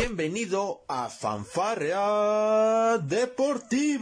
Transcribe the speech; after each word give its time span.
Bienvenido 0.00 0.84
a 0.86 1.08
Fanfarrea 1.08 2.98
Deportiva. 2.98 3.98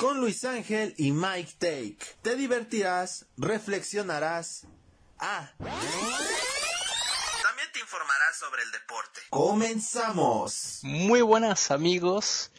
Con 0.00 0.18
Luis 0.18 0.44
Ángel 0.44 0.96
y 0.98 1.12
Mike 1.12 1.52
Take. 1.60 1.98
Te 2.22 2.34
divertirás, 2.34 3.26
reflexionarás. 3.36 4.66
Ah. 5.20 5.52
También 5.58 5.78
te 7.72 7.78
informarás 7.78 8.36
sobre 8.36 8.64
el 8.64 8.72
deporte. 8.72 9.20
Comenzamos. 9.30 10.80
Muy 10.82 11.22
buenas 11.22 11.70
amigos. 11.70 12.50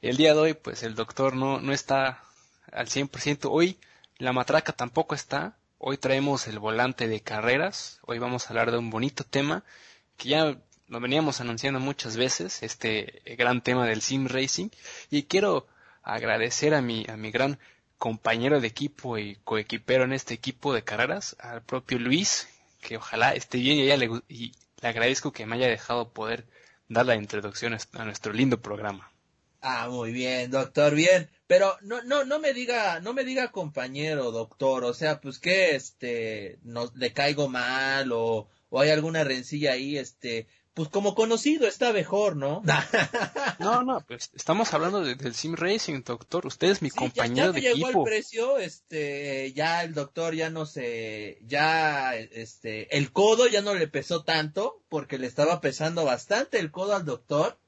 El 0.00 0.16
día 0.16 0.32
de 0.32 0.40
hoy 0.40 0.54
pues 0.54 0.82
el 0.82 0.94
doctor 0.94 1.36
no, 1.36 1.60
no 1.60 1.74
está 1.74 2.24
al 2.72 2.88
100%. 2.88 3.50
Hoy 3.50 3.78
la 4.16 4.32
matraca 4.32 4.72
tampoco 4.72 5.14
está. 5.14 5.59
Hoy 5.82 5.96
traemos 5.96 6.46
el 6.46 6.58
volante 6.58 7.08
de 7.08 7.22
carreras. 7.22 8.00
Hoy 8.02 8.18
vamos 8.18 8.44
a 8.44 8.48
hablar 8.50 8.70
de 8.70 8.76
un 8.76 8.90
bonito 8.90 9.24
tema 9.24 9.64
que 10.18 10.28
ya 10.28 10.58
lo 10.88 11.00
veníamos 11.00 11.40
anunciando 11.40 11.80
muchas 11.80 12.18
veces, 12.18 12.62
este 12.62 13.22
gran 13.38 13.62
tema 13.62 13.86
del 13.86 14.02
sim 14.02 14.26
racing. 14.26 14.68
Y 15.10 15.22
quiero 15.22 15.66
agradecer 16.02 16.74
a 16.74 16.82
mi, 16.82 17.06
a 17.08 17.16
mi 17.16 17.30
gran 17.30 17.58
compañero 17.96 18.60
de 18.60 18.66
equipo 18.66 19.16
y 19.16 19.36
coequipero 19.36 20.04
en 20.04 20.12
este 20.12 20.34
equipo 20.34 20.74
de 20.74 20.84
carreras, 20.84 21.34
al 21.40 21.62
propio 21.62 21.98
Luis, 21.98 22.46
que 22.82 22.98
ojalá 22.98 23.32
esté 23.32 23.56
bien 23.56 23.78
y, 23.78 23.96
le, 23.96 24.22
y 24.28 24.52
le 24.82 24.88
agradezco 24.88 25.32
que 25.32 25.46
me 25.46 25.56
haya 25.56 25.68
dejado 25.68 26.12
poder 26.12 26.44
dar 26.88 27.06
la 27.06 27.16
introducción 27.16 27.74
a 27.94 28.04
nuestro 28.04 28.34
lindo 28.34 28.60
programa. 28.60 29.10
Ah, 29.62 29.88
muy 29.88 30.12
bien, 30.12 30.50
doctor, 30.50 30.94
bien. 30.94 31.30
Pero 31.50 31.76
no, 31.80 32.00
no, 32.02 32.24
no 32.24 32.38
me 32.38 32.52
diga, 32.52 33.00
no 33.00 33.12
me 33.12 33.24
diga 33.24 33.50
compañero, 33.50 34.30
doctor. 34.30 34.84
O 34.84 34.94
sea, 34.94 35.20
pues 35.20 35.40
que 35.40 35.74
este, 35.74 36.60
no, 36.62 36.92
le 36.94 37.12
caigo 37.12 37.48
mal 37.48 38.12
o, 38.12 38.46
o 38.68 38.80
hay 38.80 38.90
alguna 38.90 39.24
rencilla 39.24 39.72
ahí, 39.72 39.98
este, 39.98 40.46
pues 40.74 40.88
como 40.90 41.16
conocido 41.16 41.66
está 41.66 41.92
mejor, 41.92 42.36
¿no? 42.36 42.62
no, 43.58 43.82
no, 43.82 44.00
pues 44.06 44.30
estamos 44.32 44.72
hablando 44.74 45.02
del 45.02 45.34
sim 45.34 45.56
racing, 45.56 46.04
doctor. 46.04 46.46
Usted 46.46 46.68
es 46.68 46.82
mi 46.82 46.90
compañero 46.90 47.52
ya, 47.54 47.60
ya 47.60 47.72
llegó 47.72 47.88
el 47.88 48.04
precio, 48.04 48.58
este, 48.58 49.52
ya 49.52 49.82
el 49.82 49.92
doctor 49.92 50.36
ya 50.36 50.50
no 50.50 50.66
se, 50.66 51.40
ya, 51.42 52.14
este, 52.14 52.96
el 52.96 53.10
codo 53.10 53.48
ya 53.48 53.60
no 53.60 53.74
le 53.74 53.88
pesó 53.88 54.22
tanto 54.22 54.84
porque 54.88 55.18
le 55.18 55.26
estaba 55.26 55.60
pesando 55.60 56.04
bastante 56.04 56.60
el 56.60 56.70
codo 56.70 56.94
al 56.94 57.04
doctor 57.04 57.58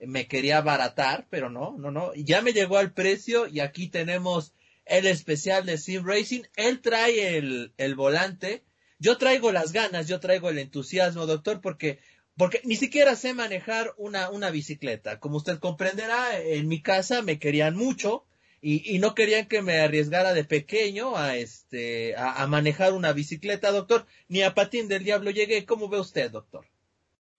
me 0.00 0.26
quería 0.26 0.58
abaratar, 0.58 1.26
pero 1.30 1.50
no, 1.50 1.76
no, 1.78 1.90
no. 1.90 2.14
Ya 2.14 2.42
me 2.42 2.52
llegó 2.52 2.78
al 2.78 2.92
precio 2.92 3.46
y 3.46 3.60
aquí 3.60 3.88
tenemos 3.88 4.52
el 4.84 5.06
especial 5.06 5.66
de 5.66 5.78
Sim 5.78 6.04
Racing. 6.06 6.42
Él 6.56 6.80
trae 6.80 7.36
el, 7.36 7.72
el 7.76 7.94
volante. 7.94 8.62
Yo 8.98 9.18
traigo 9.18 9.52
las 9.52 9.72
ganas, 9.72 10.08
yo 10.08 10.20
traigo 10.20 10.50
el 10.50 10.58
entusiasmo, 10.58 11.26
doctor, 11.26 11.60
porque, 11.60 11.98
porque 12.36 12.60
ni 12.64 12.76
siquiera 12.76 13.16
sé 13.16 13.34
manejar 13.34 13.94
una, 13.96 14.30
una 14.30 14.50
bicicleta. 14.50 15.20
Como 15.20 15.36
usted 15.36 15.58
comprenderá, 15.58 16.40
en 16.40 16.68
mi 16.68 16.82
casa 16.82 17.22
me 17.22 17.38
querían 17.38 17.76
mucho 17.76 18.24
y, 18.60 18.94
y 18.94 18.98
no 18.98 19.14
querían 19.14 19.46
que 19.46 19.62
me 19.62 19.78
arriesgara 19.78 20.32
de 20.32 20.44
pequeño 20.44 21.16
a 21.16 21.36
este, 21.36 22.16
a, 22.16 22.42
a 22.42 22.46
manejar 22.46 22.92
una 22.92 23.12
bicicleta, 23.12 23.70
doctor. 23.70 24.06
Ni 24.28 24.42
a 24.42 24.54
patín 24.54 24.88
del 24.88 25.04
diablo 25.04 25.30
llegué. 25.30 25.64
¿Cómo 25.64 25.88
ve 25.88 26.00
usted, 26.00 26.30
doctor? 26.30 26.66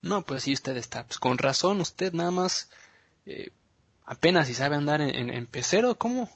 No, 0.01 0.25
pues 0.25 0.43
sí, 0.43 0.53
usted 0.53 0.77
está, 0.77 1.05
pues 1.05 1.19
con 1.19 1.37
razón, 1.37 1.81
usted 1.81 2.13
nada 2.13 2.31
más 2.31 2.69
eh, 3.25 3.51
apenas 4.05 4.47
si 4.47 4.53
sabe 4.53 4.75
andar 4.75 5.01
en, 5.01 5.29
en, 5.29 5.45
pecero, 5.45 5.95
¿cómo? 5.95 6.29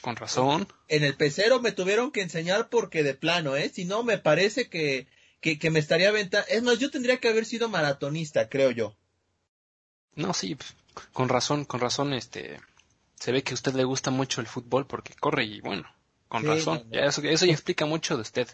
Con 0.00 0.16
razón. 0.16 0.68
En 0.88 1.02
el 1.02 1.16
pecero 1.16 1.60
me 1.60 1.72
tuvieron 1.72 2.12
que 2.12 2.22
enseñar 2.22 2.68
porque 2.68 3.02
de 3.02 3.14
plano, 3.14 3.56
¿eh? 3.56 3.68
Si 3.68 3.84
no, 3.84 4.02
me 4.02 4.18
parece 4.18 4.68
que, 4.68 5.08
que, 5.40 5.58
que 5.58 5.70
me 5.70 5.78
estaría 5.78 6.08
aventando. 6.08 6.46
Es 6.48 6.62
más, 6.62 6.78
yo 6.78 6.90
tendría 6.90 7.18
que 7.18 7.28
haber 7.28 7.44
sido 7.44 7.68
maratonista, 7.68 8.48
creo 8.48 8.70
yo. 8.70 8.96
No, 10.14 10.32
sí, 10.32 10.54
pues, 10.54 10.74
con 11.12 11.28
razón, 11.28 11.64
con 11.64 11.80
razón, 11.80 12.12
este. 12.14 12.60
Se 13.16 13.32
ve 13.32 13.42
que 13.42 13.52
a 13.52 13.54
usted 13.54 13.74
le 13.74 13.84
gusta 13.84 14.10
mucho 14.10 14.40
el 14.40 14.46
fútbol 14.46 14.86
porque 14.86 15.14
corre 15.14 15.44
y 15.44 15.60
bueno, 15.60 15.86
con 16.28 16.42
sí, 16.42 16.48
razón. 16.48 16.78
No, 16.78 16.84
no. 16.84 16.90
Ya 16.92 17.04
eso, 17.06 17.22
eso 17.22 17.44
ya 17.44 17.52
explica 17.52 17.84
mucho 17.86 18.16
de 18.16 18.22
usted. 18.22 18.48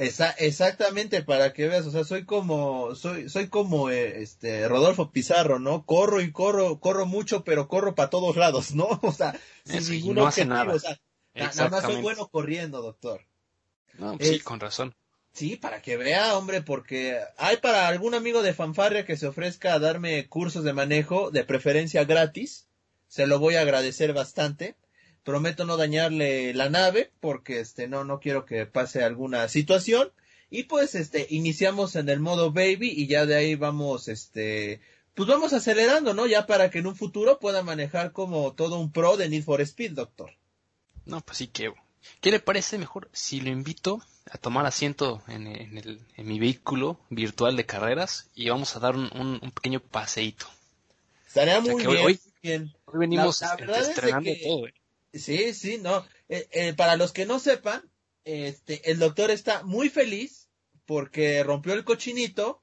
Esa, 0.00 0.30
exactamente, 0.30 1.22
para 1.22 1.52
que 1.52 1.68
veas, 1.68 1.86
o 1.86 1.90
sea, 1.90 2.04
soy 2.04 2.24
como, 2.24 2.94
soy, 2.94 3.28
soy 3.28 3.48
como 3.48 3.90
eh, 3.90 4.22
este 4.22 4.66
Rodolfo 4.66 5.10
Pizarro, 5.10 5.58
¿no? 5.58 5.84
Corro 5.84 6.22
y 6.22 6.32
corro, 6.32 6.80
corro 6.80 7.04
mucho, 7.04 7.44
pero 7.44 7.68
corro 7.68 7.94
para 7.94 8.08
todos 8.08 8.36
lados, 8.36 8.74
¿no? 8.74 8.88
O 9.02 9.12
sea, 9.12 9.38
sin 9.64 9.76
Eso, 9.80 9.92
ningún 9.92 10.16
no 10.16 10.24
objetivo, 10.24 10.48
nada. 10.48 10.72
o 10.74 10.78
sea, 10.78 10.98
na- 11.34 11.52
nada 11.52 11.68
más 11.68 11.84
soy 11.84 12.02
bueno 12.02 12.28
corriendo, 12.28 12.80
doctor. 12.80 13.26
No, 13.98 14.16
pues 14.16 14.30
sí, 14.30 14.40
con 14.40 14.58
razón. 14.58 14.94
Sí, 15.32 15.56
para 15.56 15.82
que 15.82 15.96
vea, 15.96 16.36
hombre, 16.36 16.62
porque 16.62 17.20
hay 17.36 17.58
para 17.58 17.86
algún 17.86 18.14
amigo 18.14 18.42
de 18.42 18.54
fanfarria 18.54 19.04
que 19.04 19.16
se 19.16 19.26
ofrezca 19.26 19.74
a 19.74 19.78
darme 19.78 20.28
cursos 20.28 20.64
de 20.64 20.72
manejo, 20.72 21.30
de 21.30 21.44
preferencia 21.44 22.04
gratis, 22.04 22.68
se 23.06 23.26
lo 23.26 23.38
voy 23.38 23.56
a 23.56 23.60
agradecer 23.60 24.12
bastante. 24.12 24.76
Prometo 25.24 25.64
no 25.64 25.76
dañarle 25.76 26.54
la 26.54 26.70
nave, 26.70 27.10
porque 27.20 27.60
este 27.60 27.88
no, 27.88 28.04
no 28.04 28.20
quiero 28.20 28.46
que 28.46 28.66
pase 28.66 29.02
alguna 29.04 29.48
situación. 29.48 30.10
Y 30.50 30.64
pues 30.64 30.94
este, 30.94 31.26
iniciamos 31.30 31.94
en 31.96 32.08
el 32.08 32.18
modo 32.20 32.50
baby 32.52 32.90
y 32.90 33.06
ya 33.06 33.24
de 33.26 33.36
ahí 33.36 33.54
vamos, 33.54 34.08
este, 34.08 34.80
pues 35.14 35.28
vamos 35.28 35.52
acelerando, 35.52 36.12
¿no? 36.14 36.26
Ya 36.26 36.46
para 36.46 36.70
que 36.70 36.78
en 36.80 36.86
un 36.88 36.96
futuro 36.96 37.38
pueda 37.38 37.62
manejar 37.62 38.12
como 38.12 38.52
todo 38.54 38.78
un 38.80 38.90
pro 38.90 39.16
de 39.16 39.28
Need 39.28 39.44
for 39.44 39.60
Speed, 39.60 39.92
doctor. 39.92 40.32
No, 41.04 41.20
pues 41.20 41.38
sí, 41.38 41.46
que. 41.48 41.72
¿Qué 42.22 42.30
le 42.30 42.40
parece 42.40 42.78
mejor 42.78 43.10
si 43.12 43.40
lo 43.42 43.50
invito 43.50 44.00
a 44.30 44.38
tomar 44.38 44.64
asiento 44.64 45.22
en, 45.28 45.46
en 45.46 45.76
el, 45.76 46.00
en 46.16 46.26
mi 46.26 46.38
vehículo 46.40 46.98
virtual 47.10 47.56
de 47.56 47.66
carreras 47.66 48.30
y 48.34 48.48
vamos 48.48 48.74
a 48.74 48.80
dar 48.80 48.96
un, 48.96 49.10
un, 49.14 49.38
un 49.42 49.50
pequeño 49.50 49.80
paseíto? 49.80 50.46
Estaría 51.28 51.58
O 51.58 51.62
sea, 51.64 51.72
muy 51.74 51.84
bien. 51.86 51.98
hoy- 52.06 52.20
muy 52.24 52.32
bien. 52.42 52.74
Hoy 52.86 52.98
venimos 52.98 53.40
La- 53.42 53.48
la 53.48 53.56
verdad 53.56 53.80
es 53.80 53.86
de 53.88 53.92
estrenando 53.92 54.30
que- 54.32 54.42
todo. 54.42 54.66
¿eh? 54.66 54.74
Sí, 55.12 55.54
sí, 55.54 55.78
no. 55.78 56.04
Eh, 56.28 56.48
eh, 56.52 56.74
para 56.74 56.96
los 56.96 57.12
que 57.12 57.26
no 57.26 57.38
sepan, 57.38 57.82
este, 58.24 58.90
el 58.90 58.98
doctor 58.98 59.30
está 59.30 59.62
muy 59.62 59.88
feliz 59.88 60.48
porque 60.86 61.42
rompió 61.42 61.74
el 61.74 61.84
cochinito, 61.84 62.62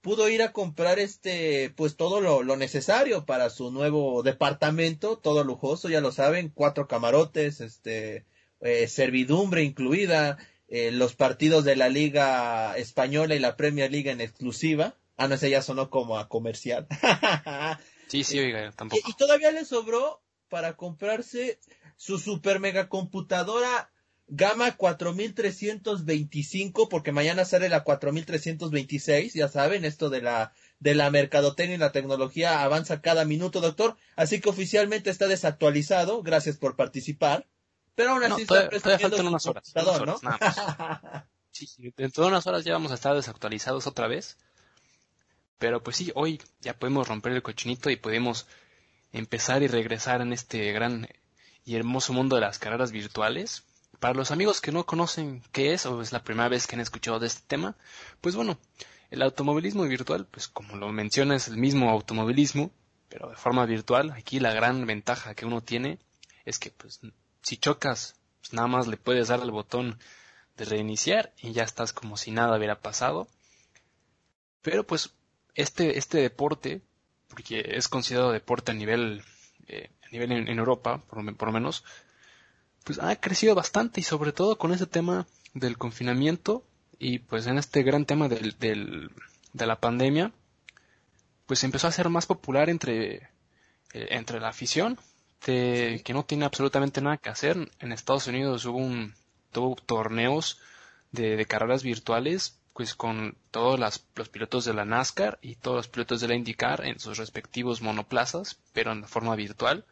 pudo 0.00 0.28
ir 0.28 0.42
a 0.42 0.52
comprar 0.52 0.98
este, 0.98 1.72
pues 1.76 1.96
todo 1.96 2.20
lo, 2.20 2.42
lo 2.42 2.56
necesario 2.56 3.24
para 3.24 3.48
su 3.48 3.70
nuevo 3.70 4.22
departamento, 4.22 5.18
todo 5.18 5.44
lujoso, 5.44 5.88
ya 5.88 6.00
lo 6.00 6.12
saben, 6.12 6.50
cuatro 6.54 6.86
camarotes, 6.86 7.60
este, 7.60 8.26
eh, 8.60 8.88
servidumbre 8.88 9.62
incluida, 9.62 10.38
eh, 10.68 10.90
los 10.90 11.14
partidos 11.14 11.64
de 11.64 11.76
la 11.76 11.88
Liga 11.88 12.76
Española 12.76 13.34
y 13.34 13.38
la 13.38 13.56
Premier 13.56 13.90
League 13.90 14.10
en 14.10 14.20
exclusiva. 14.20 14.94
Ah, 15.16 15.28
no, 15.28 15.36
ese 15.36 15.50
ya 15.50 15.62
sonó 15.62 15.90
como 15.90 16.18
a 16.18 16.28
comercial. 16.28 16.86
Sí, 18.06 18.22
sí, 18.22 18.38
oiga, 18.38 18.70
tampoco. 18.72 19.00
Y, 19.04 19.10
y 19.10 19.14
todavía 19.14 19.50
le 19.50 19.64
sobró 19.64 20.22
para 20.54 20.76
comprarse 20.76 21.58
su 21.96 22.20
super 22.20 22.60
mega 22.60 22.88
computadora 22.88 23.90
gama 24.28 24.76
4325 24.76 26.88
porque 26.88 27.10
mañana 27.10 27.44
sale 27.44 27.68
la 27.68 27.82
4326, 27.82 29.34
ya 29.34 29.48
saben, 29.48 29.84
esto 29.84 30.10
de 30.10 30.22
la 30.22 30.52
de 30.78 30.94
la 30.94 31.10
mercadotecnia 31.10 31.74
y 31.74 31.78
la 31.78 31.90
tecnología 31.90 32.62
avanza 32.62 33.00
cada 33.00 33.24
minuto, 33.24 33.60
doctor, 33.60 33.96
así 34.14 34.40
que 34.40 34.48
oficialmente 34.48 35.10
está 35.10 35.26
desactualizado, 35.26 36.22
gracias 36.22 36.56
por 36.56 36.76
participar. 36.76 37.48
Pero 37.96 38.10
aún 38.12 38.20
No, 38.28 38.36
así 38.36 38.46
todavía- 38.46 38.68
está 38.76 38.96
todavía 38.96 39.08
faltan 39.08 39.26
unas 39.26 39.46
horas, 39.46 39.72
¿no? 39.74 40.20
sí, 41.50 41.66
dentro 41.96 42.22
de 42.24 42.30
unas 42.30 42.46
horas 42.46 42.64
ya 42.64 42.74
vamos 42.74 42.92
a 42.92 42.94
estar 42.94 43.16
desactualizados 43.16 43.88
otra 43.88 44.06
vez. 44.06 44.36
Pero 45.58 45.82
pues 45.82 45.96
sí, 45.96 46.12
hoy 46.14 46.40
ya 46.60 46.78
podemos 46.78 47.08
romper 47.08 47.32
el 47.32 47.42
cochinito 47.42 47.90
y 47.90 47.96
podemos 47.96 48.46
empezar 49.14 49.62
y 49.62 49.68
regresar 49.68 50.20
en 50.20 50.32
este 50.32 50.72
gran 50.72 51.08
y 51.64 51.76
hermoso 51.76 52.12
mundo 52.12 52.36
de 52.36 52.42
las 52.42 52.58
carreras 52.58 52.92
virtuales. 52.92 53.64
Para 54.00 54.14
los 54.14 54.30
amigos 54.30 54.60
que 54.60 54.72
no 54.72 54.84
conocen 54.84 55.42
qué 55.52 55.72
es 55.72 55.86
o 55.86 56.02
es 56.02 56.12
la 56.12 56.22
primera 56.22 56.48
vez 56.48 56.66
que 56.66 56.74
han 56.74 56.80
escuchado 56.80 57.20
de 57.20 57.28
este 57.28 57.42
tema, 57.46 57.76
pues 58.20 58.34
bueno, 58.36 58.58
el 59.10 59.22
automovilismo 59.22 59.84
virtual, 59.84 60.26
pues 60.26 60.48
como 60.48 60.76
lo 60.76 60.92
menciona, 60.92 61.36
es 61.36 61.48
el 61.48 61.56
mismo 61.56 61.90
automovilismo, 61.90 62.70
pero 63.08 63.30
de 63.30 63.36
forma 63.36 63.64
virtual. 63.64 64.10
Aquí 64.10 64.40
la 64.40 64.52
gran 64.52 64.84
ventaja 64.84 65.34
que 65.34 65.46
uno 65.46 65.62
tiene 65.62 65.98
es 66.44 66.58
que 66.58 66.70
pues 66.70 67.00
si 67.42 67.56
chocas, 67.56 68.16
pues 68.40 68.52
nada 68.52 68.68
más 68.68 68.88
le 68.88 68.96
puedes 68.96 69.28
dar 69.28 69.40
al 69.40 69.52
botón 69.52 69.98
de 70.56 70.64
reiniciar 70.64 71.32
y 71.38 71.52
ya 71.52 71.62
estás 71.62 71.92
como 71.92 72.16
si 72.16 72.32
nada 72.32 72.56
hubiera 72.56 72.80
pasado. 72.80 73.28
Pero 74.60 74.84
pues 74.84 75.14
este, 75.54 75.98
este 75.98 76.18
deporte, 76.18 76.82
porque 77.34 77.64
es 77.76 77.88
considerado 77.88 78.30
deporte 78.32 78.70
a 78.70 78.74
nivel, 78.74 79.22
eh, 79.66 79.90
a 80.06 80.08
nivel 80.12 80.30
en, 80.32 80.48
en 80.48 80.58
Europa, 80.58 81.02
por, 81.08 81.22
lo- 81.24 81.34
por 81.34 81.48
lo 81.48 81.52
menos, 81.52 81.84
pues 82.84 82.98
ha 83.00 83.16
crecido 83.16 83.54
bastante 83.56 84.00
y 84.00 84.04
sobre 84.04 84.32
todo 84.32 84.56
con 84.56 84.72
ese 84.72 84.86
tema 84.86 85.26
del 85.52 85.76
confinamiento 85.78 86.64
y 86.98 87.18
pues 87.18 87.46
en 87.48 87.58
este 87.58 87.82
gran 87.82 88.04
tema 88.06 88.28
del, 88.28 88.56
del, 88.58 89.10
de 89.52 89.66
la 89.66 89.80
pandemia, 89.80 90.32
pues 91.46 91.64
empezó 91.64 91.88
a 91.88 91.92
ser 91.92 92.08
más 92.08 92.26
popular 92.26 92.70
entre, 92.70 93.14
eh, 93.16 94.08
entre 94.10 94.40
la 94.40 94.48
afición, 94.48 94.98
de, 95.46 96.00
que 96.04 96.14
no 96.14 96.24
tiene 96.24 96.44
absolutamente 96.44 97.00
nada 97.02 97.16
que 97.18 97.28
hacer. 97.30 97.70
En 97.80 97.92
Estados 97.92 98.26
Unidos 98.28 98.64
hubo 98.64 98.78
un, 98.78 99.14
tuvo 99.52 99.76
torneos 99.76 100.60
de, 101.12 101.36
de 101.36 101.46
carreras 101.46 101.82
virtuales 101.82 102.58
pues 102.74 102.94
con 102.94 103.38
todos 103.52 103.78
los 103.78 104.28
pilotos 104.28 104.64
de 104.64 104.74
la 104.74 104.84
NASCAR 104.84 105.38
y 105.40 105.54
todos 105.54 105.76
los 105.76 105.88
pilotos 105.88 106.20
de 106.20 106.28
la 106.28 106.34
IndyCar 106.34 106.84
en 106.84 106.98
sus 106.98 107.16
respectivos 107.18 107.80
monoplazas, 107.80 108.58
pero 108.72 108.92
en 108.92 109.06
forma 109.06 109.36
virtual. 109.36 109.86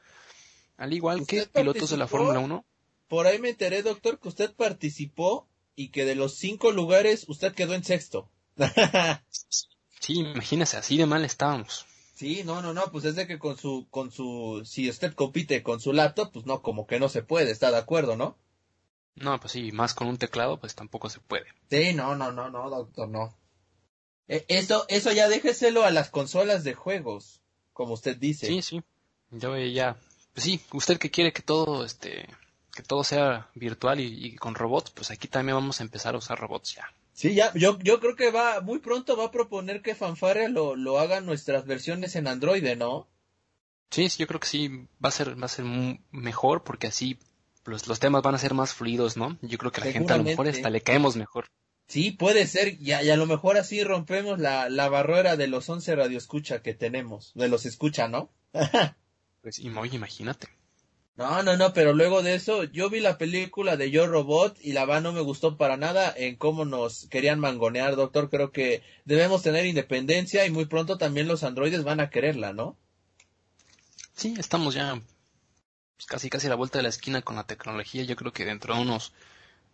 Al 0.76 0.92
igual 0.92 1.24
que 1.24 1.46
pilotos 1.46 1.90
de 1.90 1.96
la 1.96 2.08
Fórmula 2.08 2.40
1. 2.40 2.64
Por 3.06 3.26
ahí 3.28 3.38
me 3.38 3.50
enteré, 3.50 3.82
doctor, 3.82 4.18
que 4.18 4.28
usted 4.28 4.52
participó 4.52 5.46
y 5.76 5.88
que 5.88 6.04
de 6.04 6.16
los 6.16 6.36
cinco 6.36 6.72
lugares 6.72 7.24
usted 7.28 7.54
quedó 7.54 7.74
en 7.74 7.84
sexto. 7.84 8.28
sí, 10.00 10.14
imagínese, 10.14 10.76
así 10.76 10.96
de 10.96 11.06
mal 11.06 11.24
estábamos. 11.24 11.86
Sí, 12.16 12.42
no, 12.44 12.62
no, 12.62 12.74
no, 12.74 12.90
pues 12.90 13.04
es 13.04 13.14
de 13.14 13.28
que 13.28 13.38
con 13.38 13.56
su, 13.56 13.86
con 13.90 14.10
su, 14.10 14.62
si 14.64 14.90
usted 14.90 15.14
compite 15.14 15.62
con 15.62 15.80
su 15.80 15.92
laptop, 15.92 16.32
pues 16.32 16.46
no, 16.46 16.62
como 16.62 16.86
que 16.86 16.98
no 16.98 17.08
se 17.08 17.22
puede, 17.22 17.52
está 17.52 17.70
de 17.70 17.78
acuerdo, 17.78 18.16
¿no? 18.16 18.36
No, 19.14 19.38
pues 19.38 19.52
sí, 19.52 19.72
más 19.72 19.94
con 19.94 20.08
un 20.08 20.16
teclado, 20.16 20.58
pues 20.58 20.74
tampoco 20.74 21.10
se 21.10 21.20
puede. 21.20 21.46
Sí, 21.70 21.92
no, 21.92 22.14
no, 22.16 22.32
no, 22.32 22.50
no, 22.50 22.70
doctor, 22.70 23.08
no. 23.08 23.36
E, 24.28 24.44
eso, 24.48 24.86
eso 24.88 25.12
ya 25.12 25.28
déjeselo 25.28 25.84
a 25.84 25.90
las 25.90 26.10
consolas 26.10 26.64
de 26.64 26.74
juegos, 26.74 27.40
como 27.72 27.94
usted 27.94 28.16
dice. 28.16 28.46
Sí, 28.46 28.62
sí. 28.62 28.82
Yo 29.30 29.56
ya, 29.58 29.96
pues 30.32 30.44
sí, 30.44 30.60
usted 30.72 30.98
que 30.98 31.10
quiere 31.10 31.32
que 31.32 31.42
todo, 31.42 31.84
este, 31.84 32.26
que 32.74 32.82
todo 32.82 33.04
sea 33.04 33.50
virtual 33.54 34.00
y, 34.00 34.36
con 34.36 34.54
robots, 34.54 34.90
pues 34.90 35.10
aquí 35.10 35.28
también 35.28 35.56
vamos 35.56 35.80
a 35.80 35.84
empezar 35.84 36.14
a 36.14 36.18
usar 36.18 36.38
robots 36.38 36.74
ya. 36.74 36.92
Sí, 37.12 37.34
ya, 37.34 37.52
yo, 37.54 37.78
yo 37.80 38.00
creo 38.00 38.16
que 38.16 38.30
va, 38.30 38.60
muy 38.60 38.78
pronto 38.78 39.16
va 39.16 39.26
a 39.26 39.30
proponer 39.30 39.82
que 39.82 39.94
Fanfare 39.94 40.48
lo, 40.48 40.76
lo 40.76 40.98
haga 40.98 41.20
nuestras 41.20 41.66
versiones 41.66 42.16
en 42.16 42.26
Android, 42.26 42.76
¿no? 42.76 43.08
Sí, 43.90 44.08
sí, 44.08 44.20
yo 44.20 44.26
creo 44.26 44.40
que 44.40 44.48
sí, 44.48 44.68
va 45.04 45.10
a 45.10 45.12
ser, 45.12 45.40
va 45.40 45.44
a 45.44 45.48
ser 45.48 45.66
mejor 46.10 46.64
porque 46.64 46.86
así 46.86 47.18
los, 47.64 47.86
los 47.86 48.00
temas 48.00 48.22
van 48.22 48.34
a 48.34 48.38
ser 48.38 48.54
más 48.54 48.74
fluidos, 48.74 49.16
¿no? 49.16 49.38
Yo 49.42 49.58
creo 49.58 49.72
que 49.72 49.80
a 49.80 49.84
la 49.84 49.92
gente 49.92 50.12
a 50.12 50.18
lo 50.18 50.24
mejor 50.24 50.48
hasta 50.48 50.70
le 50.70 50.80
caemos 50.80 51.16
mejor. 51.16 51.46
Sí, 51.88 52.10
puede 52.10 52.46
ser, 52.46 52.80
y 52.80 52.92
a, 52.92 53.02
y 53.02 53.10
a 53.10 53.16
lo 53.16 53.26
mejor 53.26 53.58
así 53.58 53.84
rompemos 53.84 54.38
la, 54.38 54.70
la 54.70 54.88
barrera 54.88 55.36
de 55.36 55.46
los 55.46 55.68
11 55.68 55.94
radioescucha 55.96 56.62
que 56.62 56.74
tenemos, 56.74 57.32
de 57.34 57.48
los 57.48 57.66
escucha, 57.66 58.08
¿no? 58.08 58.30
pues, 59.42 59.58
imagínate. 59.58 60.48
No, 61.14 61.42
no, 61.42 61.58
no, 61.58 61.74
pero 61.74 61.92
luego 61.92 62.22
de 62.22 62.34
eso, 62.34 62.64
yo 62.64 62.88
vi 62.88 63.00
la 63.00 63.18
película 63.18 63.76
de 63.76 63.90
Yo 63.90 64.06
Robot 64.06 64.56
y 64.62 64.72
la 64.72 64.86
va 64.86 65.00
no 65.00 65.12
me 65.12 65.20
gustó 65.20 65.58
para 65.58 65.76
nada 65.76 66.12
en 66.16 66.36
cómo 66.36 66.64
nos 66.64 67.06
querían 67.10 67.38
mangonear, 67.38 67.96
doctor. 67.96 68.30
Creo 68.30 68.50
que 68.50 68.82
debemos 69.04 69.42
tener 69.42 69.66
independencia 69.66 70.46
y 70.46 70.50
muy 70.50 70.64
pronto 70.64 70.96
también 70.96 71.28
los 71.28 71.42
androides 71.42 71.84
van 71.84 72.00
a 72.00 72.08
quererla, 72.08 72.54
¿no? 72.54 72.78
Sí, 74.14 74.34
estamos 74.38 74.74
ya 74.74 75.02
pues, 76.02 76.06
casi 76.06 76.30
casi 76.30 76.46
a 76.48 76.50
la 76.50 76.56
vuelta 76.56 76.78
de 76.78 76.82
la 76.82 76.88
esquina 76.88 77.22
con 77.22 77.36
la 77.36 77.44
tecnología. 77.44 78.02
Yo 78.02 78.16
creo 78.16 78.32
que 78.32 78.44
dentro 78.44 78.74
de 78.74 78.82
unos 78.82 79.12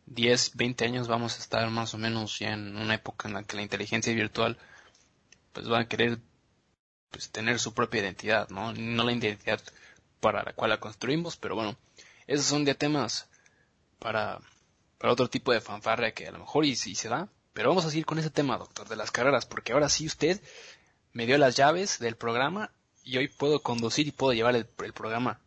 10, 0.07 0.57
20 0.57 0.85
años 0.85 1.09
vamos 1.09 1.37
a 1.37 1.39
estar 1.39 1.69
más 1.71 1.95
o 1.95 1.99
menos 1.99 2.39
ya 2.39 2.53
en 2.53 2.77
una 2.77 2.95
época 2.95 3.29
en 3.29 3.35
la 3.35 3.45
que 3.45 3.57
la 3.57 3.63
inteligencia 3.63 4.13
virtual 4.13 4.59
pues 5.55 5.71
va 5.71 5.81
a 5.81 5.89
querer 5.89 6.19
pues 7.11 7.31
tener 7.31 7.59
su 7.59 7.73
propia 7.73 8.03
identidad, 8.03 8.51
¿no? 8.51 8.75
No 8.75 9.05
la 9.05 9.13
identidad 9.13 9.61
para 10.21 10.43
la 10.43 10.53
cual 10.53 10.71
la 10.71 10.81
construimos, 10.81 11.39
pero 11.39 11.55
bueno, 11.55 11.77
esos 12.27 12.45
son 12.45 12.65
de 12.67 12.75
temas 12.75 13.29
para, 13.99 14.39
para 14.99 15.13
otro 15.15 15.31
tipo 15.31 15.53
de 15.53 15.63
fanfarria 15.63 16.13
que 16.13 16.27
a 16.27 16.33
lo 16.33 16.41
mejor 16.41 16.67
y 16.67 16.77
si 16.77 16.95
se 16.95 17.09
da, 17.09 17.29
pero 17.55 17.71
vamos 17.71 17.87
a 17.87 17.91
seguir 17.91 18.05
con 18.05 18.19
ese 18.19 18.31
tema, 18.31 18.59
doctor, 18.59 18.87
de 18.87 18.97
las 18.97 19.11
carreras, 19.11 19.47
porque 19.47 19.73
ahora 19.73 19.89
sí 19.89 20.07
usted 20.07 20.43
me 21.13 21.25
dio 21.25 21.39
las 21.39 21.57
llaves 21.57 21.99
del 21.99 22.17
programa 22.17 22.71
y 23.03 23.17
hoy 23.17 23.29
puedo 23.29 23.63
conducir 23.63 24.07
y 24.07 24.13
puedo 24.13 24.35
llevar 24.35 24.55
el 24.57 24.67
programa 24.67 25.41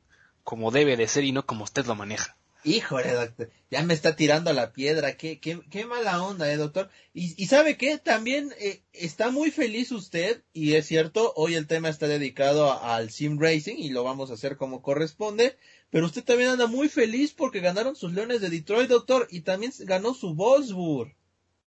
como 0.44 0.72
debe 0.72 0.98
de 0.98 1.08
ser 1.08 1.24
y 1.24 1.32
no 1.32 1.46
como 1.46 1.64
usted 1.64 1.86
lo 1.86 1.96
maneja. 1.96 2.38
Híjole, 2.64 3.12
doctor, 3.14 3.50
ya 3.72 3.82
me 3.82 3.96
está 3.96 4.16
tirando 4.16 4.54
la 4.54 4.72
piedra, 4.72 5.18
qué, 5.18 5.40
qué, 5.40 5.60
qué 5.72 5.86
mala 5.86 6.22
onda, 6.22 6.52
eh, 6.52 6.58
doctor. 6.58 6.92
Y, 7.12 7.42
y 7.42 7.48
sabe 7.48 7.76
qué, 7.76 7.98
también 7.98 8.54
eh, 8.60 8.84
está 8.94 9.32
muy 9.32 9.50
feliz 9.50 9.92
usted, 9.92 10.44
y 10.54 10.74
es 10.76 10.86
cierto, 10.86 11.34
hoy 11.36 11.56
el 11.56 11.66
tema 11.66 11.90
está 11.90 12.08
dedicado 12.08 12.80
al 12.84 13.10
sim 13.10 13.40
racing 13.40 13.78
y 13.78 13.90
lo 13.90 14.04
vamos 14.04 14.30
a 14.30 14.36
hacer 14.36 14.58
como 14.58 14.84
corresponde, 14.84 15.58
pero 15.90 16.06
usted 16.06 16.24
también 16.24 16.52
anda 16.52 16.68
muy 16.68 16.88
feliz 16.88 17.34
porque 17.34 17.62
ganaron 17.62 17.96
sus 17.96 18.14
Leones 18.14 18.42
de 18.42 18.52
Detroit, 18.52 18.90
doctor, 18.90 19.28
y 19.32 19.42
también 19.42 19.74
ganó 19.80 20.14
su 20.14 20.36
Wolfsburg. 20.36 21.16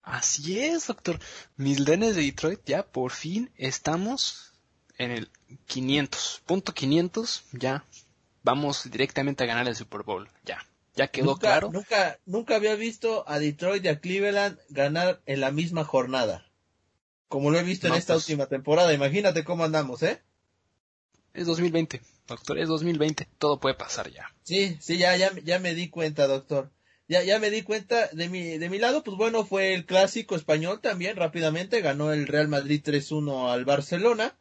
Así 0.01 0.59
es, 0.59 0.87
doctor. 0.87 1.19
Mis 1.57 1.81
Leones 1.81 2.15
de 2.15 2.21
Detroit 2.21 2.61
ya 2.65 2.83
por 2.85 3.11
fin 3.11 3.51
estamos 3.57 4.53
en 4.97 5.11
el 5.11 5.29
500, 5.65 6.43
punto 6.45 6.73
500, 6.73 7.43
ya 7.51 7.85
vamos 8.45 8.89
directamente 8.89 9.43
a 9.43 9.47
ganar 9.47 9.67
el 9.67 9.75
Super 9.75 10.03
Bowl. 10.03 10.29
Ya, 10.45 10.65
ya 10.95 11.07
quedó 11.07 11.35
claro. 11.35 11.71
Nunca, 11.73 12.19
nunca 12.25 12.55
había 12.55 12.75
visto 12.75 13.27
a 13.27 13.39
Detroit 13.39 13.83
y 13.83 13.89
a 13.89 13.99
Cleveland 13.99 14.57
ganar 14.69 15.21
en 15.25 15.41
la 15.41 15.51
misma 15.51 15.83
jornada. 15.83 16.45
Como 17.27 17.51
lo 17.51 17.59
he 17.59 17.63
visto 17.63 17.87
en 17.87 17.95
esta 17.95 18.13
pues. 18.13 18.23
última 18.23 18.45
temporada. 18.45 18.93
Imagínate 18.93 19.43
cómo 19.43 19.65
andamos, 19.65 20.03
¿eh? 20.03 20.21
Es 21.33 21.47
2020, 21.47 22.01
doctor, 22.27 22.59
es 22.59 22.69
2020. 22.69 23.27
Todo 23.39 23.59
puede 23.59 23.75
pasar 23.75 24.09
ya. 24.09 24.31
Sí, 24.43 24.77
sí, 24.79 24.97
ya, 24.97 25.17
ya, 25.17 25.31
ya 25.43 25.59
me 25.59 25.73
di 25.73 25.89
cuenta, 25.89 26.27
doctor. 26.27 26.71
Ya, 27.07 27.23
ya 27.23 27.39
me 27.39 27.49
di 27.49 27.63
cuenta 27.63 28.07
de 28.13 28.29
mi, 28.29 28.57
de 28.57 28.69
mi 28.69 28.79
lado, 28.79 29.03
pues 29.03 29.17
bueno, 29.17 29.43
fue 29.45 29.73
el 29.73 29.85
clásico 29.85 30.35
español 30.35 30.81
también, 30.81 31.17
rápidamente, 31.17 31.81
ganó 31.81 32.13
el 32.13 32.25
Real 32.27 32.47
Madrid 32.47 32.81
3-1 32.83 33.51
al 33.51 33.65
Barcelona. 33.65 34.37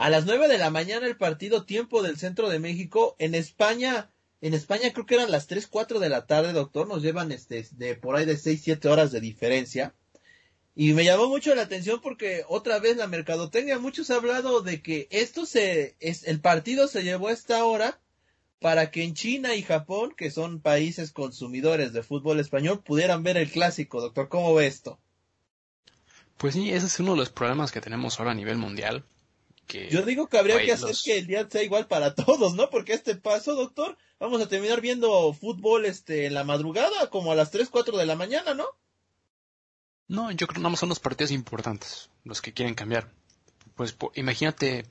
A 0.00 0.08
las 0.08 0.24
nueve 0.24 0.48
de 0.48 0.56
la 0.56 0.70
mañana 0.70 1.06
el 1.06 1.18
partido 1.18 1.66
tiempo 1.66 2.02
del 2.02 2.16
centro 2.16 2.48
de 2.48 2.58
México. 2.58 3.16
En 3.18 3.34
España, 3.34 4.10
en 4.40 4.54
España 4.54 4.94
creo 4.94 5.04
que 5.04 5.16
eran 5.16 5.30
las 5.30 5.46
tres, 5.46 5.66
cuatro 5.66 6.00
de 6.00 6.08
la 6.08 6.24
tarde, 6.24 6.54
doctor. 6.54 6.88
Nos 6.88 7.02
llevan 7.02 7.30
este, 7.32 7.66
de 7.72 7.96
por 7.96 8.16
ahí 8.16 8.24
de 8.24 8.38
seis, 8.38 8.62
siete 8.64 8.88
horas 8.88 9.12
de 9.12 9.20
diferencia. 9.20 9.92
Y 10.74 10.94
me 10.94 11.04
llamó 11.04 11.28
mucho 11.28 11.54
la 11.54 11.60
atención 11.60 12.00
porque 12.00 12.44
otra 12.48 12.78
vez 12.78 12.96
la 12.96 13.08
mercadotecnia, 13.08 13.78
muchos 13.78 14.10
han 14.10 14.16
hablado 14.16 14.62
de 14.62 14.80
que 14.80 15.06
esto 15.10 15.44
se, 15.44 15.96
es, 16.00 16.26
el 16.26 16.40
partido 16.40 16.88
se 16.88 17.02
llevó 17.02 17.28
a 17.28 17.32
esta 17.32 17.62
hora 17.66 18.00
para 18.58 18.90
que 18.90 19.04
en 19.04 19.12
China 19.12 19.54
y 19.54 19.62
Japón, 19.62 20.14
que 20.16 20.30
son 20.30 20.62
países 20.62 21.12
consumidores 21.12 21.92
de 21.92 22.02
fútbol 22.02 22.40
español, 22.40 22.82
pudieran 22.82 23.22
ver 23.22 23.36
el 23.36 23.50
clásico, 23.50 24.00
doctor. 24.00 24.30
¿Cómo 24.30 24.54
ve 24.54 24.66
esto? 24.66 24.98
Pues 26.38 26.54
sí, 26.54 26.70
ese 26.70 26.86
es 26.86 26.98
uno 27.00 27.12
de 27.12 27.18
los 27.18 27.28
problemas 27.28 27.70
que 27.70 27.82
tenemos 27.82 28.18
ahora 28.18 28.30
a 28.30 28.34
nivel 28.34 28.56
mundial. 28.56 29.04
Yo 29.90 30.02
digo 30.02 30.28
que 30.28 30.38
habría 30.38 30.62
que 30.64 30.72
hacer 30.72 30.94
que 31.04 31.18
el 31.18 31.26
día 31.26 31.48
sea 31.48 31.62
igual 31.62 31.86
para 31.86 32.14
todos, 32.14 32.54
¿no? 32.54 32.70
Porque 32.70 32.92
este 32.92 33.14
paso, 33.14 33.54
doctor, 33.54 33.96
vamos 34.18 34.40
a 34.40 34.48
terminar 34.48 34.80
viendo 34.80 35.32
fútbol 35.32 35.86
este 35.86 36.26
en 36.26 36.34
la 36.34 36.44
madrugada, 36.44 37.10
como 37.10 37.32
a 37.32 37.34
las 37.34 37.50
3, 37.50 37.68
4 37.70 37.96
de 37.96 38.06
la 38.06 38.16
mañana, 38.16 38.54
¿no? 38.54 38.66
No, 40.08 40.30
yo 40.32 40.46
creo 40.46 40.56
que 40.56 40.60
nada 40.60 40.70
más 40.70 40.80
son 40.80 40.88
los 40.88 40.98
partidos 40.98 41.30
importantes, 41.30 42.10
los 42.24 42.42
que 42.42 42.52
quieren 42.52 42.74
cambiar. 42.74 43.12
Pues 43.76 43.96
imagínate 44.14 44.84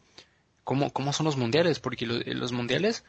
cómo, 0.64 0.94
cómo 0.94 1.12
son 1.12 1.26
los 1.26 1.36
mundiales, 1.36 1.80
porque 1.80 2.06
los, 2.06 2.52
mundiales, 2.54 3.04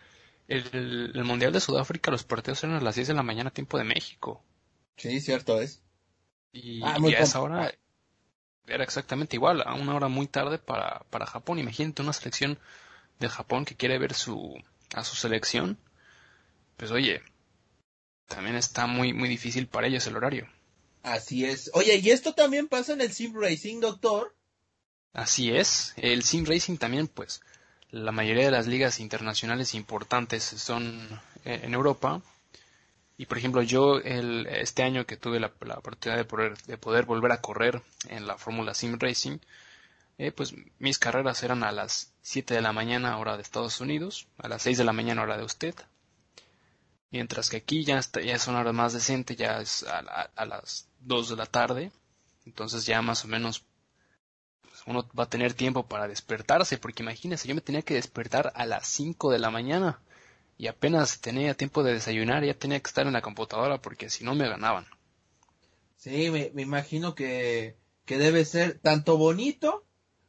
el, 0.48 1.12
mundial 1.24 1.52
de 1.52 1.60
Sudáfrica, 1.60 2.10
los 2.10 2.24
partidos 2.24 2.64
eran 2.64 2.76
a 2.76 2.80
las 2.80 2.96
10 2.96 3.08
de 3.08 3.14
la 3.14 3.22
mañana, 3.22 3.50
tiempo 3.50 3.78
de 3.78 3.84
México. 3.84 4.42
Sí, 4.96 5.20
cierto 5.20 5.60
es. 5.60 5.82
Y, 6.52 6.82
ah, 6.82 6.96
y 7.00 7.14
a 7.14 7.20
esa 7.20 7.40
hora 7.40 7.72
era 8.70 8.84
exactamente 8.84 9.36
igual, 9.36 9.62
a 9.66 9.74
una 9.74 9.94
hora 9.94 10.08
muy 10.08 10.26
tarde 10.26 10.58
para, 10.58 11.00
para 11.10 11.26
Japón. 11.26 11.58
Imagínate 11.58 12.02
una 12.02 12.12
selección 12.12 12.58
de 13.18 13.28
Japón 13.28 13.64
que 13.64 13.76
quiere 13.76 13.98
ver 13.98 14.14
su, 14.14 14.62
a 14.94 15.04
su 15.04 15.16
selección. 15.16 15.78
Pues 16.76 16.90
oye, 16.90 17.22
también 18.26 18.56
está 18.56 18.86
muy, 18.86 19.12
muy 19.12 19.28
difícil 19.28 19.66
para 19.66 19.86
ellos 19.86 20.06
el 20.06 20.16
horario. 20.16 20.48
Así 21.02 21.44
es. 21.44 21.70
Oye, 21.74 21.96
¿y 21.96 22.10
esto 22.10 22.34
también 22.34 22.68
pasa 22.68 22.92
en 22.92 23.00
el 23.00 23.12
Sim 23.12 23.34
Racing, 23.34 23.80
doctor? 23.80 24.34
Así 25.12 25.50
es. 25.50 25.94
El 25.96 26.22
Sim 26.22 26.44
Racing 26.46 26.76
también, 26.76 27.08
pues, 27.08 27.40
la 27.90 28.12
mayoría 28.12 28.44
de 28.44 28.50
las 28.50 28.66
ligas 28.66 29.00
internacionales 29.00 29.74
importantes 29.74 30.44
son 30.44 31.20
eh, 31.44 31.60
en 31.64 31.74
Europa 31.74 32.22
y 33.20 33.26
por 33.26 33.36
ejemplo, 33.36 33.60
yo 33.60 33.98
este 33.98 34.82
año 34.82 35.04
que 35.04 35.18
tuve 35.18 35.38
la, 35.40 35.52
oportunidad 35.76 36.16
de 36.16 36.24
poder, 36.24 36.56
de 36.62 36.78
poder, 36.78 37.04
volver 37.04 37.32
a 37.32 37.42
correr 37.42 37.82
en 38.08 38.26
la 38.26 38.38
Fórmula 38.38 38.72
Sim 38.72 38.96
Racing, 38.98 39.40
eh, 40.16 40.32
pues 40.32 40.54
mis 40.78 40.98
carreras 40.98 41.42
eran 41.42 41.62
a 41.62 41.70
las 41.70 42.14
7 42.22 42.54
de 42.54 42.62
la 42.62 42.72
mañana 42.72 43.18
hora 43.18 43.36
de 43.36 43.42
Estados 43.42 43.78
Unidos, 43.82 44.26
a 44.38 44.48
las 44.48 44.62
6 44.62 44.78
de 44.78 44.84
la 44.84 44.94
mañana 44.94 45.20
hora 45.20 45.36
de 45.36 45.44
usted. 45.44 45.74
Mientras 47.10 47.50
que 47.50 47.58
aquí 47.58 47.84
ya, 47.84 47.98
está, 47.98 48.22
ya 48.22 48.36
es 48.36 48.48
una 48.48 48.60
hora 48.60 48.72
más 48.72 48.94
decente, 48.94 49.36
ya 49.36 49.60
es 49.60 49.82
a, 49.82 49.98
a, 50.34 50.46
las 50.46 50.88
2 51.00 51.28
de 51.28 51.36
la 51.36 51.44
tarde. 51.44 51.92
Entonces 52.46 52.86
ya 52.86 53.02
más 53.02 53.26
o 53.26 53.28
menos 53.28 53.66
pues, 54.62 54.80
uno 54.86 55.06
va 55.18 55.24
a 55.24 55.28
tener 55.28 55.52
tiempo 55.52 55.86
para 55.86 56.08
despertarse, 56.08 56.78
porque 56.78 57.02
imagínese, 57.02 57.48
yo 57.48 57.54
me 57.54 57.60
tenía 57.60 57.82
que 57.82 57.92
despertar 57.92 58.50
a 58.56 58.64
las 58.64 58.88
5 58.88 59.30
de 59.30 59.38
la 59.40 59.50
mañana 59.50 60.00
y 60.60 60.66
apenas 60.66 61.22
tenía 61.22 61.54
tiempo 61.54 61.82
de 61.82 61.94
desayunar, 61.94 62.44
ya 62.44 62.52
tenía 62.52 62.78
que 62.80 62.86
estar 62.86 63.06
en 63.06 63.14
la 63.14 63.22
computadora 63.22 63.80
porque 63.80 64.10
si 64.10 64.24
no 64.24 64.34
me 64.34 64.46
ganaban. 64.46 64.84
Sí, 65.96 66.28
me, 66.30 66.52
imagino 66.60 67.14
que, 67.14 67.76
que 68.04 68.18
debe 68.18 68.44
ser 68.44 68.78
tanto 68.78 69.16
bonito 69.16 69.86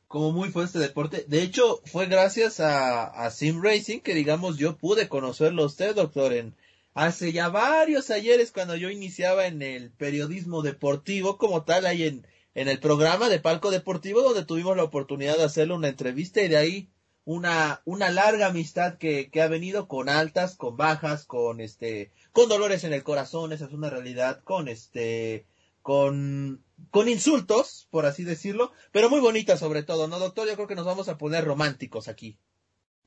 como 0.08 0.32
muy 0.32 0.50
fuerte 0.50 0.78
este 0.78 0.88
deporte. 0.88 1.26
De 1.28 1.42
hecho, 1.42 1.82
fue 1.84 2.06
gracias 2.06 2.62
a, 2.62 3.08
a 3.08 3.30
Sim 3.30 3.62
Racing 3.62 4.00
que, 4.00 4.14
digamos, 4.14 4.58
yo 4.58 4.78
pude 4.78 5.10
conocerlo 5.10 5.64
a 5.64 5.66
usted, 5.66 5.96
doctor, 5.96 6.32
en 6.32 6.56
hace 6.94 7.34
ya 7.34 7.50
varios 7.50 8.10
ayeres 8.10 8.54
cuando 8.54 8.78
yo 8.78 8.90
iniciaba 8.90 9.48
en 9.48 9.62
el 9.62 9.92
periodismo 9.92 10.62
deportivo 10.62 11.38
como 11.38 11.64
tal, 11.64 11.86
ahí 11.86 12.04
en, 12.04 12.26
en 12.56 12.70
el 12.70 12.80
programa 12.80 13.28
de 13.28 13.40
Palco 13.40 13.70
Deportivo 13.70 14.22
donde 14.22 14.46
tuvimos 14.46 14.78
la 14.78 14.84
oportunidad 14.86 15.36
de 15.36 15.44
hacerle 15.44 15.74
una 15.74 15.90
entrevista 15.90 16.42
y 16.42 16.48
de 16.48 16.56
ahí 16.56 16.90
una, 17.26 17.82
una 17.86 18.10
larga 18.10 18.48
amistad 18.48 18.98
que, 18.98 19.30
que 19.30 19.42
ha 19.42 19.48
venido 19.48 19.88
con 19.88 20.10
altas, 20.10 20.56
con 20.56 20.78
bajas, 20.78 21.26
con 21.26 21.62
este, 21.62 22.12
con 22.32 22.50
dolores 22.50 22.84
en 22.84 22.94
el 22.94 23.04
corazón, 23.04 23.54
esa 23.54 23.66
es 23.66 23.74
una 23.74 23.90
realidad, 23.90 24.44
con 24.44 24.68
este, 24.68 25.46
con, 25.82 26.64
con 26.90 27.10
insultos, 27.10 27.88
por 27.92 28.06
así 28.06 28.24
decirlo, 28.24 28.72
pero 28.92 29.10
muy 29.10 29.20
bonita 29.20 29.58
sobre 29.58 29.84
todo, 29.84 30.08
¿no, 30.08 30.20
doctor? 30.20 30.48
Yo 30.48 30.56
creo 30.56 30.68
que 30.68 30.76
nos 30.76 30.86
vamos 30.86 31.10
a 31.10 31.18
poner 31.18 31.46
románticos 31.46 32.08
aquí. 32.08 32.38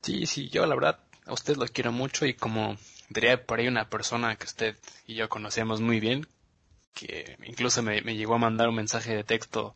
Sí, 0.01 0.25
sí, 0.25 0.49
yo 0.49 0.65
la 0.65 0.75
verdad 0.75 0.99
a 1.25 1.33
usted 1.33 1.57
lo 1.57 1.65
quiero 1.67 1.91
mucho 1.91 2.25
y 2.25 2.35
como 2.35 2.77
diría 3.09 3.45
por 3.45 3.59
ahí 3.59 3.67
una 3.67 3.89
persona 3.89 4.35
que 4.35 4.45
usted 4.45 4.77
y 5.07 5.15
yo 5.15 5.27
conocemos 5.29 5.81
muy 5.81 5.99
bien, 5.99 6.27
que 6.93 7.37
incluso 7.45 7.81
me, 7.81 8.01
me 8.01 8.15
llegó 8.15 8.35
a 8.35 8.39
mandar 8.39 8.69
un 8.69 8.75
mensaje 8.75 9.15
de 9.15 9.23
texto 9.23 9.75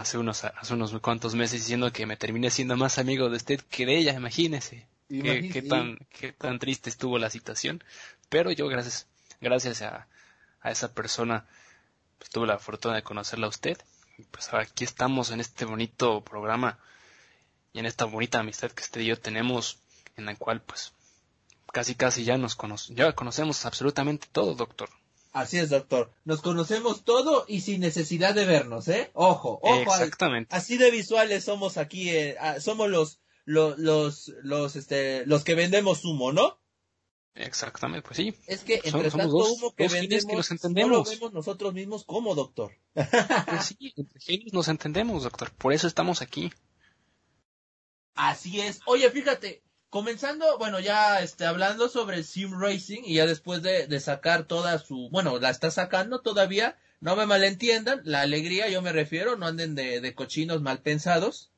hace 0.00 0.18
unos, 0.18 0.44
hace 0.44 0.74
unos 0.74 0.92
cuantos 1.00 1.34
meses 1.34 1.62
diciendo 1.62 1.90
que 1.92 2.06
me 2.06 2.16
terminé 2.16 2.50
siendo 2.50 2.76
más 2.76 2.98
amigo 2.98 3.30
de 3.30 3.36
usted 3.36 3.60
que 3.60 3.86
de 3.86 3.96
ella, 3.96 4.12
imagínese. 4.12 4.86
Qué, 5.08 5.62
tan, 5.62 5.98
qué 6.10 6.32
tan 6.32 6.58
triste 6.58 6.90
estuvo 6.90 7.18
la 7.18 7.30
situación. 7.30 7.82
Pero 8.28 8.50
yo 8.50 8.68
gracias, 8.68 9.06
gracias 9.40 9.82
a, 9.82 10.06
a 10.60 10.70
esa 10.70 10.92
persona 10.92 11.46
pues, 12.18 12.30
tuve 12.30 12.46
la 12.46 12.58
fortuna 12.58 12.96
de 12.96 13.02
conocerla 13.02 13.46
a 13.46 13.50
usted. 13.50 13.78
Y 14.18 14.24
pues 14.24 14.52
ahora 14.52 14.64
aquí 14.64 14.84
estamos 14.84 15.30
en 15.30 15.40
este 15.40 15.64
bonito 15.64 16.22
programa 16.22 16.78
y 17.72 17.78
en 17.78 17.86
esta 17.86 18.04
bonita 18.04 18.40
amistad 18.40 18.70
que 18.72 18.82
usted 18.82 19.00
y 19.00 19.06
yo 19.06 19.18
tenemos, 19.18 19.78
en 20.16 20.26
la 20.26 20.36
cual 20.36 20.60
pues 20.60 20.92
casi 21.72 21.94
casi 21.94 22.24
ya 22.24 22.36
nos 22.38 22.56
ya 22.88 23.12
conocemos 23.12 23.64
absolutamente 23.64 24.28
todo, 24.30 24.54
doctor. 24.54 24.90
Así 25.36 25.58
es, 25.58 25.68
doctor. 25.68 26.10
Nos 26.24 26.40
conocemos 26.40 27.04
todo 27.04 27.44
y 27.46 27.60
sin 27.60 27.82
necesidad 27.82 28.34
de 28.34 28.46
vernos, 28.46 28.88
¿eh? 28.88 29.10
Ojo, 29.12 29.60
ojo. 29.60 29.92
Exactamente. 29.92 30.56
Así 30.56 30.78
de 30.78 30.90
visuales 30.90 31.44
somos 31.44 31.76
aquí, 31.76 32.08
eh, 32.08 32.38
somos 32.58 32.88
los, 32.88 33.20
los, 33.44 33.78
los, 33.78 34.32
los, 34.42 34.76
este, 34.76 35.26
los 35.26 35.44
que 35.44 35.54
vendemos 35.54 36.06
humo, 36.06 36.32
¿no? 36.32 36.58
Exactamente, 37.34 38.00
pues 38.00 38.16
sí. 38.16 38.34
Es 38.46 38.64
que 38.64 38.80
entre 38.82 39.10
tanto 39.10 39.36
humo 39.36 39.74
que 39.74 39.88
vendemos, 39.88 40.24
que 40.24 40.36
nos 40.36 40.50
entendemos. 40.50 41.10
vemos 41.10 41.34
nosotros 41.34 41.74
mismos 41.74 42.04
como 42.04 42.34
doctor. 42.34 42.72
Pues 42.94 43.66
sí, 43.66 43.92
entre 43.94 44.18
genios 44.20 44.54
nos 44.54 44.68
entendemos, 44.68 45.24
doctor. 45.24 45.52
Por 45.52 45.74
eso 45.74 45.86
estamos 45.86 46.22
aquí. 46.22 46.50
Así 48.14 48.62
es. 48.62 48.80
Oye, 48.86 49.10
fíjate, 49.10 49.65
comenzando, 49.90 50.58
bueno, 50.58 50.80
ya 50.80 51.20
este, 51.20 51.46
hablando 51.46 51.88
sobre 51.88 52.18
el 52.18 52.24
Sim 52.24 52.58
Racing 52.60 53.02
y 53.04 53.14
ya 53.14 53.26
después 53.26 53.62
de, 53.62 54.00
sacar 54.00 54.44
toda 54.44 54.78
su, 54.78 55.08
bueno, 55.10 55.38
la 55.38 55.50
está 55.50 55.70
sacando 55.70 56.20
todavía, 56.20 56.76
no 57.00 57.16
me 57.16 57.26
malentiendan, 57.26 58.00
la 58.04 58.22
alegría 58.22 58.68
yo 58.68 58.82
me 58.82 58.92
refiero, 58.92 59.36
no 59.36 59.46
anden 59.46 59.74
de, 59.74 60.00
de 60.00 60.14
cochinos 60.14 60.62
mal 60.62 60.82
pensados. 60.82 61.50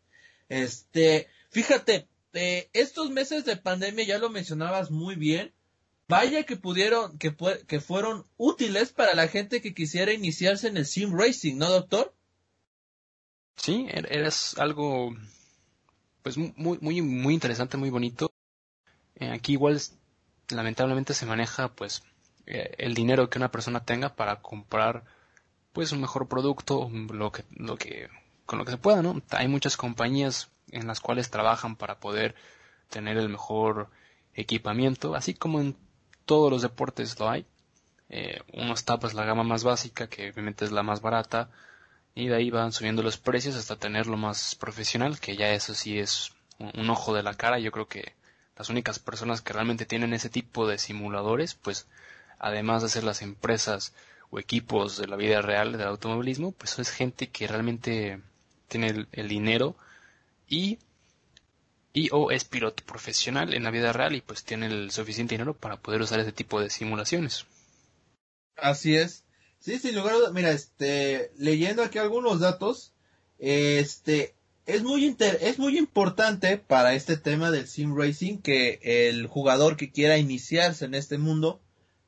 Este, 0.48 1.28
fíjate, 1.50 2.08
eh, 2.32 2.68
estos 2.72 3.10
meses 3.10 3.44
de 3.44 3.56
pandemia 3.56 4.04
ya 4.04 4.18
lo 4.18 4.30
mencionabas 4.30 4.90
muy 4.90 5.14
bien, 5.14 5.52
vaya 6.08 6.44
que 6.44 6.56
pudieron, 6.56 7.18
que, 7.18 7.34
que 7.66 7.80
fueron 7.80 8.26
útiles 8.36 8.92
para 8.92 9.14
la 9.14 9.28
gente 9.28 9.60
que 9.60 9.74
quisiera 9.74 10.12
iniciarse 10.12 10.68
en 10.68 10.76
el 10.76 10.86
Sim 10.86 11.16
Racing, 11.16 11.56
¿no, 11.56 11.70
doctor? 11.70 12.14
Sí, 13.56 13.86
er, 13.90 14.06
eres 14.10 14.56
algo 14.58 15.14
pues 16.22 16.36
muy, 16.36 16.78
muy, 16.80 17.02
muy 17.02 17.34
interesante, 17.34 17.76
muy 17.76 17.90
bonito. 17.90 18.30
Eh, 19.16 19.30
aquí 19.30 19.52
igual 19.52 19.80
lamentablemente 20.50 21.14
se 21.14 21.26
maneja 21.26 21.68
pues 21.68 22.02
eh, 22.46 22.74
el 22.78 22.94
dinero 22.94 23.28
que 23.28 23.38
una 23.38 23.50
persona 23.50 23.84
tenga 23.84 24.14
para 24.14 24.40
comprar 24.40 25.04
pues 25.72 25.92
un 25.92 26.00
mejor 26.00 26.28
producto, 26.28 26.90
lo 26.90 27.30
que, 27.30 27.44
lo 27.50 27.76
que, 27.76 28.08
con 28.46 28.58
lo 28.58 28.64
que 28.64 28.72
se 28.72 28.78
pueda, 28.78 29.02
¿no? 29.02 29.22
Hay 29.30 29.48
muchas 29.48 29.76
compañías 29.76 30.50
en 30.70 30.86
las 30.86 31.00
cuales 31.00 31.30
trabajan 31.30 31.76
para 31.76 32.00
poder 32.00 32.34
tener 32.88 33.16
el 33.16 33.28
mejor 33.28 33.90
equipamiento, 34.34 35.14
así 35.14 35.34
como 35.34 35.60
en 35.60 35.76
todos 36.24 36.50
los 36.50 36.62
deportes 36.62 37.18
lo 37.18 37.28
hay. 37.28 37.46
Eh, 38.08 38.40
uno 38.54 38.72
está 38.72 38.98
pues 38.98 39.14
la 39.14 39.24
gama 39.24 39.42
más 39.42 39.64
básica, 39.64 40.08
que 40.08 40.30
obviamente 40.30 40.64
es 40.64 40.72
la 40.72 40.82
más 40.82 41.02
barata, 41.02 41.50
y 42.18 42.26
de 42.26 42.34
ahí 42.34 42.50
van 42.50 42.72
subiendo 42.72 43.04
los 43.04 43.16
precios 43.16 43.54
hasta 43.54 43.76
tener 43.76 44.08
lo 44.08 44.16
más 44.16 44.56
profesional, 44.56 45.20
que 45.20 45.36
ya 45.36 45.52
eso 45.52 45.72
sí 45.72 46.00
es 46.00 46.32
un, 46.58 46.90
ojo 46.90 47.14
de 47.14 47.22
la 47.22 47.34
cara. 47.34 47.60
Yo 47.60 47.70
creo 47.70 47.86
que 47.86 48.12
las 48.56 48.68
únicas 48.70 48.98
personas 48.98 49.40
que 49.40 49.52
realmente 49.52 49.86
tienen 49.86 50.12
ese 50.12 50.28
tipo 50.28 50.66
de 50.66 50.78
simuladores, 50.78 51.54
pues 51.54 51.86
además 52.40 52.82
de 52.82 52.88
ser 52.88 53.04
las 53.04 53.22
empresas 53.22 53.94
o 54.30 54.40
equipos 54.40 54.98
de 54.98 55.06
la 55.06 55.14
vida 55.14 55.42
real 55.42 55.70
del 55.70 55.86
automovilismo, 55.86 56.50
pues 56.50 56.76
es 56.80 56.90
gente 56.90 57.28
que 57.28 57.46
realmente 57.46 58.20
tiene 58.66 59.06
el, 59.12 59.28
dinero 59.28 59.76
y, 60.48 60.80
y 61.92 62.08
o 62.10 62.32
es 62.32 62.42
piloto 62.44 62.82
profesional 62.84 63.54
en 63.54 63.62
la 63.62 63.70
vida 63.70 63.92
real 63.92 64.16
y 64.16 64.22
pues 64.22 64.42
tiene 64.42 64.66
el 64.66 64.90
suficiente 64.90 65.36
dinero 65.36 65.54
para 65.54 65.76
poder 65.76 66.00
usar 66.00 66.18
ese 66.18 66.32
tipo 66.32 66.60
de 66.60 66.68
simulaciones. 66.68 67.46
Así 68.56 68.96
es. 68.96 69.22
Sí, 69.60 69.78
sin 69.78 69.96
lugar 69.96 70.14
a 70.14 70.18
dudas, 70.18 70.32
mira, 70.32 70.50
este, 70.52 71.32
leyendo 71.36 71.82
aquí 71.82 71.98
algunos 71.98 72.40
datos, 72.40 72.92
este, 73.38 74.34
es 74.66 74.82
muy 74.82 75.16
es 75.18 75.58
muy 75.58 75.78
importante 75.78 76.58
para 76.58 76.94
este 76.94 77.16
tema 77.16 77.50
del 77.50 77.66
sim 77.66 77.96
racing 77.96 78.38
que 78.38 78.80
el 78.82 79.26
jugador 79.26 79.76
que 79.76 79.90
quiera 79.90 80.18
iniciarse 80.18 80.84
en 80.84 80.94
este 80.94 81.18
mundo 81.18 81.60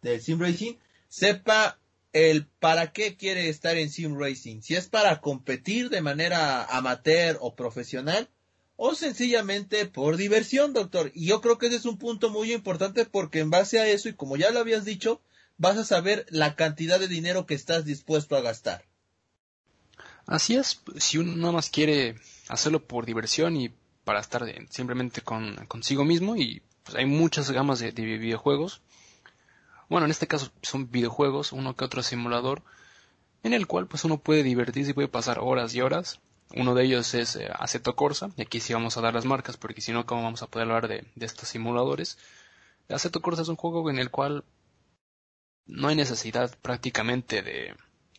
del 0.03 0.21
sim 0.21 0.39
racing 0.39 0.75
sepa 1.09 1.79
el 2.13 2.47
para 2.47 2.93
qué 2.93 3.17
quiere 3.17 3.49
estar 3.49 3.79
en 3.79 3.91
sim 3.91 4.19
racing, 4.19 4.61
si 4.61 4.75
es 4.75 4.89
para 4.89 5.21
competir 5.21 5.91
de 5.91 6.03
manera 6.03 6.65
amateur 6.65 7.39
o 7.41 7.55
profesional 7.55 8.29
o 8.77 8.95
sencillamente 8.95 9.87
por 9.87 10.17
diversión, 10.17 10.73
doctor. 10.73 11.13
Y 11.15 11.27
yo 11.27 11.41
creo 11.41 11.59
que 11.59 11.67
ese 11.67 11.77
es 11.77 11.85
un 11.85 11.99
punto 11.99 12.31
muy 12.31 12.53
importante 12.53 13.05
porque 13.05 13.41
en 13.41 13.51
base 13.51 13.79
a 13.79 13.87
eso 13.87 14.09
y 14.09 14.15
como 14.15 14.37
ya 14.37 14.51
lo 14.51 14.61
habías 14.61 14.85
dicho, 14.85 15.21
vas 15.61 15.77
a 15.77 15.85
saber 15.85 16.25
la 16.31 16.57
cantidad 16.57 16.99
de 16.99 17.07
dinero 17.07 17.45
que 17.45 17.53
estás 17.53 17.85
dispuesto 17.85 18.35
a 18.35 18.41
gastar. 18.41 18.87
Así 20.27 20.57
es, 20.57 20.81
si 20.97 21.19
uno 21.19 21.37
nada 21.37 21.53
más 21.53 21.69
quiere 21.69 22.17
hacerlo 22.49 22.83
por 22.83 23.05
diversión 23.05 23.57
y 23.57 23.71
para 24.05 24.21
estar 24.21 24.43
simplemente 24.71 25.21
con, 25.21 25.57
consigo 25.67 26.05
mismo 26.05 26.35
y 26.35 26.63
pues 26.83 26.97
hay 26.97 27.05
muchas 27.05 27.51
gamas 27.51 27.79
de, 27.79 27.91
videojuegos. 27.93 28.81
Bueno, 29.91 30.07
en 30.07 30.13
este 30.13 30.27
caso 30.27 30.51
son 30.63 30.91
videojuegos, 30.91 31.53
uno 31.53 31.77
que 31.77 31.85
otro 31.85 32.03
simulador, 32.03 32.63
en 33.43 33.53
el 33.53 33.67
cual 33.67 33.87
pues 33.87 34.05
uno 34.05 34.17
puede 34.17 34.43
divertirse 34.43 34.93
y 34.93 34.95
puede 34.95 35.09
pasar 35.09 35.41
horas 35.41 35.75
y 35.75 35.83
horas. 35.83 36.21
Uno 36.57 36.75
de 36.75 36.85
ellos 36.85 37.13
es 37.13 37.37
eh, 37.37 37.51
Aceto 37.53 37.95
Corsa, 37.97 38.31
y 38.37 38.43
aquí 38.43 38.61
sí 38.61 38.73
vamos 38.73 38.97
a 38.97 39.03
dar 39.03 39.13
las 39.13 39.27
marcas 39.27 39.59
porque 39.59 39.83
si 39.83 39.93
no, 39.93 40.07
¿cómo 40.07 40.23
vamos 40.23 40.43
a 40.43 40.47
poder 40.47 40.69
hablar 40.69 40.89
de, 40.89 41.05
de 41.15 41.27
estos 41.27 41.51
simuladores? 41.51 42.17
Aceto 42.89 43.21
Corsa 43.21 43.43
es 43.43 43.49
un 43.49 43.57
juego 43.57 43.91
en 43.91 43.99
el 43.99 44.11
cual 44.11 44.43
no 45.71 45.89
hay 45.89 45.97
necesidad 45.97 46.55
prácticamente 46.63 47.43
de, 47.43 47.75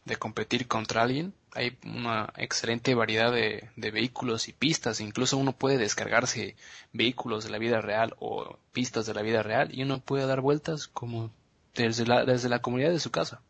de 0.06 0.16
competir 0.16 0.68
contra 0.68 1.04
alguien. 1.04 1.34
Hay 1.54 1.78
una 1.84 2.32
excelente 2.38 2.96
variedad 2.96 3.32
de, 3.32 3.70
de, 3.76 3.92
vehículos 3.92 4.48
y 4.48 4.54
pistas. 4.54 5.02
Incluso 5.02 5.38
uno 5.38 5.52
puede 5.52 5.78
descargarse 5.78 6.56
vehículos 6.94 7.44
de 7.44 7.50
la 7.50 7.58
vida 7.58 7.82
real 7.82 8.16
o 8.20 8.58
pistas 8.72 9.06
de 9.06 9.14
la 9.14 9.22
vida 9.22 9.44
real 9.44 9.70
y 9.74 9.84
uno 9.84 10.00
puede 10.00 10.26
dar 10.26 10.42
vueltas 10.42 10.88
como 10.88 11.32
desde 11.76 12.06
la, 12.06 12.26
desde 12.26 12.50
la 12.50 12.62
comunidad 12.62 12.92
de 12.92 13.00
su 13.00 13.12
casa. 13.12 13.42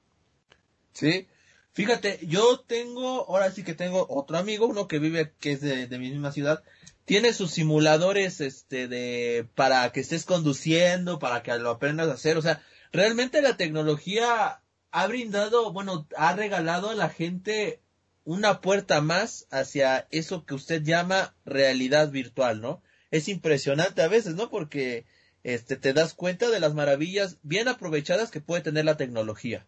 Sí. 0.93 1.27
Fíjate, 1.73 2.19
yo 2.23 2.59
tengo, 2.59 3.29
ahora 3.29 3.51
sí 3.51 3.63
que 3.63 3.73
tengo 3.73 4.05
otro 4.09 4.37
amigo, 4.37 4.67
uno 4.67 4.89
que 4.89 4.99
vive, 4.99 5.31
que 5.39 5.53
es 5.53 5.61
de, 5.61 5.87
de 5.87 5.99
mi 5.99 6.09
misma 6.09 6.33
ciudad, 6.33 6.63
tiene 7.05 7.33
sus 7.33 7.51
simuladores, 7.51 8.41
este, 8.41 8.89
de, 8.89 9.47
para 9.55 9.89
que 9.91 10.01
estés 10.01 10.25
conduciendo, 10.25 11.17
para 11.17 11.43
que 11.43 11.57
lo 11.59 11.69
aprendas 11.69 12.09
a 12.09 12.13
hacer, 12.13 12.37
o 12.37 12.41
sea, 12.41 12.61
realmente 12.91 13.41
la 13.41 13.57
tecnología 13.57 14.61
ha 14.91 15.07
brindado, 15.07 15.71
bueno, 15.71 16.07
ha 16.17 16.35
regalado 16.35 16.89
a 16.89 16.95
la 16.95 17.09
gente 17.09 17.81
una 18.23 18.61
puerta 18.61 19.01
más 19.01 19.47
hacia 19.51 20.07
eso 20.11 20.45
que 20.45 20.53
usted 20.53 20.83
llama 20.83 21.33
realidad 21.45 22.11
virtual, 22.11 22.61
¿no? 22.61 22.83
Es 23.09 23.27
impresionante 23.27 24.01
a 24.01 24.07
veces, 24.07 24.35
¿no? 24.35 24.49
Porque 24.49 25.05
este 25.43 25.75
te 25.75 25.93
das 25.93 26.13
cuenta 26.13 26.49
de 26.49 26.59
las 26.59 26.73
maravillas 26.73 27.37
bien 27.41 27.67
aprovechadas 27.67 28.31
que 28.31 28.41
puede 28.41 28.61
tener 28.61 28.85
la 28.85 28.97
tecnología. 28.97 29.65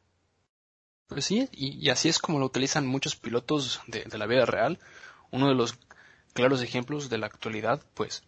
Pues 1.08 1.26
sí, 1.26 1.50
y, 1.52 1.90
así 1.90 2.10
es 2.10 2.20
como 2.20 2.40
lo 2.40 2.46
utilizan 2.46 2.88
muchos 2.88 3.16
pilotos 3.16 3.82
de, 3.88 4.06
la 4.18 4.26
vida 4.26 4.46
real. 4.46 4.80
Uno 5.32 5.50
de 5.50 5.56
los 5.56 5.78
claros 6.34 6.62
ejemplos 6.62 7.10
de 7.10 7.18
la 7.18 7.28
actualidad, 7.28 7.84
pues, 7.94 8.24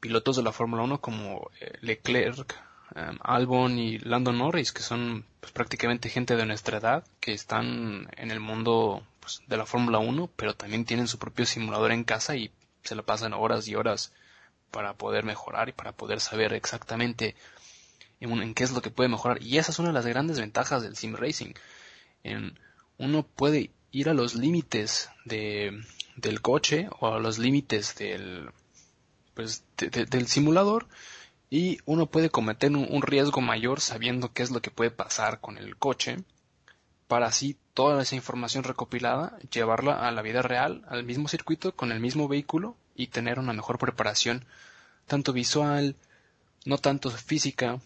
pilotos 0.00 0.36
de 0.36 0.42
la 0.42 0.52
Fórmula 0.52 0.82
1 0.84 1.00
como 1.00 1.50
eh, 1.60 1.72
Leclerc, 1.80 2.56
Em, 2.94 3.18
Albon 3.22 3.78
y 3.78 3.98
Lando 3.98 4.32
Norris, 4.32 4.72
que 4.72 4.82
son 4.82 5.24
pues, 5.40 5.52
prácticamente 5.52 6.08
gente 6.08 6.36
de 6.36 6.46
nuestra 6.46 6.78
edad, 6.78 7.04
que 7.20 7.32
están 7.32 8.08
en 8.16 8.30
el 8.30 8.40
mundo 8.40 9.06
pues, 9.20 9.42
de 9.46 9.56
la 9.56 9.66
Fórmula 9.66 9.98
1, 9.98 10.30
pero 10.36 10.54
también 10.54 10.84
tienen 10.84 11.08
su 11.08 11.18
propio 11.18 11.44
simulador 11.46 11.92
en 11.92 12.04
casa 12.04 12.36
y 12.36 12.50
se 12.82 12.94
lo 12.94 13.04
pasan 13.04 13.34
horas 13.34 13.68
y 13.68 13.74
horas 13.74 14.12
para 14.70 14.94
poder 14.94 15.24
mejorar 15.24 15.68
y 15.68 15.72
para 15.72 15.92
poder 15.92 16.20
saber 16.20 16.52
exactamente 16.52 17.36
en, 18.20 18.54
qué 18.54 18.64
es 18.64 18.72
lo 18.72 18.80
que 18.80 18.90
puede 18.90 19.08
mejorar. 19.08 19.42
Y 19.42 19.58
esa 19.58 19.72
es 19.72 19.78
una 19.78 19.88
de 19.88 19.94
las 19.94 20.06
grandes 20.06 20.38
ventajas 20.38 20.82
del 20.82 20.96
sim 20.96 21.14
racing. 21.14 21.52
En, 22.22 22.58
uno 22.96 23.22
puede 23.22 23.70
ir 23.92 24.08
a 24.08 24.14
los 24.14 24.34
límites 24.34 25.10
de, 25.24 25.82
del 26.16 26.40
coche 26.40 26.88
o 27.00 27.08
a 27.08 27.20
los 27.20 27.38
límites 27.38 27.94
del, 27.96 28.50
pues, 29.34 29.64
del 29.76 30.26
simulador 30.26 30.88
y 31.50 31.78
uno 31.86 32.06
puede 32.06 32.30
cometer 32.30 32.70
un, 32.72 33.02
riesgo 33.02 33.40
mayor 33.40 33.80
sabiendo 33.80 34.32
qué 34.32 34.42
es 34.42 34.50
lo 34.50 34.60
que 34.60 34.70
puede 34.70 34.90
pasar 34.90 35.40
con 35.40 35.56
el 35.56 35.76
coche 35.76 36.18
para 37.06 37.26
así 37.26 37.56
toda 37.72 38.02
esa 38.02 38.16
información 38.16 38.64
recopilada 38.64 39.38
llevarla 39.50 40.06
a 40.06 40.10
la 40.10 40.20
vida 40.20 40.42
real, 40.42 40.84
al 40.88 41.04
mismo 41.04 41.26
circuito, 41.28 41.74
con 41.74 41.90
el 41.90 42.00
mismo 42.00 42.28
vehículo 42.28 42.76
y 42.94 43.06
tener 43.06 43.38
una 43.38 43.54
mejor 43.54 43.78
preparación, 43.78 44.44
tanto 45.06 45.32
visual, 45.32 45.96
no 46.66 46.76
tanto 46.76 47.10
física, 47.10 47.80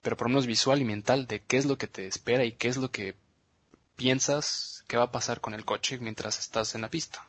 pero 0.00 0.16
por 0.16 0.28
lo 0.28 0.30
menos 0.30 0.46
visual 0.46 0.80
y 0.80 0.84
mental 0.84 1.26
de 1.26 1.40
qué 1.40 1.58
es 1.58 1.66
lo 1.66 1.76
que 1.76 1.88
te 1.88 2.06
espera 2.06 2.44
y 2.44 2.52
qué 2.52 2.68
es 2.68 2.78
lo 2.78 2.90
que 2.90 3.16
piensas 3.96 4.84
que 4.86 4.96
va 4.96 5.04
a 5.04 5.12
pasar 5.12 5.42
con 5.42 5.52
el 5.52 5.66
coche 5.66 5.98
mientras 5.98 6.38
estás 6.38 6.74
en 6.74 6.80
la 6.80 6.88
pista. 6.88 7.28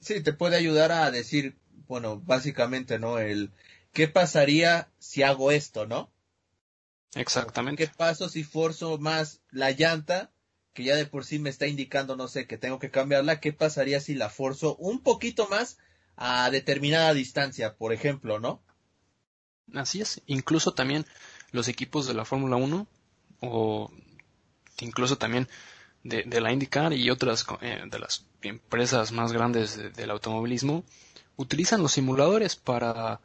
Sí, 0.00 0.22
te 0.22 0.32
puede 0.32 0.56
ayudar 0.56 0.92
a 0.92 1.10
decir, 1.10 1.58
bueno, 1.86 2.18
básicamente, 2.18 2.98
¿no? 2.98 3.18
El 3.18 3.50
qué 3.92 4.08
pasaría 4.08 4.88
si 4.98 5.22
hago 5.22 5.50
esto, 5.50 5.86
¿no? 5.86 6.10
Exactamente. 7.14 7.86
¿Qué 7.86 7.92
paso 7.94 8.28
si 8.28 8.44
forzo 8.44 8.98
más 8.98 9.40
la 9.50 9.72
llanta, 9.72 10.30
que 10.72 10.84
ya 10.84 10.96
de 10.96 11.06
por 11.06 11.24
sí 11.24 11.38
me 11.38 11.50
está 11.50 11.66
indicando, 11.66 12.16
no 12.16 12.28
sé, 12.28 12.46
que 12.46 12.58
tengo 12.58 12.78
que 12.78 12.90
cambiarla? 12.90 13.40
¿Qué 13.40 13.52
pasaría 13.52 14.00
si 14.00 14.14
la 14.14 14.30
forzo 14.30 14.76
un 14.76 15.02
poquito 15.02 15.48
más 15.48 15.78
a 16.16 16.50
determinada 16.50 17.14
distancia, 17.14 17.76
por 17.76 17.92
ejemplo, 17.92 18.38
¿no? 18.38 18.62
Así 19.74 20.00
es. 20.00 20.20
Incluso 20.26 20.72
también 20.72 21.06
los 21.52 21.68
equipos 21.68 22.06
de 22.06 22.14
la 22.14 22.24
Fórmula 22.24 22.56
1 22.56 22.86
o 23.40 23.90
incluso 24.80 25.18
también 25.18 25.48
de, 26.02 26.40
la 26.40 26.52
IndyCar 26.52 26.92
y 26.92 27.10
otras 27.10 27.46
eh, 27.60 27.82
de 27.90 27.98
las 27.98 28.24
empresas 28.42 29.12
más 29.12 29.32
grandes 29.32 29.94
del 29.94 30.10
automovilismo 30.10 30.84
utilizan 31.36 31.82
los 31.82 31.92
simuladores 31.92 32.56
para 32.56 33.20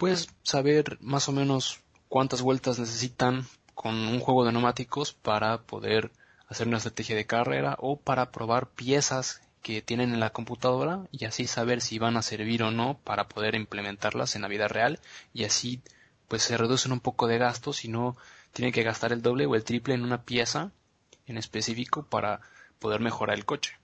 pues 0.00 0.28
saber 0.42 0.96
más 1.02 1.28
o 1.28 1.32
menos 1.32 1.82
cuántas 2.08 2.40
vueltas 2.40 2.78
necesitan 2.78 3.46
con 3.74 3.94
un 3.94 4.18
juego 4.18 4.46
de 4.46 4.52
neumáticos 4.52 5.12
para 5.12 5.60
poder 5.60 6.10
hacer 6.48 6.68
una 6.68 6.78
estrategia 6.78 7.14
de 7.14 7.26
carrera 7.26 7.76
o 7.78 8.00
para 8.00 8.32
probar 8.32 8.70
piezas 8.70 9.42
que 9.60 9.82
tienen 9.82 10.14
en 10.14 10.20
la 10.20 10.30
computadora 10.30 11.06
y 11.12 11.26
así 11.26 11.46
saber 11.46 11.82
si 11.82 11.98
van 11.98 12.16
a 12.16 12.22
servir 12.22 12.62
o 12.62 12.70
no 12.70 12.98
para 13.04 13.28
poder 13.28 13.54
implementarlas 13.54 14.36
en 14.36 14.42
la 14.42 14.48
vida 14.48 14.68
real 14.68 15.00
y 15.34 15.44
así 15.44 15.82
pues 16.28 16.44
se 16.44 16.56
reducen 16.56 16.92
un 16.92 17.00
poco 17.00 17.26
de 17.26 17.36
gastos 17.36 17.84
y 17.84 17.88
no 17.88 18.16
tienen 18.54 18.72
que 18.72 18.82
gastar 18.82 19.12
el 19.12 19.20
doble 19.20 19.44
o 19.44 19.54
el 19.54 19.64
triple 19.64 19.92
en 19.92 20.02
una 20.02 20.24
pieza 20.24 20.72
en 21.26 21.36
específico 21.36 22.06
para 22.06 22.40
poder 22.78 23.02
mejorar 23.02 23.36
el 23.36 23.44
coche. 23.44 23.76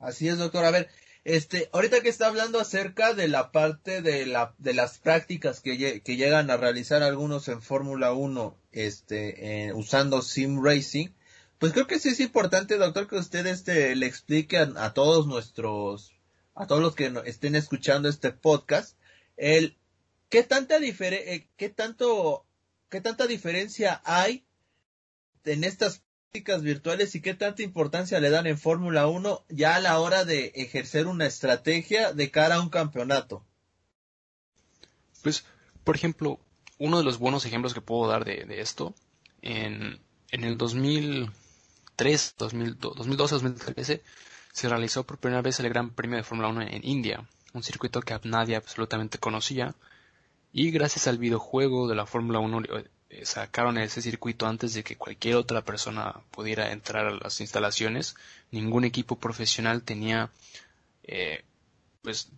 Así 0.00 0.28
es, 0.28 0.38
doctor. 0.38 0.64
A 0.64 0.72
ver, 0.72 0.90
este, 1.26 1.68
ahorita 1.72 2.02
que 2.02 2.08
está 2.08 2.28
hablando 2.28 2.60
acerca 2.60 3.12
de 3.12 3.26
la 3.26 3.50
parte 3.50 4.00
de 4.00 4.26
la, 4.26 4.54
de 4.58 4.74
las 4.74 4.98
prácticas 4.98 5.60
que, 5.60 6.00
que 6.00 6.16
llegan 6.16 6.52
a 6.52 6.56
realizar 6.56 7.02
algunos 7.02 7.48
en 7.48 7.62
Fórmula 7.62 8.12
1, 8.12 8.56
este, 8.70 9.72
usando 9.74 10.22
Sim 10.22 10.64
Racing, 10.64 11.08
pues 11.58 11.72
creo 11.72 11.88
que 11.88 11.98
sí 11.98 12.10
es 12.10 12.20
importante, 12.20 12.78
doctor, 12.78 13.08
que 13.08 13.16
usted 13.16 13.44
este, 13.48 13.96
le 13.96 14.06
explique 14.06 14.56
a, 14.56 14.94
todos 14.94 15.26
nuestros, 15.26 16.12
a 16.54 16.68
todos 16.68 16.80
los 16.80 16.94
que 16.94 17.12
estén 17.24 17.56
escuchando 17.56 18.08
este 18.08 18.30
podcast, 18.30 18.96
el, 19.36 19.76
qué 20.28 20.44
tanta 20.44 20.78
diferencia, 20.78 21.32
eh, 21.34 21.48
qué 21.56 21.70
tanto, 21.70 22.46
qué 22.88 23.00
tanta 23.00 23.26
diferencia 23.26 24.00
hay 24.04 24.46
en 25.44 25.64
estas 25.64 26.04
virtuales 26.62 27.14
y 27.14 27.20
qué 27.20 27.34
tanta 27.34 27.62
importancia 27.62 28.20
le 28.20 28.30
dan 28.30 28.46
en 28.46 28.58
Fórmula 28.58 29.06
1 29.06 29.44
ya 29.48 29.76
a 29.76 29.80
la 29.80 29.98
hora 30.00 30.24
de 30.24 30.52
ejercer 30.54 31.06
una 31.06 31.26
estrategia 31.26 32.12
de 32.12 32.30
cara 32.30 32.56
a 32.56 32.60
un 32.60 32.68
campeonato. 32.68 33.44
Pues, 35.22 35.44
por 35.84 35.96
ejemplo, 35.96 36.40
uno 36.78 36.98
de 36.98 37.04
los 37.04 37.18
buenos 37.18 37.44
ejemplos 37.46 37.74
que 37.74 37.80
puedo 37.80 38.08
dar 38.08 38.24
de, 38.24 38.60
esto, 38.60 38.94
en, 39.42 40.00
en 40.30 40.44
el 40.44 40.56
2003, 40.56 42.34
2012, 42.38 43.34
2013, 43.34 44.02
se 44.52 44.68
realizó 44.68 45.04
por 45.04 45.18
primera 45.18 45.42
vez 45.42 45.60
el 45.60 45.68
Gran 45.68 45.90
Premio 45.90 46.16
de 46.16 46.22
Fórmula 46.22 46.48
1 46.48 46.62
en 46.62 46.84
India, 46.84 47.28
un 47.52 47.62
circuito 47.62 48.00
que 48.00 48.18
nadie 48.24 48.56
absolutamente 48.56 49.18
conocía, 49.18 49.74
y 50.52 50.70
gracias 50.70 51.06
al 51.06 51.18
videojuego 51.18 51.88
de 51.88 51.94
la 51.94 52.06
Fórmula 52.06 52.38
1 52.38 52.60
eh, 52.60 52.88
sacaron 53.24 53.78
ese 53.78 54.02
circuito 54.02 54.46
antes 54.46 54.74
de 54.74 54.82
que 54.82 54.96
cualquier 54.96 55.36
otra 55.36 55.62
persona 55.62 56.20
pudiera 56.30 56.72
entrar 56.72 57.06
a 57.06 57.10
las 57.12 57.40
instalaciones. 57.40 58.16
Ningún 58.50 58.84
equipo 58.84 59.16
profesional 59.16 59.82
tenía 59.82 60.30
eh, 61.04 61.44
pues 62.02 62.30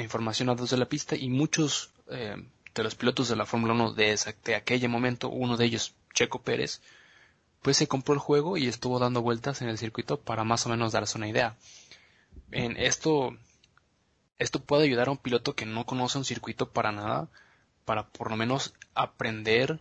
información 0.00 0.48
a 0.48 0.54
dos 0.54 0.70
de 0.70 0.76
la 0.76 0.88
pista 0.88 1.16
y 1.16 1.28
muchos 1.28 1.90
eh, 2.08 2.36
de 2.74 2.82
los 2.82 2.94
pilotos 2.94 3.28
de 3.28 3.36
la 3.36 3.46
Fórmula 3.46 3.74
1 3.74 3.92
de, 3.94 4.18
de 4.44 4.54
aquel 4.54 4.88
momento, 4.88 5.28
uno 5.28 5.56
de 5.56 5.66
ellos, 5.66 5.94
Checo 6.12 6.42
Pérez, 6.42 6.80
pues 7.62 7.76
se 7.76 7.88
compró 7.88 8.14
el 8.14 8.20
juego 8.20 8.56
y 8.56 8.66
estuvo 8.66 8.98
dando 8.98 9.22
vueltas 9.22 9.62
en 9.62 9.68
el 9.68 9.78
circuito 9.78 10.20
para 10.20 10.44
más 10.44 10.66
o 10.66 10.68
menos 10.68 10.92
darse 10.92 11.16
una 11.18 11.28
idea. 11.28 11.56
En 12.50 12.76
esto, 12.76 13.36
esto 14.38 14.60
puede 14.60 14.84
ayudar 14.84 15.08
a 15.08 15.12
un 15.12 15.18
piloto 15.18 15.54
que 15.54 15.66
no 15.66 15.86
conoce 15.86 16.18
un 16.18 16.24
circuito 16.24 16.70
para 16.70 16.92
nada, 16.92 17.28
para 17.84 18.08
por 18.08 18.30
lo 18.30 18.36
menos 18.36 18.74
aprender 18.94 19.80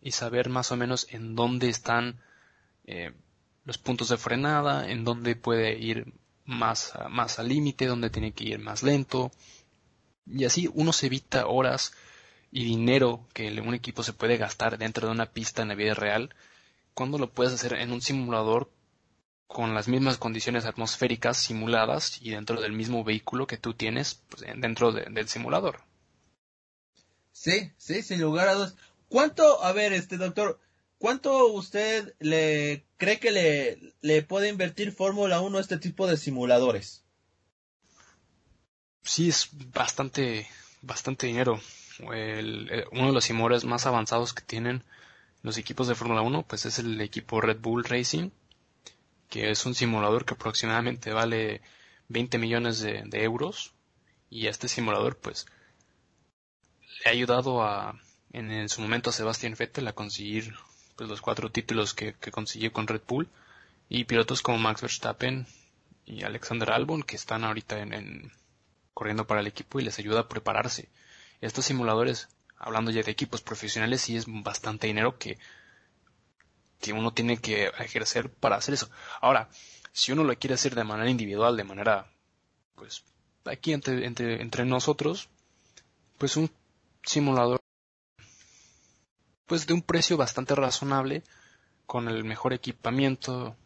y 0.00 0.12
saber 0.12 0.48
más 0.48 0.72
o 0.72 0.76
menos 0.76 1.06
en 1.10 1.34
dónde 1.36 1.68
están 1.68 2.20
eh, 2.84 3.12
los 3.64 3.78
puntos 3.78 4.08
de 4.08 4.16
frenada, 4.16 4.90
en 4.90 5.04
dónde 5.04 5.36
puede 5.36 5.78
ir 5.78 6.12
más, 6.44 6.92
más 7.08 7.38
al 7.38 7.48
límite, 7.48 7.86
dónde 7.86 8.10
tiene 8.10 8.32
que 8.32 8.44
ir 8.44 8.58
más 8.58 8.82
lento. 8.82 9.30
Y 10.26 10.44
así 10.44 10.68
uno 10.72 10.92
se 10.92 11.06
evita 11.06 11.46
horas 11.46 11.92
y 12.50 12.64
dinero 12.64 13.26
que 13.32 13.48
un 13.60 13.74
equipo 13.74 14.02
se 14.02 14.12
puede 14.12 14.36
gastar 14.36 14.78
dentro 14.78 15.06
de 15.06 15.12
una 15.12 15.26
pista 15.26 15.62
en 15.62 15.68
la 15.68 15.74
vida 15.74 15.94
real 15.94 16.34
cuando 16.94 17.18
lo 17.18 17.30
puedes 17.30 17.52
hacer 17.52 17.74
en 17.74 17.92
un 17.92 18.00
simulador 18.00 18.70
con 19.46 19.74
las 19.74 19.88
mismas 19.88 20.18
condiciones 20.18 20.64
atmosféricas 20.64 21.36
simuladas 21.36 22.20
y 22.22 22.30
dentro 22.30 22.60
del 22.60 22.72
mismo 22.72 23.02
vehículo 23.04 23.46
que 23.46 23.56
tú 23.56 23.74
tienes 23.74 24.22
pues, 24.28 24.42
dentro 24.56 24.92
del 24.92 25.28
simulador. 25.28 25.80
Sí, 27.32 27.72
sí, 27.76 28.02
sin 28.02 28.20
lugar 28.20 28.48
a 28.48 28.54
dudas. 28.54 28.76
¿Cuánto, 29.10 29.64
a 29.64 29.72
ver, 29.72 29.92
este 29.92 30.18
doctor, 30.18 30.60
cuánto 30.96 31.48
usted 31.48 32.14
le 32.20 32.86
cree 32.96 33.18
que 33.18 33.92
le, 34.00 34.22
puede 34.22 34.48
invertir 34.48 34.92
Fórmula 34.92 35.40
1 35.40 35.58
a 35.58 35.60
este 35.60 35.78
tipo 35.78 36.06
de 36.06 36.16
simuladores? 36.16 37.02
Sí, 39.02 39.28
es 39.28 39.48
bastante, 39.72 40.46
bastante 40.80 41.26
dinero. 41.26 41.60
El, 42.12 42.86
uno 42.92 43.08
de 43.08 43.12
los 43.12 43.24
simuladores 43.24 43.64
más 43.64 43.84
avanzados 43.86 44.32
que 44.32 44.44
tienen 44.44 44.84
los 45.42 45.58
equipos 45.58 45.88
de 45.88 45.96
Fórmula 45.96 46.22
1, 46.22 46.44
pues 46.46 46.64
es 46.64 46.78
el 46.78 47.00
equipo 47.00 47.40
Red 47.40 47.58
Bull 47.58 47.82
Racing, 47.82 48.30
que 49.28 49.50
es 49.50 49.66
un 49.66 49.74
simulador 49.74 50.24
que 50.24 50.34
aproximadamente 50.34 51.12
vale 51.12 51.62
20 52.06 52.38
millones 52.38 52.78
de, 52.78 53.02
de 53.06 53.24
euros. 53.24 53.74
Y 54.30 54.46
este 54.46 54.68
simulador, 54.68 55.16
pues, 55.16 55.46
le 57.02 57.10
ha 57.10 57.12
ayudado 57.12 57.64
a, 57.64 57.98
en, 58.32 58.68
su 58.68 58.80
momento 58.80 59.10
a 59.10 59.12
Sebastián 59.12 59.54
Vettel 59.58 59.88
a 59.88 59.92
conseguir 59.92 60.54
pues, 60.96 61.08
los 61.08 61.20
cuatro 61.20 61.50
títulos 61.50 61.94
que, 61.94 62.14
consiguió 62.30 62.72
con 62.72 62.86
Red 62.86 63.02
Bull 63.06 63.28
y 63.88 64.04
pilotos 64.04 64.42
como 64.42 64.58
Max 64.58 64.82
Verstappen 64.82 65.46
y 66.06 66.22
Alexander 66.22 66.70
Albon 66.70 67.02
que 67.02 67.16
están 67.16 67.44
ahorita 67.44 67.80
en, 67.80 68.32
corriendo 68.94 69.26
para 69.26 69.40
el 69.40 69.46
equipo 69.46 69.80
y 69.80 69.84
les 69.84 69.98
ayuda 69.98 70.20
a 70.20 70.28
prepararse. 70.28 70.88
Estos 71.40 71.64
simuladores, 71.64 72.28
hablando 72.58 72.90
ya 72.90 73.02
de 73.02 73.10
equipos 73.10 73.42
profesionales, 73.42 74.02
sí 74.02 74.16
es 74.16 74.26
bastante 74.28 74.86
dinero 74.86 75.18
que, 75.18 75.38
que 76.80 76.92
uno 76.92 77.12
tiene 77.12 77.38
que 77.38 77.66
ejercer 77.78 78.30
para 78.30 78.56
hacer 78.56 78.74
eso. 78.74 78.90
Ahora, 79.20 79.48
si 79.92 80.12
uno 80.12 80.22
lo 80.24 80.36
quiere 80.38 80.54
hacer 80.54 80.74
de 80.74 80.84
manera 80.84 81.10
individual, 81.10 81.56
de 81.56 81.64
manera, 81.64 82.06
pues, 82.76 83.04
aquí 83.44 83.72
entre, 83.72 84.06
entre, 84.06 84.40
entre 84.40 84.64
nosotros, 84.64 85.28
pues 86.18 86.36
un 86.36 86.50
simulador 87.02 87.60
pues 89.50 89.66
de 89.66 89.74
un 89.74 89.82
precio 89.82 90.16
bastante 90.16 90.54
razonable, 90.54 91.24
con 91.84 92.06
el 92.06 92.22
mejor 92.22 92.52
equipamiento 92.52 93.56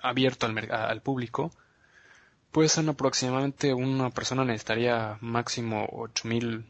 abierto 0.00 0.46
al, 0.46 1.00
público, 1.00 1.52
pues 2.50 2.76
en 2.76 2.88
aproximadamente 2.88 3.72
una 3.72 4.10
persona 4.10 4.44
necesitaría 4.44 5.18
máximo 5.20 5.88
ocho 5.92 6.26
mil 6.26 6.64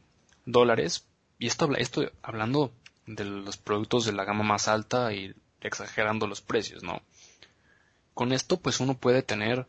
dólares. 0.44 1.06
Y 1.38 1.46
esto, 1.46 1.74
esto 1.78 2.12
hablando 2.20 2.72
de 3.06 3.24
los 3.24 3.56
productos 3.56 4.04
de 4.04 4.12
la 4.12 4.26
gama 4.26 4.44
más 4.44 4.68
alta 4.68 5.14
y 5.14 5.34
exagerando 5.62 6.26
los 6.26 6.42
precios, 6.42 6.82
¿no? 6.82 7.00
Con 8.12 8.34
esto, 8.34 8.60
pues 8.60 8.80
uno 8.80 8.98
puede 8.98 9.22
tener 9.22 9.66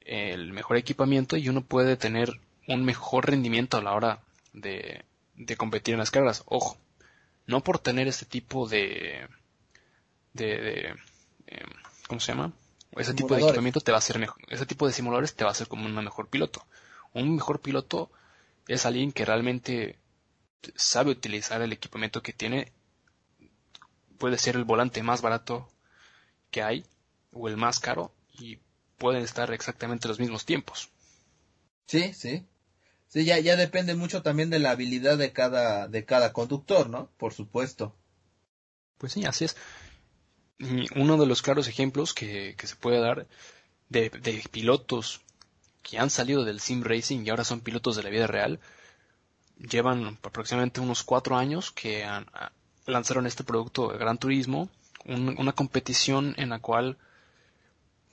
el 0.00 0.54
mejor 0.54 0.78
equipamiento 0.78 1.36
y 1.36 1.50
uno 1.50 1.60
puede 1.60 1.98
tener 1.98 2.40
un 2.68 2.86
mejor 2.86 3.26
rendimiento 3.26 3.76
a 3.76 3.82
la 3.82 3.92
hora 3.92 4.20
de, 4.54 5.04
de 5.36 5.56
competir 5.58 5.92
en 5.92 6.00
las 6.00 6.10
carreras. 6.10 6.42
Ojo, 6.46 6.78
no 7.48 7.64
por 7.64 7.80
tener 7.80 8.06
este 8.06 8.26
tipo 8.26 8.68
de, 8.68 9.26
de, 10.34 10.94
em, 11.46 11.68
¿cómo 12.06 12.20
se 12.20 12.32
llama? 12.32 12.52
ese 12.92 13.14
tipo 13.14 13.34
de 13.34 13.42
equipamiento 13.42 13.80
te 13.80 13.92
va 13.92 13.96
a 13.96 13.98
hacer 13.98 14.18
mejor, 14.18 14.40
ese 14.48 14.66
tipo 14.66 14.86
de 14.86 14.92
simuladores 14.92 15.34
te 15.34 15.44
va 15.44 15.50
a 15.50 15.52
hacer 15.52 15.68
como 15.68 15.86
un 15.86 15.94
mejor 15.94 16.28
piloto. 16.28 16.64
Un 17.12 17.34
mejor 17.34 17.60
piloto 17.60 18.10
es 18.66 18.86
alguien 18.86 19.12
que 19.12 19.24
realmente 19.24 19.98
sabe 20.74 21.10
utilizar 21.10 21.62
el 21.62 21.72
equipamiento 21.72 22.22
que 22.22 22.32
tiene. 22.32 22.72
Puede 24.18 24.38
ser 24.38 24.56
el 24.56 24.64
volante 24.64 25.02
más 25.02 25.22
barato 25.22 25.68
que 26.50 26.62
hay 26.62 26.84
o 27.32 27.48
el 27.48 27.56
más 27.56 27.78
caro 27.78 28.12
y 28.38 28.58
pueden 28.98 29.22
estar 29.22 29.52
exactamente 29.52 30.08
los 30.08 30.18
mismos 30.18 30.44
tiempos. 30.44 30.90
Sí, 31.86 32.12
sí. 32.12 32.44
Sí, 33.08 33.24
ya, 33.24 33.38
ya 33.38 33.56
depende 33.56 33.94
mucho 33.94 34.22
también 34.22 34.50
de 34.50 34.58
la 34.58 34.72
habilidad 34.72 35.16
de 35.16 35.32
cada, 35.32 35.88
de 35.88 36.04
cada 36.04 36.32
conductor, 36.32 36.90
¿no? 36.90 37.10
Por 37.16 37.32
supuesto. 37.32 37.96
Pues 38.98 39.12
sí, 39.12 39.24
así 39.24 39.46
es. 39.46 39.56
uno 40.94 41.16
de 41.16 41.26
los 41.26 41.40
claros 41.40 41.68
ejemplos 41.68 42.12
que, 42.12 42.54
que 42.56 42.66
se 42.66 42.76
puede 42.76 43.00
dar 43.00 43.26
de, 43.88 44.10
de, 44.10 44.44
pilotos 44.50 45.22
que 45.82 45.98
han 45.98 46.10
salido 46.10 46.44
del 46.44 46.60
sim 46.60 46.82
racing 46.82 47.24
y 47.24 47.30
ahora 47.30 47.44
son 47.44 47.60
pilotos 47.60 47.96
de 47.96 48.02
la 48.02 48.10
vida 48.10 48.26
real, 48.26 48.60
llevan 49.56 50.18
aproximadamente 50.22 50.80
unos 50.80 51.02
cuatro 51.02 51.36
años 51.36 51.70
que 51.72 52.06
lanzaron 52.86 53.26
este 53.26 53.44
producto 53.44 53.88
Gran 53.88 54.18
Turismo, 54.18 54.68
una 55.06 55.52
competición 55.52 56.34
en 56.36 56.50
la 56.50 56.58
cual 56.58 56.98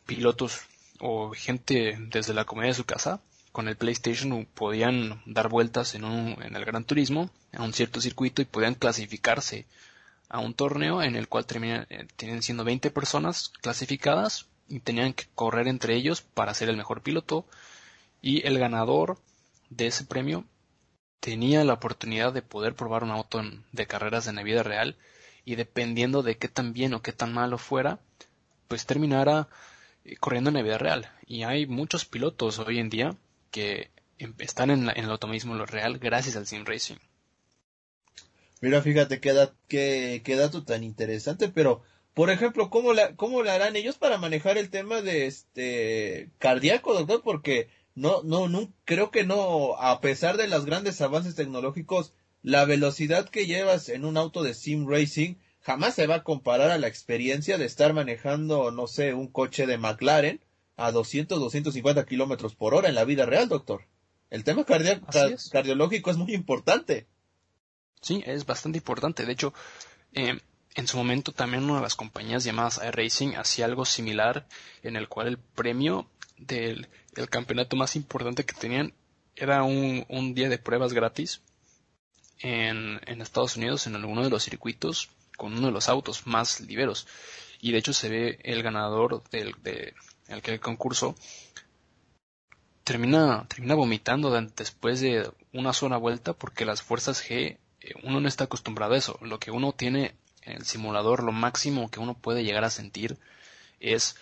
pilotos 0.05 0.61
o 0.99 1.31
gente 1.31 1.97
desde 1.99 2.33
la 2.33 2.45
comunidad 2.45 2.71
de 2.71 2.77
su 2.77 2.85
casa 2.85 3.19
con 3.55 3.69
el 3.69 3.77
PlayStation 3.77 4.45
podían 4.53 5.21
dar 5.25 5.47
vueltas 5.47 5.95
en, 5.95 6.03
un, 6.03 6.35
en 6.43 6.57
el 6.57 6.65
Gran 6.65 6.83
Turismo 6.83 7.29
a 7.53 7.63
un 7.63 7.71
cierto 7.71 8.01
circuito 8.01 8.41
y 8.41 8.45
podían 8.45 8.75
clasificarse 8.75 9.65
a 10.27 10.39
un 10.39 10.53
torneo 10.53 11.01
en 11.01 11.15
el 11.15 11.29
cual 11.29 11.45
terminan, 11.45 11.87
eh, 11.89 12.05
tienen 12.17 12.43
siendo 12.43 12.65
20 12.65 12.91
personas 12.91 13.53
clasificadas 13.61 14.47
y 14.67 14.81
tenían 14.81 15.13
que 15.13 15.27
correr 15.35 15.69
entre 15.69 15.95
ellos 15.95 16.19
para 16.19 16.53
ser 16.53 16.67
el 16.67 16.75
mejor 16.75 17.01
piloto 17.01 17.45
y 18.21 18.45
el 18.45 18.59
ganador 18.59 19.19
de 19.69 19.87
ese 19.87 20.03
premio 20.03 20.43
tenía 21.21 21.63
la 21.63 21.75
oportunidad 21.75 22.33
de 22.33 22.41
poder 22.41 22.75
probar 22.75 23.05
un 23.05 23.11
auto 23.11 23.41
de 23.71 23.87
carreras 23.87 24.27
en 24.27 24.35
la 24.35 24.43
vida 24.43 24.63
real 24.63 24.97
y 25.45 25.55
dependiendo 25.55 26.23
de 26.23 26.37
qué 26.37 26.49
tan 26.49 26.73
bien 26.73 26.93
o 26.93 27.01
qué 27.01 27.13
tan 27.13 27.33
malo 27.33 27.57
fuera, 27.57 27.99
pues 28.67 28.85
terminara 28.85 29.47
eh, 30.03 30.17
corriendo 30.17 30.49
en 30.49 30.55
la 30.55 30.61
vida 30.61 30.77
real. 30.77 31.09
Y 31.25 31.43
hay 31.43 31.67
muchos 31.67 32.03
pilotos 32.03 32.59
hoy 32.59 32.79
en 32.79 32.89
día 32.89 33.15
que 33.55 33.89
em, 34.19 34.33
están 34.39 34.69
en, 34.69 34.89
el 34.89 35.09
automovilismo 35.09 35.65
real 35.65 35.97
gracias 35.97 36.35
al 36.35 36.45
sim 36.45 36.65
racing. 36.65 36.97
Mira, 38.59 38.81
fíjate 38.81 39.21
qué, 39.21 40.21
qué, 40.25 40.35
dato 40.35 40.65
tan 40.65 40.83
interesante, 40.83 41.47
pero 41.47 41.81
por 42.13 42.29
ejemplo, 42.29 42.69
¿cómo 42.69 42.93
la, 42.93 43.15
¿cómo 43.15 43.39
harán 43.39 43.77
ellos 43.77 43.97
para 43.97 44.17
manejar 44.17 44.57
el 44.57 44.69
tema 44.69 45.01
de 45.01 45.27
este 45.27 46.31
cardíaco, 46.37 46.93
doctor? 46.93 47.21
Porque 47.23 47.69
no, 47.93 48.23
no, 48.23 48.49
no, 48.49 48.73
creo 48.83 49.09
que 49.09 49.23
no, 49.23 49.77
a 49.77 50.01
pesar 50.01 50.35
de 50.35 50.49
los 50.49 50.65
grandes 50.65 50.99
avances 50.99 51.35
tecnológicos, 51.35 52.13
la 52.41 52.65
velocidad 52.65 53.29
que 53.29 53.45
llevas 53.45 53.87
en 53.87 54.03
un 54.03 54.17
auto 54.17 54.43
de 54.43 54.53
sim 54.53 54.85
racing 54.85 55.35
jamás 55.61 55.95
se 55.95 56.07
va 56.07 56.15
a 56.15 56.23
comparar 56.23 56.71
a 56.71 56.77
la 56.77 56.87
experiencia 56.87 57.57
de 57.57 57.65
estar 57.65 57.93
manejando, 57.93 58.71
no 58.71 58.87
sé, 58.87 59.13
un 59.13 59.29
coche 59.29 59.65
de 59.65 59.77
McLaren 59.77 60.41
a 60.77 60.91
200, 60.91 61.39
250 61.39 62.05
kilómetros 62.05 62.55
por 62.55 62.73
hora 62.73 62.89
en 62.89 62.95
la 62.95 63.05
vida 63.05 63.25
real, 63.25 63.47
doctor. 63.47 63.85
El 64.29 64.43
tema 64.43 64.65
cardiológico 64.65 66.11
es 66.11 66.17
muy 66.17 66.33
importante. 66.33 67.07
Sí, 68.01 68.23
es 68.25 68.45
bastante 68.45 68.77
importante. 68.77 69.25
De 69.25 69.31
hecho, 69.31 69.53
eh, 70.13 70.39
en 70.75 70.87
su 70.87 70.97
momento 70.97 71.31
también 71.31 71.63
una 71.63 71.75
de 71.75 71.81
las 71.81 71.95
compañías 71.95 72.43
llamadas 72.43 72.81
iRacing 72.85 73.35
hacía 73.35 73.65
algo 73.65 73.85
similar 73.85 74.45
en 74.83 74.95
el 74.95 75.07
cual 75.07 75.27
el 75.27 75.37
premio 75.37 76.09
del 76.37 76.87
campeonato 77.29 77.77
más 77.77 77.95
importante 77.95 78.43
que 78.43 78.53
tenían 78.53 78.93
era 79.35 79.63
un, 79.63 80.05
un 80.09 80.33
día 80.33 80.49
de 80.49 80.57
pruebas 80.57 80.93
gratis 80.93 81.41
en, 82.39 82.99
en, 83.05 83.21
Estados 83.21 83.55
Unidos 83.55 83.87
en 83.87 83.95
alguno 83.95 84.23
de 84.23 84.29
los 84.29 84.43
circuitos 84.43 85.09
con 85.37 85.53
uno 85.53 85.67
de 85.67 85.73
los 85.73 85.89
autos 85.89 86.27
más 86.27 86.61
liberos. 86.61 87.07
Y 87.61 87.71
de 87.71 87.77
hecho 87.77 87.93
se 87.93 88.09
ve 88.09 88.39
el 88.43 88.63
ganador 88.63 89.23
del, 89.29 89.55
de, 89.63 89.93
en 90.27 90.35
el 90.35 90.41
que 90.41 90.53
el 90.53 90.59
concurso 90.59 91.15
termina, 92.83 93.45
termina 93.47 93.75
vomitando 93.75 94.31
después 94.55 95.01
de 95.01 95.29
una 95.53 95.73
sola 95.73 95.97
vuelta 95.97 96.33
porque 96.33 96.65
las 96.65 96.81
fuerzas 96.81 97.23
G, 97.23 97.57
eh, 97.81 97.93
uno 98.03 98.21
no 98.21 98.27
está 98.27 98.45
acostumbrado 98.45 98.93
a 98.93 98.97
eso. 98.97 99.17
Lo 99.21 99.39
que 99.39 99.51
uno 99.51 99.73
tiene 99.73 100.15
en 100.43 100.57
el 100.57 100.65
simulador, 100.65 101.23
lo 101.23 101.31
máximo 101.31 101.89
que 101.89 101.99
uno 101.99 102.13
puede 102.13 102.43
llegar 102.43 102.63
a 102.63 102.69
sentir 102.69 103.17
es 103.79 104.15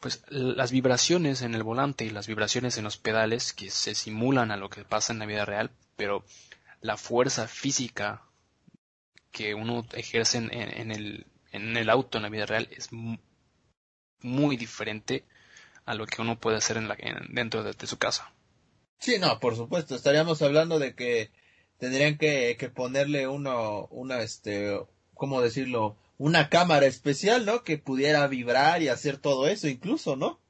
pues 0.00 0.22
las 0.28 0.70
vibraciones 0.72 1.42
en 1.42 1.54
el 1.54 1.62
volante 1.62 2.04
y 2.04 2.10
las 2.10 2.26
vibraciones 2.26 2.76
en 2.76 2.84
los 2.84 2.98
pedales 2.98 3.52
que 3.52 3.70
se 3.70 3.94
simulan 3.94 4.50
a 4.50 4.56
lo 4.56 4.68
que 4.68 4.84
pasa 4.84 5.12
en 5.12 5.18
la 5.18 5.26
vida 5.26 5.46
real, 5.46 5.70
pero 5.96 6.22
la 6.82 6.98
fuerza 6.98 7.48
física 7.48 8.22
que 9.32 9.54
uno 9.54 9.86
ejerce 9.94 10.38
en, 10.38 10.90
el, 10.92 11.26
en 11.50 11.76
el 11.76 11.90
auto 11.90 12.18
en 12.18 12.22
la 12.22 12.28
vida 12.28 12.46
real 12.46 12.68
es 12.70 12.90
muy 14.26 14.56
diferente 14.56 15.24
a 15.84 15.94
lo 15.94 16.06
que 16.06 16.20
uno 16.20 16.38
puede 16.38 16.56
hacer 16.56 16.76
en 16.76 16.88
la, 16.88 16.96
dentro 17.30 17.62
de, 17.62 17.86
su 17.86 17.96
casa. 17.96 18.32
Sí, 18.98 19.18
no, 19.18 19.38
por 19.40 19.56
supuesto. 19.56 19.94
Estaríamos 19.94 20.42
hablando 20.42 20.78
de 20.78 20.94
que 20.94 21.30
tendrían 21.78 22.18
que, 22.18 22.56
que 22.58 22.68
ponerle 22.68 23.28
uno, 23.28 23.86
una, 23.90 24.20
este, 24.20 24.78
¿cómo 25.14 25.40
decirlo? 25.40 25.96
Una 26.18 26.48
cámara 26.48 26.86
especial, 26.86 27.46
¿no? 27.46 27.62
Que 27.62 27.78
pudiera 27.78 28.26
vibrar 28.26 28.82
y 28.82 28.88
hacer 28.88 29.18
todo 29.18 29.46
eso, 29.46 29.68
incluso, 29.68 30.16
¿no? 30.16 30.40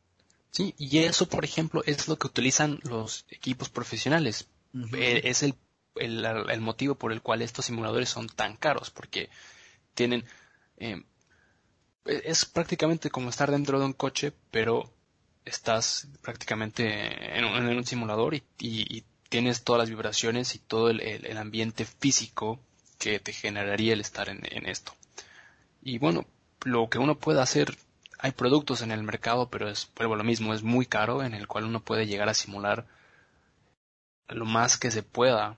Sí, 0.50 0.74
y 0.78 1.00
eso, 1.00 1.28
por 1.28 1.44
ejemplo, 1.44 1.82
es 1.84 2.08
lo 2.08 2.16
que 2.16 2.28
utilizan 2.28 2.80
los 2.84 3.26
equipos 3.28 3.68
profesionales. 3.68 4.48
Eh, 4.94 5.22
es 5.24 5.42
el, 5.42 5.54
el, 5.96 6.24
el, 6.24 6.60
motivo 6.60 6.94
por 6.94 7.12
el 7.12 7.20
cual 7.20 7.42
estos 7.42 7.66
simuladores 7.66 8.08
son 8.08 8.28
tan 8.28 8.56
caros, 8.56 8.90
porque 8.90 9.28
tienen 9.94 10.24
eh, 10.78 11.02
es 12.06 12.44
prácticamente 12.44 13.10
como 13.10 13.30
estar 13.30 13.50
dentro 13.50 13.78
de 13.78 13.86
un 13.86 13.92
coche, 13.92 14.32
pero 14.50 14.90
estás 15.44 16.08
prácticamente 16.22 17.38
en 17.38 17.44
un, 17.44 17.84
simulador 17.84 18.34
y, 18.34 19.04
tienes 19.28 19.64
todas 19.64 19.80
las 19.80 19.90
vibraciones 19.90 20.54
y 20.54 20.60
todo 20.60 20.88
el, 20.88 21.36
ambiente 21.36 21.84
físico 21.84 22.60
que 22.98 23.18
te 23.18 23.32
generaría 23.32 23.92
el 23.92 24.00
estar 24.00 24.28
en, 24.28 24.66
esto. 24.66 24.92
Y 25.82 25.98
bueno, 25.98 26.26
lo 26.64 26.88
que 26.88 26.98
uno 26.98 27.18
puede 27.18 27.40
hacer, 27.40 27.76
hay 28.18 28.32
productos 28.32 28.82
en 28.82 28.92
el 28.92 29.02
mercado, 29.02 29.48
pero 29.50 29.68
es 29.68 29.90
lo 29.98 30.24
mismo, 30.24 30.54
es 30.54 30.62
muy 30.62 30.86
caro, 30.86 31.22
en 31.22 31.34
el 31.34 31.48
cual 31.48 31.64
uno 31.64 31.80
puede 31.80 32.06
llegar 32.06 32.28
a 32.28 32.34
simular 32.34 32.86
lo 34.28 34.44
más 34.44 34.78
que 34.78 34.90
se 34.90 35.02
pueda 35.02 35.56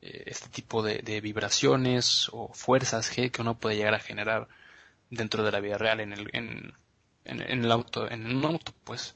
eh, 0.00 0.24
este 0.26 0.48
tipo 0.48 0.82
de, 0.82 0.98
de, 0.98 1.20
vibraciones 1.20 2.28
o 2.32 2.48
fuerzas 2.54 3.14
G 3.14 3.30
que 3.30 3.42
uno 3.42 3.58
puede 3.58 3.76
llegar 3.76 3.94
a 3.94 4.00
generar 4.00 4.48
dentro 5.10 5.42
de 5.42 5.52
la 5.52 5.60
vida 5.60 5.78
real, 5.78 6.00
en 6.00 6.12
el, 6.12 6.28
en, 6.32 6.72
en, 7.24 7.40
el 7.40 7.72
auto, 7.72 8.10
en 8.10 8.26
un 8.26 8.44
auto, 8.44 8.72
pues. 8.84 9.14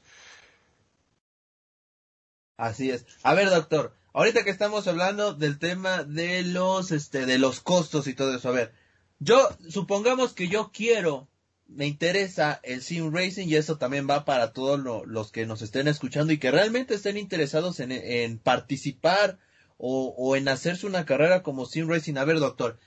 Así 2.57 2.91
es. 2.91 3.05
A 3.23 3.33
ver, 3.33 3.49
doctor, 3.49 3.95
ahorita 4.13 4.43
que 4.43 4.51
estamos 4.51 4.87
hablando 4.87 5.33
del 5.33 5.59
tema 5.59 6.03
de 6.03 6.43
los, 6.43 6.91
este, 6.91 7.25
de 7.25 7.37
los 7.37 7.59
costos 7.59 8.07
y 8.07 8.13
todo 8.13 8.35
eso, 8.35 8.49
a 8.49 8.53
ver, 8.53 8.73
yo, 9.19 9.49
supongamos 9.69 10.33
que 10.33 10.47
yo 10.47 10.71
quiero, 10.73 11.27
me 11.67 11.87
interesa 11.87 12.59
el 12.63 12.81
sim 12.81 13.13
racing 13.13 13.47
y 13.47 13.55
eso 13.55 13.77
también 13.77 14.07
va 14.07 14.25
para 14.25 14.53
todos 14.53 14.79
los 15.07 15.31
que 15.31 15.45
nos 15.45 15.61
estén 15.61 15.87
escuchando 15.87 16.33
y 16.33 16.37
que 16.37 16.51
realmente 16.51 16.95
estén 16.95 17.17
interesados 17.17 17.79
en, 17.79 17.91
en 17.91 18.37
participar 18.37 19.39
o, 19.77 20.13
o 20.17 20.35
en 20.35 20.47
hacerse 20.47 20.85
una 20.85 21.05
carrera 21.05 21.41
como 21.41 21.65
sim 21.65 21.89
racing. 21.89 22.17
A 22.17 22.25
ver, 22.25 22.39
doctor, 22.39 22.77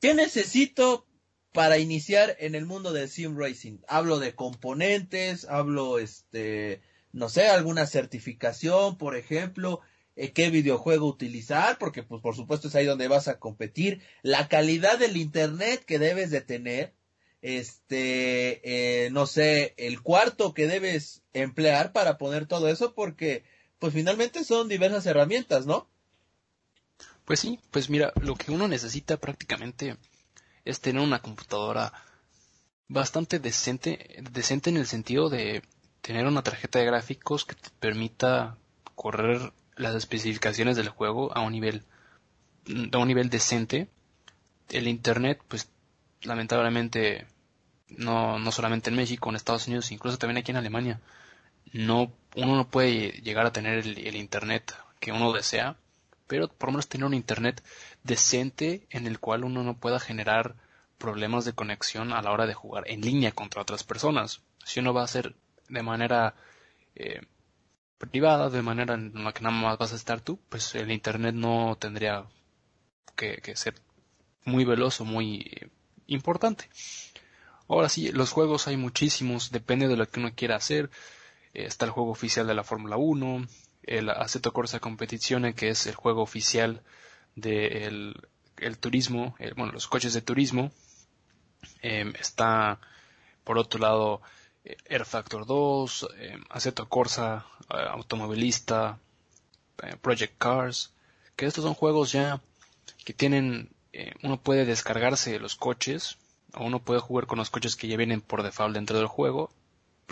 ¿qué 0.00 0.14
necesito 0.14 1.07
para 1.58 1.78
iniciar 1.78 2.36
en 2.38 2.54
el 2.54 2.66
mundo 2.66 2.92
del 2.92 3.08
sim 3.08 3.36
racing. 3.36 3.78
Hablo 3.88 4.20
de 4.20 4.36
componentes, 4.36 5.44
hablo, 5.44 5.98
este, 5.98 6.80
no 7.12 7.28
sé, 7.28 7.48
alguna 7.48 7.84
certificación, 7.88 8.96
por 8.96 9.16
ejemplo, 9.16 9.80
eh, 10.14 10.30
qué 10.30 10.50
videojuego 10.50 11.08
utilizar, 11.08 11.76
porque 11.78 12.04
pues 12.04 12.22
por 12.22 12.36
supuesto 12.36 12.68
es 12.68 12.76
ahí 12.76 12.86
donde 12.86 13.08
vas 13.08 13.26
a 13.26 13.40
competir, 13.40 14.00
la 14.22 14.46
calidad 14.46 15.00
del 15.00 15.16
internet 15.16 15.84
que 15.84 15.98
debes 15.98 16.30
de 16.30 16.42
tener, 16.42 16.94
este, 17.42 18.60
eh, 19.06 19.10
no 19.10 19.26
sé, 19.26 19.74
el 19.78 20.00
cuarto 20.00 20.54
que 20.54 20.68
debes 20.68 21.22
emplear 21.32 21.90
para 21.90 22.18
poner 22.18 22.46
todo 22.46 22.68
eso, 22.68 22.94
porque 22.94 23.42
pues 23.80 23.92
finalmente 23.92 24.44
son 24.44 24.68
diversas 24.68 25.06
herramientas, 25.06 25.66
¿no? 25.66 25.88
Pues 27.24 27.40
sí, 27.40 27.58
pues 27.72 27.90
mira, 27.90 28.12
lo 28.20 28.36
que 28.36 28.52
uno 28.52 28.68
necesita 28.68 29.16
prácticamente 29.16 29.96
es 30.68 30.80
tener 30.80 31.02
una 31.02 31.20
computadora 31.20 31.92
bastante 32.88 33.38
decente, 33.38 34.22
decente 34.30 34.70
en 34.70 34.76
el 34.76 34.86
sentido 34.86 35.30
de 35.30 35.62
tener 36.02 36.26
una 36.26 36.42
tarjeta 36.42 36.78
de 36.78 36.84
gráficos 36.84 37.44
que 37.44 37.54
te 37.54 37.70
permita 37.80 38.56
correr 38.94 39.52
las 39.76 39.94
especificaciones 39.94 40.76
del 40.76 40.88
juego 40.88 41.34
a 41.36 41.40
un 41.40 41.52
nivel 41.52 41.84
a 42.92 42.98
un 42.98 43.08
nivel 43.08 43.30
decente. 43.30 43.88
El 44.68 44.88
internet, 44.88 45.40
pues 45.48 45.70
lamentablemente 46.22 47.26
no, 47.88 48.38
no 48.38 48.52
solamente 48.52 48.90
en 48.90 48.96
México, 48.96 49.30
en 49.30 49.36
Estados 49.36 49.66
Unidos, 49.68 49.90
incluso 49.90 50.18
también 50.18 50.38
aquí 50.38 50.50
en 50.50 50.58
Alemania, 50.58 51.00
no, 51.72 52.12
uno 52.36 52.56
no 52.56 52.68
puede 52.68 53.12
llegar 53.22 53.46
a 53.46 53.52
tener 53.52 53.78
el, 53.78 54.16
internet 54.16 54.74
que 55.00 55.12
uno 55.12 55.32
desea, 55.32 55.76
pero 56.28 56.46
por 56.48 56.68
lo 56.68 56.74
menos 56.74 56.88
tener 56.88 57.06
un 57.06 57.14
internet 57.14 57.64
decente 58.04 58.86
en 58.90 59.06
el 59.08 59.18
cual 59.18 59.44
uno 59.44 59.64
no 59.64 59.78
pueda 59.78 59.98
generar 59.98 60.54
problemas 60.98 61.44
de 61.44 61.54
conexión 61.54 62.12
a 62.12 62.22
la 62.22 62.30
hora 62.30 62.46
de 62.46 62.54
jugar 62.54 62.84
en 62.86 63.00
línea 63.00 63.32
contra 63.32 63.62
otras 63.62 63.82
personas. 63.82 64.42
Si 64.64 64.78
uno 64.78 64.92
va 64.92 65.00
a 65.00 65.04
hacer 65.04 65.34
de 65.68 65.82
manera 65.82 66.34
eh, 66.94 67.22
privada, 67.98 68.50
de 68.50 68.62
manera 68.62 68.94
en 68.94 69.24
la 69.24 69.32
que 69.32 69.42
nada 69.42 69.56
más 69.56 69.78
vas 69.78 69.92
a 69.92 69.96
estar 69.96 70.20
tú, 70.20 70.38
pues 70.48 70.74
el 70.74 70.90
internet 70.90 71.34
no 71.34 71.76
tendría 71.80 72.26
que, 73.16 73.56
ser 73.56 73.74
muy 74.44 74.64
veloz 74.64 75.00
o 75.00 75.04
muy 75.04 75.40
eh, 75.40 75.68
importante. 76.06 76.68
Ahora 77.68 77.88
sí, 77.88 78.12
los 78.12 78.32
juegos 78.32 78.68
hay 78.68 78.76
muchísimos, 78.76 79.50
depende 79.50 79.88
de 79.88 79.96
lo 79.96 80.08
que 80.08 80.20
uno 80.20 80.34
quiera 80.34 80.56
hacer. 80.56 80.90
Está 81.52 81.86
el 81.86 81.90
juego 81.90 82.10
oficial 82.10 82.46
de 82.46 82.54
la 82.54 82.64
Fórmula 82.64 82.96
1, 82.96 83.46
el 83.88 84.10
Assetto 84.10 84.52
Corsa 84.52 84.80
Competizione, 84.80 85.54
que 85.54 85.70
es 85.70 85.86
el 85.86 85.94
juego 85.94 86.22
oficial 86.22 86.82
del 87.34 88.14
el 88.58 88.78
turismo, 88.78 89.36
bueno, 89.56 89.72
los 89.72 89.86
coches 89.86 90.14
de 90.14 90.22
turismo. 90.22 90.72
Em, 91.80 92.12
está, 92.20 92.80
por 93.44 93.58
otro 93.58 93.80
lado, 93.80 94.20
eh, 94.64 94.76
Air 94.86 95.04
Factor 95.04 95.46
2, 95.46 96.08
em, 96.18 96.44
Assetto 96.50 96.88
Corsa, 96.88 97.46
eh, 97.70 97.86
Automovilista, 97.90 98.98
Project 100.02 100.36
Cars, 100.38 100.92
que 101.36 101.46
estos 101.46 101.62
son 101.62 101.74
juegos 101.74 102.10
ya 102.10 102.40
que 103.04 103.12
tienen, 103.14 103.70
uno 104.24 104.40
puede 104.40 104.64
descargarse 104.64 105.38
los 105.38 105.54
coches, 105.54 106.18
o 106.54 106.64
uno 106.64 106.80
puede 106.80 107.00
jugar 107.00 107.26
con 107.26 107.38
los 107.38 107.50
coches 107.50 107.76
que 107.76 107.86
ya 107.86 107.96
vienen 107.96 108.20
por 108.20 108.42
default 108.42 108.74
dentro 108.74 108.98
del 108.98 109.06
juego, 109.06 109.52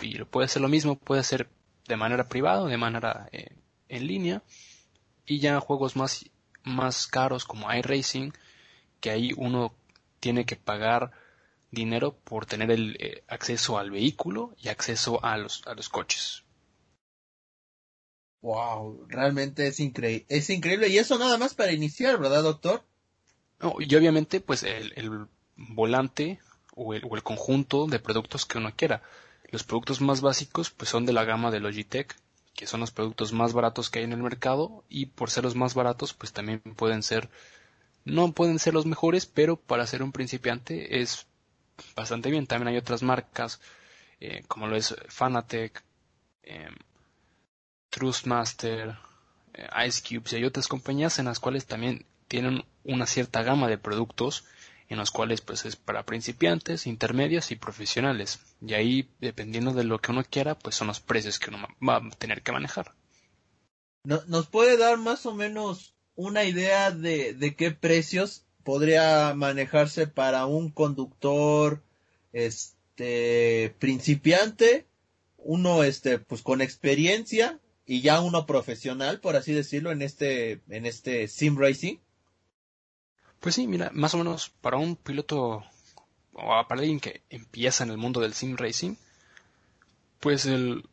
y 0.01 0.23
puede 0.23 0.47
ser 0.47 0.61
lo 0.61 0.69
mismo, 0.69 0.95
puede 0.97 1.23
ser 1.23 1.49
de 1.87 1.97
manera 1.97 2.27
privada 2.29 2.61
o 2.61 2.67
de 2.67 2.77
manera 2.77 3.27
eh, 3.31 3.56
en 3.89 4.07
línea. 4.07 4.43
Y 5.25 5.39
ya 5.39 5.59
juegos 5.59 5.95
más, 5.95 6.25
más 6.63 7.07
caros 7.07 7.45
como 7.45 7.71
iRacing, 7.73 8.33
que 8.99 9.11
ahí 9.11 9.31
uno 9.35 9.73
tiene 10.19 10.45
que 10.45 10.55
pagar 10.55 11.11
dinero 11.71 12.17
por 12.17 12.45
tener 12.45 12.71
el 12.71 12.95
eh, 12.99 13.23
acceso 13.27 13.77
al 13.77 13.91
vehículo 13.91 14.55
y 14.57 14.69
acceso 14.69 15.23
a 15.23 15.37
los, 15.37 15.65
a 15.67 15.73
los 15.73 15.89
coches. 15.89 16.43
Wow, 18.41 19.05
realmente 19.07 19.67
es, 19.67 19.79
increíble 19.79 20.25
es 20.29 20.49
increíble. 20.49 20.87
Y 20.89 20.97
eso 20.97 21.17
nada 21.17 21.37
más 21.37 21.53
para 21.53 21.71
iniciar, 21.71 22.19
¿verdad, 22.19 22.43
doctor? 22.43 22.83
y 23.79 23.95
obviamente, 23.95 24.39
pues 24.39 24.61
el, 24.61 24.93
el 24.95 25.27
volante 25.55 26.39
o 26.75 26.93
el, 26.93 27.03
o 27.09 27.15
el, 27.15 27.23
conjunto 27.23 27.87
de 27.87 27.99
productos 27.99 28.45
que 28.45 28.59
uno 28.59 28.73
quiera. 28.75 29.01
Los 29.49 29.63
productos 29.63 29.99
más 29.99 30.21
básicos 30.21 30.69
pues 30.69 30.89
son 30.89 31.05
de 31.05 31.13
la 31.13 31.25
gama 31.25 31.49
de 31.49 31.59
Logitech, 31.59 32.15
que 32.57 32.65
son 32.65 32.79
los 32.79 32.91
productos 32.91 33.33
más 33.33 33.53
baratos 33.53 33.91
que 33.91 33.99
hay 33.99 34.05
en 34.05 34.13
el 34.13 34.23
mercado 34.23 34.83
y 34.89 35.05
por 35.05 35.29
ser 35.29 35.43
los 35.43 35.55
más 35.55 35.75
baratos 35.75 36.15
pues 36.15 36.33
también 36.33 36.59
pueden 36.59 37.03
ser 37.03 37.29
no 38.03 38.31
pueden 38.31 38.57
ser 38.57 38.73
los 38.73 38.85
mejores, 38.85 39.25
pero 39.27 39.57
para 39.57 39.85
ser 39.85 40.01
un 40.01 40.11
principiante 40.11 41.01
es 41.01 41.27
bastante 41.95 42.31
bien. 42.31 42.47
También 42.47 42.69
hay 42.69 42.77
otras 42.77 43.03
marcas 43.03 43.61
eh, 44.19 44.43
como 44.47 44.65
lo 44.67 44.75
es 44.75 44.95
Fanatec, 45.07 45.83
eh, 46.43 46.69
Trustmaster, 47.91 48.97
eh, 49.53 49.67
Ice 49.87 50.01
Cubes 50.01 50.33
y 50.33 50.37
hay 50.37 50.45
otras 50.45 50.67
compañías 50.67 51.19
en 51.19 51.25
las 51.25 51.39
cuales 51.39 51.67
también 51.67 52.05
tienen 52.27 52.65
una 52.83 53.05
cierta 53.05 53.43
gama 53.43 53.67
de 53.67 53.77
productos 53.77 54.45
en 54.89 54.97
los 54.97 55.11
cuales 55.11 55.41
pues 55.41 55.65
es 55.65 55.75
para 55.75 56.05
principiantes, 56.05 56.87
intermedios 56.87 57.51
y 57.51 57.55
profesionales. 57.55 58.39
Y 58.61 58.73
ahí, 58.73 59.09
dependiendo 59.19 59.73
de 59.73 59.83
lo 59.83 59.99
que 59.99 60.11
uno 60.11 60.23
quiera, 60.23 60.57
pues 60.57 60.75
son 60.75 60.87
los 60.87 60.99
precios 60.99 61.39
que 61.39 61.49
uno 61.49 61.67
va 61.87 61.97
a 61.97 62.09
tener 62.17 62.41
que 62.41 62.51
manejar. 62.51 62.93
¿Nos 64.03 64.47
puede 64.47 64.77
dar 64.77 64.97
más 64.97 65.25
o 65.25 65.33
menos 65.33 65.93
una 66.15 66.45
idea 66.45 66.91
de, 66.91 67.33
de 67.33 67.55
qué 67.55 67.71
precios 67.71 68.45
podría 68.63 69.33
manejarse 69.33 70.07
para 70.07 70.45
un 70.45 70.71
conductor 70.71 71.83
este 72.33 73.73
principiante, 73.79 74.85
uno 75.37 75.83
este 75.83 76.19
pues 76.19 76.41
con 76.41 76.61
experiencia 76.61 77.59
y 77.85 78.01
ya 78.01 78.19
uno 78.21 78.45
profesional, 78.45 79.19
por 79.19 79.35
así 79.35 79.53
decirlo, 79.53 79.91
en 79.91 80.01
este 80.01 80.61
en 80.69 80.85
este 80.85 81.27
sim 81.27 81.57
racing? 81.57 81.97
Pues 83.47 83.55
sí, 83.55 83.65
mira, 83.65 83.91
más 83.93 84.13
o 84.13 84.17
menos 84.17 84.49
para 84.49 84.75
un 84.75 84.97
piloto 84.97 85.63
o 86.33 86.67
para 86.67 86.81
alguien 86.81 86.99
que 86.99 87.21
empieza 87.29 87.85
en 87.85 87.91
el 87.91 87.97
mundo 87.97 88.19
del 88.19 88.33
sim 88.33 88.57
racing, 88.57 88.95
pues 90.19 90.45
el, 90.45 90.83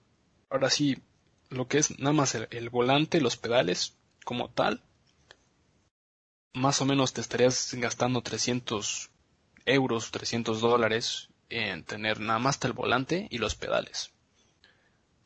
ahora 0.51 0.71
sí, 0.71 1.03
lo 1.51 1.67
que 1.67 1.79
es 1.79 1.99
nada 1.99 2.13
más 2.13 2.37
el, 2.37 2.71
volante, 2.71 3.21
los 3.21 3.37
pedales 3.37 3.97
como 4.25 4.51
tal, 4.51 4.85
más 6.53 6.81
o 6.81 6.85
menos 6.85 7.13
te 7.13 7.23
estarías 7.23 7.75
gastando 7.75 8.23
300 8.23 9.11
euros, 9.67 10.13
300 10.13 10.61
dólares 10.61 11.31
en 11.49 11.83
tener 11.83 12.21
nada 12.21 12.39
más 12.39 12.61
el 12.63 12.73
volante 12.73 13.27
y 13.31 13.39
los 13.39 13.57
pedales. 13.57 14.13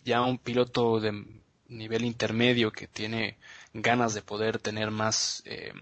Ya 0.02 0.22
un 0.22 0.38
piloto 0.38 0.98
de 0.98 1.42
nivel 1.66 2.06
intermedio 2.06 2.72
que 2.72 2.88
tiene 2.88 3.36
ganas 3.74 4.14
de 4.14 4.22
poder 4.22 4.58
tener 4.58 4.90
más 4.90 5.42
eh, 5.44 5.74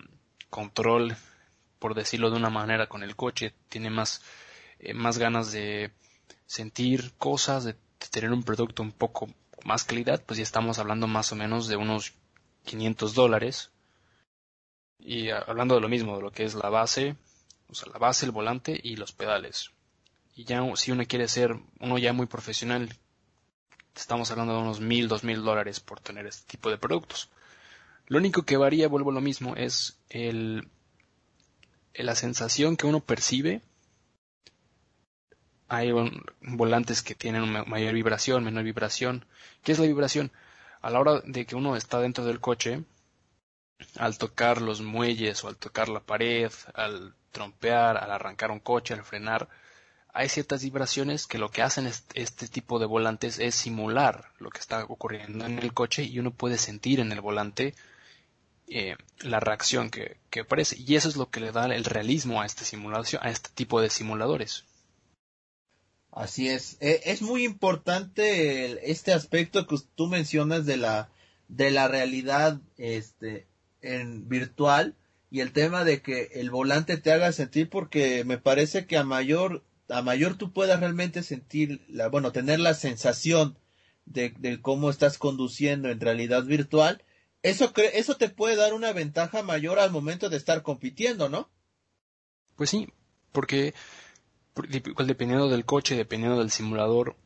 control, 0.51 1.17
por 1.87 1.95
decirlo 1.95 2.31
de 2.31 2.37
una 2.37 2.51
manera, 2.51 2.89
con 2.89 3.05
el 3.05 3.15
coche, 3.15 3.55
tiene 3.69 3.91
más, 3.91 4.21
eh, 4.81 4.93
más 4.93 5.19
ganas 5.19 5.53
de 5.53 5.93
sentir 6.45 7.13
cosas, 7.17 7.63
de, 7.63 7.77
tener 8.11 8.33
un 8.33 8.43
producto 8.43 8.83
un 8.83 8.91
poco 8.91 9.29
más 9.63 9.85
calidad, 9.85 10.21
pues 10.27 10.39
ya 10.39 10.43
estamos 10.43 10.81
hablando 10.81 11.07
más 11.07 11.31
o 11.31 11.37
menos 11.37 11.69
de 11.69 11.77
unos 11.77 12.15
500 12.65 13.15
dólares. 13.15 13.71
Y 14.99 15.31
hablando 15.31 15.77
de 15.77 15.81
lo 15.81 15.89
mismo, 15.89 16.17
de 16.17 16.23
lo 16.23 16.33
que 16.33 16.43
es 16.43 16.57
la 16.57 16.71
base, 16.71 17.15
o 17.69 17.75
sea, 17.77 17.93
la 17.93 18.01
base, 18.01 18.27
el 18.27 18.33
volante 18.33 18.81
y 18.83 18.97
los 18.97 19.13
pedales. 19.13 19.71
Y 20.35 20.43
ya 20.43 20.65
si 20.75 20.91
uno 20.91 21.05
quiere 21.07 21.29
ser 21.29 21.55
uno 21.79 21.99
ya 21.99 22.13
muy 22.13 22.27
profesional, 22.27 22.97
estamos 23.95 24.33
hablando 24.33 24.55
de 24.55 24.63
unos 24.63 24.81
mil, 24.81 25.07
dos 25.07 25.23
mil 25.23 25.45
dólares 25.45 25.79
por 25.79 26.01
tener 26.01 26.27
este 26.27 26.51
tipo 26.51 26.69
de 26.69 26.79
productos. 26.79 27.31
Lo 28.09 28.19
único 28.19 28.43
que 28.43 28.57
varía, 28.57 28.89
vuelvo 28.89 29.11
a 29.11 29.15
lo 29.15 29.21
mismo, 29.21 29.55
es 29.55 30.01
el, 30.11 30.69
la 32.05 32.15
sensación 32.15 32.77
que 32.77 32.87
uno 32.87 33.01
percibe. 33.01 33.63
Hay 35.69 35.93
volantes 36.41 37.03
que 37.03 37.15
tienen 37.15 37.51
mayor 37.51 37.95
vibración, 37.95 38.45
menor 38.45 38.65
vibración. 38.65 39.25
¿Qué 39.63 39.73
es 39.73 39.79
la 39.79 39.87
vibración? 39.87 40.31
A 40.81 40.91
la 40.91 41.01
hora 41.01 41.21
de 41.25 41.45
que 41.47 41.57
uno 41.57 41.77
está 41.77 42.01
dentro 42.01 42.25
del 42.25 42.41
coche, 42.41 42.85
al 43.99 44.17
tocar 44.19 44.63
los 44.63 44.81
muelles 44.81 45.43
o 45.43 45.49
al 45.49 45.57
tocar 45.57 45.89
la 45.89 46.01
pared, 46.01 46.53
al 46.75 47.15
trompear, 47.33 47.97
al 47.97 48.11
arrancar 48.11 48.51
un 48.51 48.61
coche, 48.61 48.95
al 48.95 49.05
frenar, 49.05 49.49
hay 50.17 50.31
ciertas 50.31 50.63
vibraciones 50.63 51.27
que 51.27 51.37
lo 51.37 51.51
que 51.51 51.61
hacen 51.61 51.87
este 52.15 52.49
tipo 52.49 52.79
de 52.79 52.87
volantes 52.87 53.39
es 53.39 53.55
simular 53.55 54.33
lo 54.39 54.49
que 54.49 54.61
está 54.61 54.83
ocurriendo 54.85 55.45
en 55.45 55.59
el 55.59 55.75
coche 55.75 56.05
y 56.05 56.19
uno 56.19 56.31
puede 56.31 56.57
sentir 56.57 57.01
en 57.01 57.13
el 57.13 57.21
volante 57.21 57.75
eh, 58.69 58.97
la 59.21 59.39
reacción 59.39 59.91
que, 59.91 60.17
que 60.31 60.41
aparece. 60.41 60.77
Y 60.79 60.97
eso 60.97 61.09
es 61.09 61.17
lo 61.17 61.31
que 61.31 61.41
le 61.41 61.53
da 61.53 61.67
el 61.67 61.85
realismo 61.85 62.41
a, 62.41 62.47
este 62.47 62.65
simulación, 62.65 63.23
a 63.25 63.31
este 63.31 63.51
tipo 63.55 63.81
de 63.81 63.91
simuladores. 63.91 64.65
Así 66.11 66.49
es. 66.49 66.77
E, 66.81 67.03
es 67.05 67.23
muy 67.23 67.45
importante 67.45 68.91
este 68.91 69.13
aspecto 69.13 69.67
que 69.67 69.77
tú 69.95 70.09
mencionas 70.09 70.67
de 70.67 70.79
la, 70.79 71.11
de 71.49 71.71
la 71.71 71.87
realidad 71.87 72.61
este, 72.77 73.47
virtual 73.81 74.97
y 75.31 75.41
el 75.41 75.53
tema 75.53 75.85
de 75.85 76.03
que 76.03 76.31
el 76.35 76.51
volante 76.51 76.97
te 76.97 77.13
haga 77.13 77.31
sentir 77.33 77.69
porque 77.69 78.25
me 78.25 78.39
parece 78.39 78.87
que 78.87 78.97
a 78.97 79.05
mayor 79.05 79.63
a 79.89 80.03
mayor 80.03 80.37
tú 80.37 80.53
puedas 80.53 80.81
realmente 80.81 81.23
sentir 81.23 81.85
la 81.89 82.09
bueno 82.09 82.33
tener 82.33 82.59
la 82.59 82.75
sensación 82.75 83.57
de 84.05 84.59
cómo 84.63 84.91
estás 84.91 85.19
conduciendo 85.19 85.89
en 85.89 86.01
realidad 86.01 86.45
virtual 86.45 87.03
eso, 87.51 87.73
eso 87.77 88.17
te 88.17 88.29
puede 88.29 88.57
dar 88.57 88.75
una 88.75 88.93
ventaja 88.93 89.43
mayor 89.43 89.79
al 89.79 89.91
momento 89.91 90.29
de 90.29 90.37
estar 90.37 90.63
compitiendo, 90.63 91.29
¿no? 91.29 91.49
Pues 92.57 92.71
sí, 92.71 92.89
porque 93.31 93.73
dependiendo 95.05 95.49
del 95.49 95.65
coche, 95.65 95.95
dependiendo 95.95 96.39
del 96.39 96.51
simulador, 96.51 97.17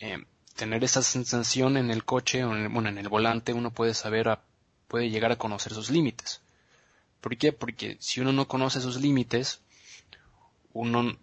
eh, 0.00 0.24
tener 0.54 0.82
esa 0.82 1.02
sensación 1.02 1.76
en 1.76 1.90
el 1.90 2.04
coche 2.04 2.44
o 2.44 2.54
en 2.54 2.62
el, 2.62 2.68
bueno, 2.70 2.88
en 2.88 2.96
el 2.96 3.08
volante, 3.08 3.52
uno 3.52 3.70
puede 3.70 3.92
saber, 3.92 4.38
puede 4.88 5.10
llegar 5.10 5.32
a 5.32 5.36
conocer 5.36 5.74
sus 5.74 5.90
límites. 5.90 6.40
¿Por 7.20 7.36
qué? 7.36 7.52
Porque 7.52 7.98
si 8.00 8.20
uno 8.20 8.32
no 8.32 8.48
conoce 8.48 8.80
sus 8.80 8.98
límites, 8.98 9.60
uno 10.72 11.18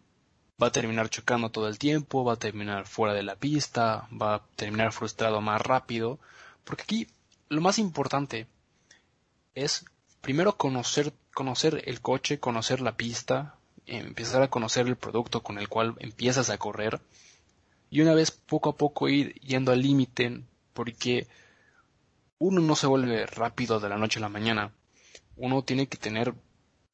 va 0.61 0.67
a 0.67 0.71
terminar 0.71 1.09
chocando 1.09 1.49
todo 1.49 1.67
el 1.67 1.79
tiempo, 1.79 2.23
va 2.23 2.33
a 2.33 2.39
terminar 2.39 2.85
fuera 2.85 3.15
de 3.15 3.23
la 3.23 3.35
pista, 3.35 4.07
va 4.09 4.35
a 4.35 4.45
terminar 4.55 4.91
frustrado 4.91 5.41
más 5.41 5.61
rápido, 5.61 6.19
porque 6.65 6.83
aquí 6.83 7.07
lo 7.49 7.62
más 7.62 7.79
importante 7.79 8.47
es 9.56 9.86
primero 10.21 10.58
conocer, 10.58 11.13
conocer 11.34 11.84
el 11.86 12.01
coche, 12.01 12.39
conocer 12.39 12.82
la 12.82 12.95
pista, 12.95 13.56
empezar 13.86 14.41
a 14.41 14.49
conocer 14.49 14.88
el 14.88 14.95
producto 14.95 15.43
con 15.43 15.58
el 15.58 15.69
cual 15.69 15.95
empiezas 15.99 16.49
a 16.49 16.58
correr 16.58 17.01
y 17.89 18.01
una 18.01 18.15
vez 18.15 18.32
poco 18.32 18.69
a 18.69 18.75
poco 18.75 19.08
ir 19.10 19.36
yendo 19.41 19.71
al 19.71 19.82
límite 19.82 20.41
porque 20.73 21.27
uno 22.39 22.60
no 22.60 22.75
se 22.75 22.88
vuelve 22.88 23.25
rápido 23.25 23.79
de 23.79 23.88
la 23.88 23.97
noche 23.97 24.19
a 24.19 24.21
la 24.21 24.29
mañana. 24.29 24.71
Uno 25.38 25.63
tiene 25.63 25.88
que 25.88 25.97
tener 25.97 26.34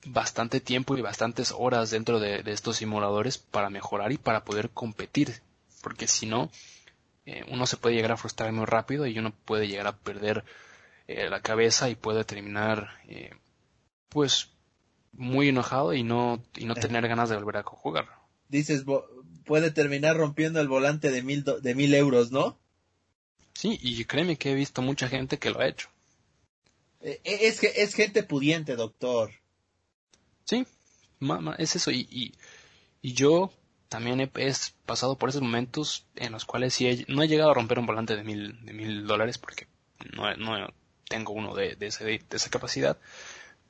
bastante 0.05 0.59
tiempo 0.59 0.97
y 0.97 1.01
bastantes 1.01 1.53
horas 1.57 1.89
dentro 1.89 2.19
de, 2.19 2.43
estos 2.45 2.77
simuladores 2.77 3.37
para 3.37 3.69
mejorar 3.69 4.11
y 4.11 4.17
para 4.17 4.43
poder 4.43 4.69
competir. 4.69 5.41
Porque 5.81 6.07
si 6.07 6.25
no, 6.25 6.51
eh, 7.31 7.45
uno 7.49 7.67
se 7.67 7.77
puede 7.77 7.93
llegar 7.93 8.11
a 8.11 8.17
frustrar 8.17 8.51
muy 8.51 8.65
rápido 8.65 9.05
y 9.05 9.19
uno 9.19 9.31
puede 9.45 9.67
llegar 9.67 9.85
a 9.85 9.95
perder 9.95 10.43
eh, 11.07 11.29
la 11.29 11.41
cabeza 11.41 11.87
y 11.87 11.93
puede 11.93 12.23
terminar 12.23 12.89
eh, 13.07 13.29
pues 14.09 14.49
muy 15.11 15.49
enojado 15.49 15.93
y 15.93 16.01
no, 16.01 16.43
y 16.57 16.65
no 16.65 16.73
tener 16.73 17.07
ganas 17.07 17.29
de 17.29 17.35
volver 17.35 17.57
a 17.57 17.63
jugar. 17.63 18.07
Dices, 18.47 18.83
puede 19.45 19.69
terminar 19.69 20.17
rompiendo 20.17 20.59
el 20.59 20.67
volante 20.67 21.11
de 21.11 21.21
mil, 21.21 21.43
de 21.43 21.75
mil 21.75 21.93
euros, 21.93 22.31
¿no? 22.31 22.57
Sí, 23.53 23.77
y 23.79 24.03
créeme 24.05 24.37
que 24.37 24.51
he 24.51 24.55
visto 24.55 24.81
mucha 24.81 25.07
gente 25.07 25.37
que 25.37 25.51
lo 25.51 25.59
ha 25.59 25.67
hecho. 25.67 25.89
Es 26.99 27.59
que 27.59 27.71
es 27.75 27.93
gente 27.93 28.23
pudiente, 28.23 28.75
doctor. 28.75 29.29
Sí, 30.45 30.65
es 31.59 31.75
eso. 31.75 31.91
Y, 31.91 32.33
y, 33.01 33.13
yo 33.13 33.51
también 33.89 34.21
he, 34.21 34.31
pasado 34.85 35.17
por 35.17 35.29
esos 35.29 35.41
momentos 35.41 36.05
en 36.15 36.31
los 36.31 36.45
cuales 36.45 36.73
sí 36.73 37.05
no 37.07 37.23
he 37.23 37.27
llegado 37.27 37.51
a 37.51 37.55
romper 37.55 37.79
un 37.79 37.87
volante 37.87 38.15
de 38.15 38.23
mil, 38.23 38.63
de 38.65 38.73
mil 38.73 39.05
dólares 39.05 39.37
porque 39.37 39.67
no, 40.15 40.33
no 40.35 40.67
tengo 41.09 41.33
uno 41.33 41.53
de, 41.55 41.75
de, 41.75 41.89
de 41.89 42.37
esa 42.37 42.49
capacidad. 42.49 42.97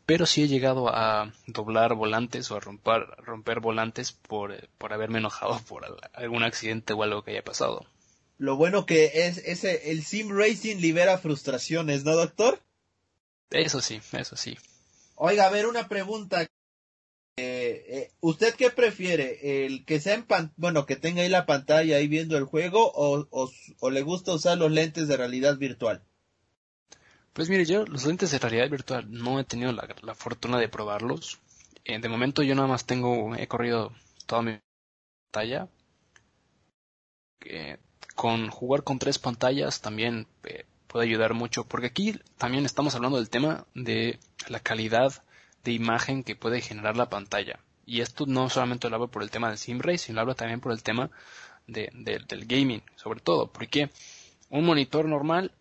Pero 0.05 0.25
sí 0.25 0.43
he 0.43 0.47
llegado 0.47 0.89
a 0.89 1.31
doblar 1.47 1.93
volantes 1.93 2.49
o 2.51 2.55
a 2.55 2.59
romper, 2.59 3.05
romper 3.17 3.59
volantes 3.59 4.11
por, 4.11 4.67
por 4.77 4.91
haberme 4.91 5.19
enojado 5.19 5.59
por 5.67 5.85
algún 6.13 6.43
accidente 6.43 6.93
o 6.93 7.03
algo 7.03 7.23
que 7.23 7.31
haya 7.31 7.43
pasado. 7.43 7.85
Lo 8.37 8.55
bueno 8.55 8.85
que 8.85 9.27
es 9.27 9.37
ese 9.37 9.91
el 9.91 10.03
sim 10.03 10.29
racing 10.31 10.77
libera 10.77 11.17
frustraciones, 11.17 12.05
¿no, 12.05 12.15
doctor? 12.15 12.59
Eso 13.51 13.81
sí, 13.81 14.01
eso 14.13 14.35
sí. 14.35 14.57
Oiga, 15.15 15.45
a 15.45 15.49
ver 15.49 15.67
una 15.67 15.87
pregunta. 15.87 16.47
Eh, 17.41 17.85
eh, 17.87 18.11
¿Usted 18.19 18.53
qué 18.55 18.69
prefiere? 18.69 19.65
¿El 19.65 19.85
que 19.85 20.01
sea 20.01 20.13
en 20.13 20.23
pan 20.23 20.51
bueno, 20.57 20.85
que 20.85 20.97
tenga 20.97 21.21
ahí 21.21 21.29
la 21.29 21.45
pantalla 21.45 21.95
ahí 21.95 22.07
viendo 22.09 22.37
el 22.37 22.43
juego 22.43 22.91
o, 22.93 23.27
o, 23.79 23.89
le 23.89 24.01
gusta 24.01 24.33
usar 24.33 24.57
los 24.57 24.69
lentes 24.69 25.07
de 25.07 25.15
realidad 25.15 25.57
virtual? 25.57 26.03
Pues 27.31 27.49
mire, 27.49 27.63
yo 27.63 27.85
los 27.85 28.05
lentes 28.05 28.31
de 28.31 28.39
realidad 28.39 28.69
virtual 28.69 29.09
no 29.09 29.39
he 29.39 29.45
tenido 29.45 29.71
la, 29.71 30.15
fortuna 30.15 30.59
de 30.59 30.67
probarlos. 30.67 31.39
Eh, 31.85 31.97
de 31.99 32.09
momento 32.09 32.43
yo 32.43 32.55
nada 32.55 32.67
más 32.67 32.85
tengo, 32.85 33.33
he 33.35 33.47
corrido 33.47 33.93
toda 34.25 34.41
mi 34.41 34.59
pantalla. 35.31 35.69
con 38.15 38.49
jugar 38.49 38.83
con 38.83 38.99
tres 38.99 39.17
pantallas 39.17 39.79
también 39.79 40.27
puede 40.87 41.05
ayudar 41.05 41.33
mucho, 41.33 41.63
porque 41.63 41.87
aquí 41.87 42.19
también 42.37 42.65
estamos 42.65 42.95
hablando 42.95 43.17
del 43.17 43.29
tema 43.29 43.65
de 43.75 44.19
la 44.49 44.59
calidad 44.59 45.23
de 45.63 45.71
imagen 45.71 46.23
que 46.23 46.35
puede 46.35 46.61
generar 46.61 46.97
la 46.97 47.09
pantalla. 47.09 47.59
Y 47.85 48.01
esto 48.01 48.25
no 48.27 48.49
solamente 48.49 48.89
lo 48.89 48.95
hablo 48.95 49.07
por 49.07 49.23
el 49.23 49.31
tema 49.31 49.49
del 49.49 49.57
sim 49.57 49.79
race, 49.79 49.97
sino 49.97 50.15
lo 50.15 50.21
hablo 50.21 50.35
también 50.35 50.59
por 50.59 50.71
el 50.71 50.83
tema 50.83 51.09
de, 51.67 51.89
del 52.27 52.45
gaming, 52.45 52.83
sobre 52.95 53.19
todo, 53.19 53.51
porque 53.51 53.89
un 54.49 54.65
monitor 54.65 55.05
normal 55.05 55.51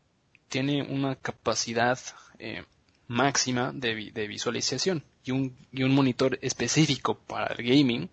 tiene 0.48 0.82
una 0.82 1.16
capacidad 1.16 1.98
eh, 2.38 2.64
máxima 3.06 3.72
de, 3.72 3.94
visualización 4.26 5.04
y 5.24 5.30
un, 5.32 5.56
y 5.72 5.82
un, 5.82 5.94
monitor 5.94 6.38
específico 6.42 7.18
para 7.18 7.54
el 7.54 7.66
gaming 7.66 8.11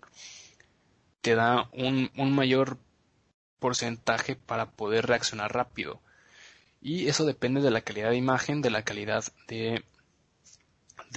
te 1.20 1.34
da 1.34 1.68
un, 1.72 2.10
un 2.16 2.32
mayor 2.34 2.78
porcentaje 3.58 4.36
para 4.36 4.70
poder 4.70 5.06
reaccionar 5.06 5.52
rápido. 5.52 6.00
Y 6.80 7.08
eso 7.08 7.24
depende 7.24 7.60
de 7.60 7.70
la 7.70 7.80
calidad 7.80 8.10
de 8.10 8.16
imagen, 8.16 8.62
de 8.62 8.70
la 8.70 8.82
calidad 8.82 9.24
de 9.48 9.84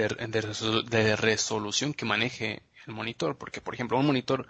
de, 0.08 1.16
resolución 1.16 1.94
que 1.94 2.06
maneje 2.06 2.62
el 2.88 2.94
monitor, 2.94 3.38
porque 3.38 3.62
por 3.62 3.74
ejemplo 3.74 3.98
un 3.98 4.06
monitor 4.06 4.48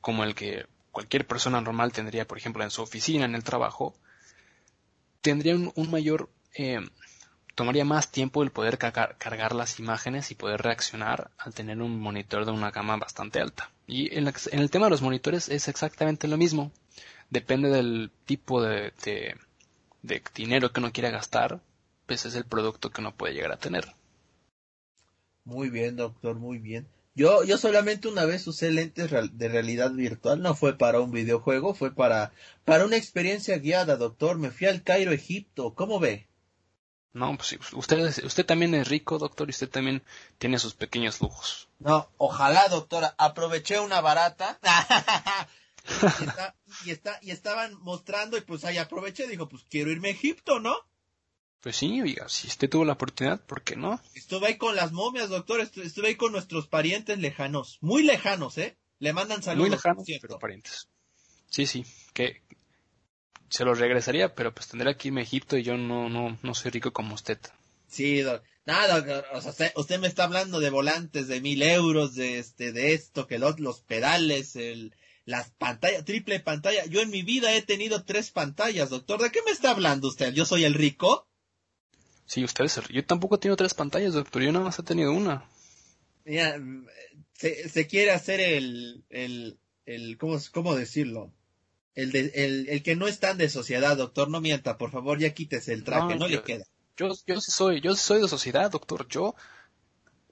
como 0.00 0.24
el 0.24 0.34
que 0.34 0.66
cualquier 0.90 1.26
persona 1.26 1.60
normal 1.60 1.92
tendría, 1.92 2.26
por 2.26 2.38
ejemplo, 2.38 2.64
en 2.64 2.70
su 2.70 2.82
oficina, 2.82 3.24
en 3.24 3.34
el 3.34 3.44
trabajo, 3.44 3.94
tendría 5.20 5.54
un, 5.54 5.90
mayor, 5.90 6.30
eh, 6.54 6.80
tomaría 7.54 7.84
más 7.84 8.10
tiempo 8.10 8.42
el 8.42 8.50
poder 8.50 8.78
cargar, 8.78 9.54
las 9.54 9.78
imágenes 9.78 10.30
y 10.30 10.34
poder 10.34 10.62
reaccionar 10.62 11.30
al 11.38 11.54
tener 11.54 11.80
un 11.82 12.00
monitor 12.00 12.44
de 12.46 12.52
una 12.52 12.70
gama 12.70 12.96
bastante 12.96 13.40
alta. 13.40 13.70
Y 13.86 14.16
en, 14.16 14.32
el 14.52 14.70
tema 14.70 14.86
de 14.86 14.90
los 14.90 15.02
monitores 15.02 15.48
es 15.48 15.68
exactamente 15.68 16.28
lo 16.28 16.36
mismo. 16.36 16.72
Depende 17.30 17.68
del 17.68 18.10
tipo 18.24 18.62
de, 18.62 18.92
de, 19.04 19.36
de 20.02 20.22
dinero 20.34 20.72
que 20.72 20.80
uno 20.80 20.92
quiera 20.92 21.10
gastar, 21.10 21.60
pues 22.06 22.24
es 22.24 22.34
el 22.34 22.44
producto 22.44 22.90
que 22.90 23.00
uno 23.00 23.14
puede 23.14 23.34
llegar 23.34 23.52
a 23.52 23.58
tener. 23.58 23.97
Muy 25.48 25.70
bien, 25.70 25.96
doctor, 25.96 26.36
muy 26.36 26.58
bien. 26.58 26.86
Yo, 27.14 27.42
yo 27.42 27.56
solamente 27.56 28.06
una 28.06 28.26
vez 28.26 28.46
usé 28.46 28.70
lentes 28.70 29.10
de 29.10 29.48
realidad 29.48 29.90
virtual, 29.92 30.42
no 30.42 30.54
fue 30.54 30.76
para 30.76 31.00
un 31.00 31.10
videojuego, 31.10 31.74
fue 31.74 31.90
para, 31.94 32.32
para 32.66 32.84
una 32.84 32.98
experiencia 32.98 33.56
guiada, 33.56 33.96
doctor. 33.96 34.36
Me 34.36 34.50
fui 34.50 34.66
al 34.66 34.82
Cairo, 34.82 35.10
Egipto. 35.10 35.72
¿Cómo 35.74 36.00
ve? 36.00 36.28
No, 37.14 37.34
pues 37.38 37.58
usted, 37.72 38.22
usted 38.24 38.44
también 38.44 38.74
es 38.74 38.88
rico, 38.88 39.16
doctor, 39.16 39.48
y 39.48 39.52
usted 39.52 39.70
también 39.70 40.02
tiene 40.36 40.58
sus 40.58 40.74
pequeños 40.74 41.18
lujos. 41.22 41.70
No, 41.78 42.10
ojalá, 42.18 42.68
doctora. 42.68 43.14
Aproveché 43.16 43.80
una 43.80 44.02
barata. 44.02 44.60
y, 46.84 46.90
está, 46.90 47.18
y 47.22 47.30
estaban 47.30 47.72
mostrando 47.80 48.36
y 48.36 48.42
pues 48.42 48.66
ahí 48.66 48.76
aproveché, 48.76 49.26
dijo, 49.26 49.48
pues 49.48 49.64
quiero 49.70 49.90
irme 49.90 50.08
a 50.08 50.12
Egipto, 50.12 50.60
¿no? 50.60 50.76
Pues 51.60 51.76
sí, 51.76 52.00
oiga, 52.00 52.28
si 52.28 52.46
usted 52.46 52.70
tuvo 52.70 52.84
la 52.84 52.92
oportunidad, 52.92 53.44
¿por 53.44 53.62
qué 53.62 53.74
no? 53.74 54.00
Estuve 54.14 54.46
ahí 54.46 54.56
con 54.58 54.76
las 54.76 54.92
momias, 54.92 55.28
doctor, 55.28 55.60
estuve 55.60 56.08
ahí 56.08 56.14
con 56.14 56.32
nuestros 56.32 56.68
parientes 56.68 57.18
lejanos, 57.18 57.78
muy 57.80 58.04
lejanos, 58.04 58.58
¿eh? 58.58 58.78
Le 59.00 59.12
mandan 59.12 59.42
saludos. 59.42 59.68
Muy 59.68 59.76
lejanos, 59.76 60.04
pero 60.20 60.38
parientes. 60.38 60.88
Sí, 61.48 61.66
sí, 61.66 61.84
que 62.12 62.42
se 63.48 63.64
los 63.64 63.78
regresaría, 63.78 64.34
pero 64.34 64.54
pues 64.54 64.68
tendría 64.68 64.96
que 64.96 65.08
irme 65.08 65.20
a 65.20 65.24
Egipto 65.24 65.56
y 65.56 65.62
yo 65.62 65.76
no, 65.76 66.08
no, 66.08 66.38
no 66.42 66.54
soy 66.54 66.70
rico 66.70 66.92
como 66.92 67.14
usted. 67.14 67.38
Sí, 67.88 68.22
nada, 68.66 69.24
o 69.32 69.40
sea, 69.40 69.72
usted, 69.74 69.98
me 69.98 70.06
está 70.06 70.24
hablando 70.24 70.60
de 70.60 70.70
volantes 70.70 71.26
de 71.26 71.40
mil 71.40 71.62
euros, 71.62 72.14
de 72.14 72.38
este, 72.38 72.72
de 72.72 72.92
esto, 72.92 73.26
que 73.26 73.38
los, 73.38 73.58
los 73.60 73.80
pedales, 73.80 74.56
el, 74.56 74.94
las 75.24 75.50
pantallas, 75.50 76.04
triple 76.04 76.40
pantalla. 76.40 76.84
Yo 76.86 77.00
en 77.00 77.10
mi 77.10 77.22
vida 77.22 77.54
he 77.54 77.62
tenido 77.62 78.04
tres 78.04 78.30
pantallas, 78.30 78.90
doctor. 78.90 79.22
¿De 79.22 79.30
qué 79.30 79.40
me 79.44 79.52
está 79.52 79.70
hablando 79.70 80.08
usted? 80.08 80.32
¿Yo 80.34 80.44
soy 80.44 80.64
el 80.64 80.74
rico? 80.74 81.27
Sí, 82.28 82.44
ustedes. 82.44 82.78
Yo 82.90 83.04
tampoco 83.06 83.36
he 83.36 83.38
tenido 83.38 83.56
tres 83.56 83.72
pantallas, 83.72 84.12
doctor. 84.12 84.42
Yo 84.42 84.52
nada 84.52 84.66
más 84.66 84.78
he 84.78 84.82
tenido 84.82 85.12
una. 85.12 85.48
Mira, 86.26 86.60
se, 87.32 87.70
se 87.70 87.86
quiere 87.86 88.10
hacer 88.10 88.38
el, 88.40 89.02
el, 89.08 89.58
el 89.86 90.18
¿cómo, 90.18 90.38
cómo 90.52 90.74
decirlo? 90.74 91.32
El, 91.94 92.12
de, 92.12 92.30
el, 92.34 92.68
el, 92.68 92.82
que 92.82 92.96
no 92.96 93.08
es 93.08 93.18
tan 93.18 93.38
de 93.38 93.48
sociedad, 93.48 93.96
doctor, 93.96 94.28
no 94.28 94.42
mienta, 94.42 94.76
por 94.76 94.90
favor, 94.90 95.18
ya 95.18 95.32
quítese 95.32 95.72
el 95.72 95.84
traje, 95.84 96.16
no, 96.16 96.28
le 96.28 96.42
queda. 96.42 96.66
Yo, 96.98 97.08
yo 97.26 97.40
sí 97.40 97.50
soy, 97.50 97.80
yo 97.80 97.96
soy 97.96 98.20
de 98.20 98.28
sociedad, 98.28 98.70
doctor. 98.70 99.08
Yo 99.08 99.34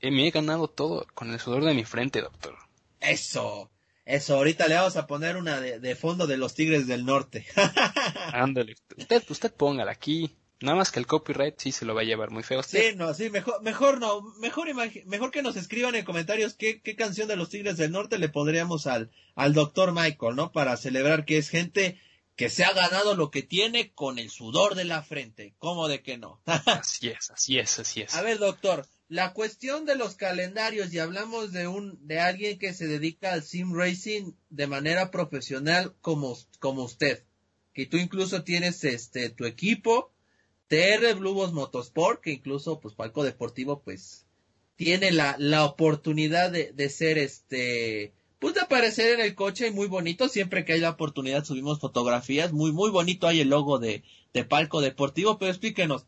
me 0.03 0.29
he 0.29 0.31
ganado 0.31 0.69
todo 0.69 1.07
con 1.15 1.33
el 1.33 1.41
sudor 1.41 1.65
de 1.65 1.73
mi 1.73 1.85
frente, 1.85 2.21
doctor. 2.21 2.57
Eso, 3.01 3.71
eso, 4.05 4.37
ahorita 4.37 4.69
le 4.69 4.75
vamos 4.75 4.97
a 4.97 5.07
poner 5.07 5.39
una 5.39 5.63
de, 5.63 5.81
de 5.81 5.97
fondo 5.97 6.27
de 6.27 6.37
los 6.37 6.55
Tigres 6.55 6.87
del 6.87 7.07
Norte. 7.07 7.47
Ándale, 8.35 8.77
usted, 8.99 9.25
usted 9.31 9.55
póngala 9.55 9.93
aquí. 9.93 10.37
Nada 10.61 10.77
más 10.77 10.91
que 10.91 10.99
el 10.99 11.07
copyright 11.07 11.59
sí 11.59 11.71
se 11.71 11.85
lo 11.85 11.95
va 11.95 12.01
a 12.01 12.05
llevar 12.05 12.31
muy 12.31 12.43
feo. 12.43 12.63
Sí, 12.63 12.95
no, 12.97 13.13
sí, 13.13 13.29
mejor, 13.29 13.63
mejor 13.63 14.01
no, 14.01 14.23
mejor, 14.39 14.69
mejor 15.05 15.31
que 15.31 15.43
nos 15.43 15.57
escriban 15.57 15.95
en 15.95 16.05
comentarios 16.05 16.55
qué, 16.55 16.81
qué 16.81 16.97
canción 16.97 17.29
de 17.29 17.37
los 17.37 17.51
Tigres 17.51 17.77
del 17.77 17.93
Norte 17.93 18.19
le 18.19 18.31
pondríamos 18.31 18.87
al, 18.87 19.11
al 19.35 19.53
doctor 19.53 19.93
Michael, 19.93 20.35
¿no? 20.35 20.53
Para 20.53 20.77
celebrar 20.79 21.27
que 21.27 21.37
es 21.37 21.51
gente 21.51 22.01
que 22.37 22.51
se 22.51 22.65
ha 22.65 22.73
ganado 22.73 23.15
lo 23.15 23.31
que 23.31 23.43
tiene 23.43 23.93
con 23.93 24.19
el 24.19 24.31
sudor 24.31 24.75
de 24.75 24.85
la 24.85 25.03
frente. 25.03 25.55
¿Cómo 25.59 25.89
de 25.89 26.03
que 26.03 26.19
no? 26.19 26.41
así 26.47 27.09
es, 27.09 27.31
así 27.31 27.59
es, 27.59 27.79
así 27.79 28.03
es. 28.03 28.15
A 28.15 28.23
ver, 28.23 28.39
doctor, 28.39 28.87
la 29.09 29.33
cuestión 29.33 29.87
de 29.87 29.97
los 29.97 30.17
calendarios 30.17 30.93
y 30.93 30.99
hablamos 30.99 31.53
de 31.53 31.67
un, 31.67 31.99
de 32.07 32.21
alguien 32.21 32.59
que 32.59 32.75
se 32.75 32.87
dedica 32.87 33.33
al 33.33 33.43
sim 33.43 33.75
racing 33.75 34.33
de 34.51 34.67
manera 34.67 35.11
profesional 35.11 35.95
como, 36.01 36.37
como 36.59 36.83
usted, 36.83 37.25
que 37.73 37.87
tú 37.87 37.97
incluso 37.97 38.43
tienes 38.43 38.85
este, 38.85 39.31
tu 39.31 39.47
equipo, 39.47 40.13
TR 40.69 41.15
Blue 41.15 41.47
Motorsport, 41.53 42.21
que 42.21 42.33
incluso, 42.33 42.81
pues, 42.81 42.95
Palco 42.95 43.25
Deportivo, 43.25 43.81
pues, 43.81 44.27
tiene 44.77 45.11
la, 45.11 45.37
la 45.39 45.65
oportunidad 45.65 46.51
de, 46.51 46.73
de 46.73 46.89
ser 46.91 47.19
este, 47.19 48.13
pues 48.39 48.55
de 48.55 48.61
aparecer 48.61 49.15
en 49.15 49.21
el 49.21 49.35
coche 49.35 49.71
muy 49.71 49.87
bonito, 49.87 50.29
siempre 50.29 50.65
que 50.65 50.75
hay 50.75 50.81
la 50.81 50.91
oportunidad 50.91 51.45
subimos 51.45 51.81
fotografías, 51.81 52.53
muy, 52.53 52.73
muy 52.73 52.91
bonito 52.91 53.27
hay 53.27 53.41
el 53.41 53.49
logo 53.49 53.79
de, 53.79 54.05
de 54.35 54.45
Palco 54.45 54.81
Deportivo, 54.81 55.39
pero 55.39 55.51
explíquenos, 55.51 56.07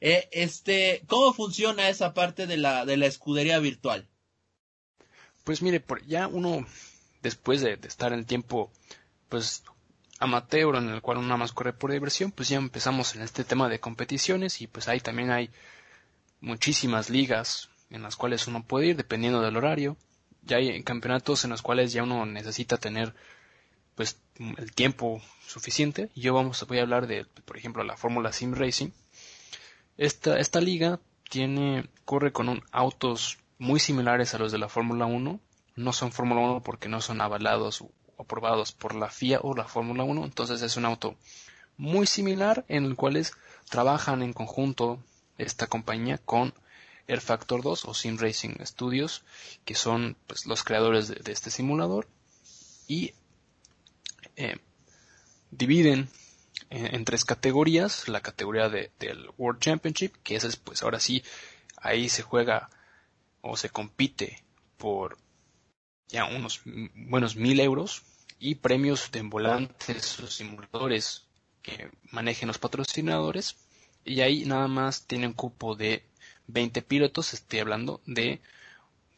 eh, 0.00 0.28
este, 0.32 1.02
¿cómo 1.06 1.32
funciona 1.32 1.88
esa 1.88 2.12
parte 2.12 2.46
de 2.46 2.58
la, 2.58 2.84
de 2.84 2.96
la 2.96 3.06
escudería 3.06 3.58
virtual? 3.58 4.06
Pues 5.44 5.62
mire, 5.62 5.80
por, 5.80 6.04
ya 6.06 6.26
uno, 6.26 6.66
después 7.22 7.62
de, 7.62 7.78
estar 7.82 8.12
en 8.12 8.20
el 8.20 8.26
tiempo, 8.26 8.70
pues 9.28 9.62
amateur 10.20 10.76
en 10.76 10.90
el 10.90 11.00
cual 11.00 11.18
uno 11.18 11.28
nada 11.28 11.38
más 11.38 11.52
corre 11.52 11.72
por 11.72 11.90
diversión, 11.90 12.30
pues 12.30 12.48
ya 12.50 12.58
empezamos 12.58 13.16
en 13.16 13.22
este 13.22 13.42
tema 13.42 13.68
de 13.68 13.80
competiciones 13.80 14.60
y 14.60 14.66
pues 14.66 14.86
ahí 14.86 15.00
también 15.00 15.30
hay 15.30 15.50
muchísimas 16.40 17.10
ligas 17.10 17.70
en 17.90 18.02
las 18.02 18.16
cuales 18.16 18.46
uno 18.46 18.62
puede 18.62 18.88
ir 18.88 18.96
dependiendo 18.96 19.40
del 19.40 19.56
horario. 19.56 19.96
Ya 20.42 20.58
hay 20.58 20.82
campeonatos 20.82 21.44
en 21.44 21.50
los 21.50 21.62
cuales 21.62 21.92
ya 21.92 22.02
uno 22.02 22.24
necesita 22.26 22.76
tener 22.76 23.14
pues 23.94 24.18
el 24.38 24.72
tiempo 24.72 25.22
suficiente. 25.46 26.10
Yo 26.14 26.34
vamos, 26.34 26.64
voy 26.66 26.78
a 26.78 26.82
hablar 26.82 27.06
de, 27.06 27.26
por 27.44 27.56
ejemplo, 27.56 27.82
la 27.82 27.96
Fórmula 27.96 28.32
Sim 28.32 28.54
Racing. 28.54 28.90
Esta, 29.96 30.38
esta 30.38 30.60
liga 30.60 31.00
tiene, 31.28 31.88
corre 32.04 32.32
con 32.32 32.48
un, 32.48 32.62
autos 32.72 33.38
muy 33.58 33.80
similares 33.80 34.34
a 34.34 34.38
los 34.38 34.52
de 34.52 34.58
la 34.58 34.68
Fórmula 34.68 35.06
1. 35.06 35.40
No 35.76 35.92
son 35.92 36.12
Fórmula 36.12 36.40
1 36.40 36.62
porque 36.62 36.88
no 36.88 37.00
son 37.00 37.20
avalados 37.20 37.84
aprobados 38.20 38.72
por 38.72 38.94
la 38.94 39.10
FIA 39.10 39.40
o 39.42 39.54
la 39.54 39.64
Fórmula 39.64 40.04
1. 40.04 40.24
Entonces 40.24 40.62
es 40.62 40.76
un 40.76 40.84
auto 40.84 41.16
muy 41.76 42.06
similar 42.06 42.64
en 42.68 42.84
el 42.84 42.96
cual 42.96 43.26
trabajan 43.68 44.22
en 44.22 44.32
conjunto 44.32 45.02
esta 45.38 45.66
compañía 45.66 46.18
con 46.18 46.52
Air 47.06 47.20
Factor 47.20 47.62
2 47.62 47.86
o 47.86 47.94
Sim 47.94 48.18
Racing 48.18 48.54
Studios, 48.64 49.24
que 49.64 49.74
son 49.74 50.16
pues, 50.26 50.46
los 50.46 50.62
creadores 50.62 51.08
de, 51.08 51.32
este 51.32 51.50
simulador. 51.50 52.06
Y 52.86 53.14
eh, 54.36 54.58
dividen 55.50 56.10
en, 56.70 57.04
tres 57.04 57.24
categorías. 57.24 58.08
La 58.08 58.20
categoría 58.20 58.68
de, 58.68 58.90
del 58.98 59.30
World 59.38 59.60
Championship, 59.60 60.14
que 60.22 60.36
es 60.36 60.56
pues 60.56 60.82
ahora 60.82 61.00
sí, 61.00 61.22
ahí 61.76 62.08
se 62.08 62.22
juega 62.22 62.70
o 63.40 63.56
se 63.56 63.70
compite 63.70 64.42
por 64.76 65.18
ya 66.08 66.26
unos 66.26 66.60
buenos 66.64 67.36
mil 67.36 67.60
euros 67.60 68.02
y 68.40 68.56
premios 68.56 69.12
de 69.12 69.22
volantes 69.22 70.18
o 70.20 70.26
simuladores 70.26 71.24
que 71.62 71.90
manejen 72.10 72.48
los 72.48 72.58
patrocinadores 72.58 73.56
y 74.04 74.22
ahí 74.22 74.44
nada 74.46 74.66
más 74.66 75.06
tiene 75.06 75.26
un 75.26 75.34
cupo 75.34 75.76
de 75.76 76.02
20 76.48 76.82
pilotos, 76.82 77.34
estoy 77.34 77.60
hablando 77.60 78.00
de 78.06 78.40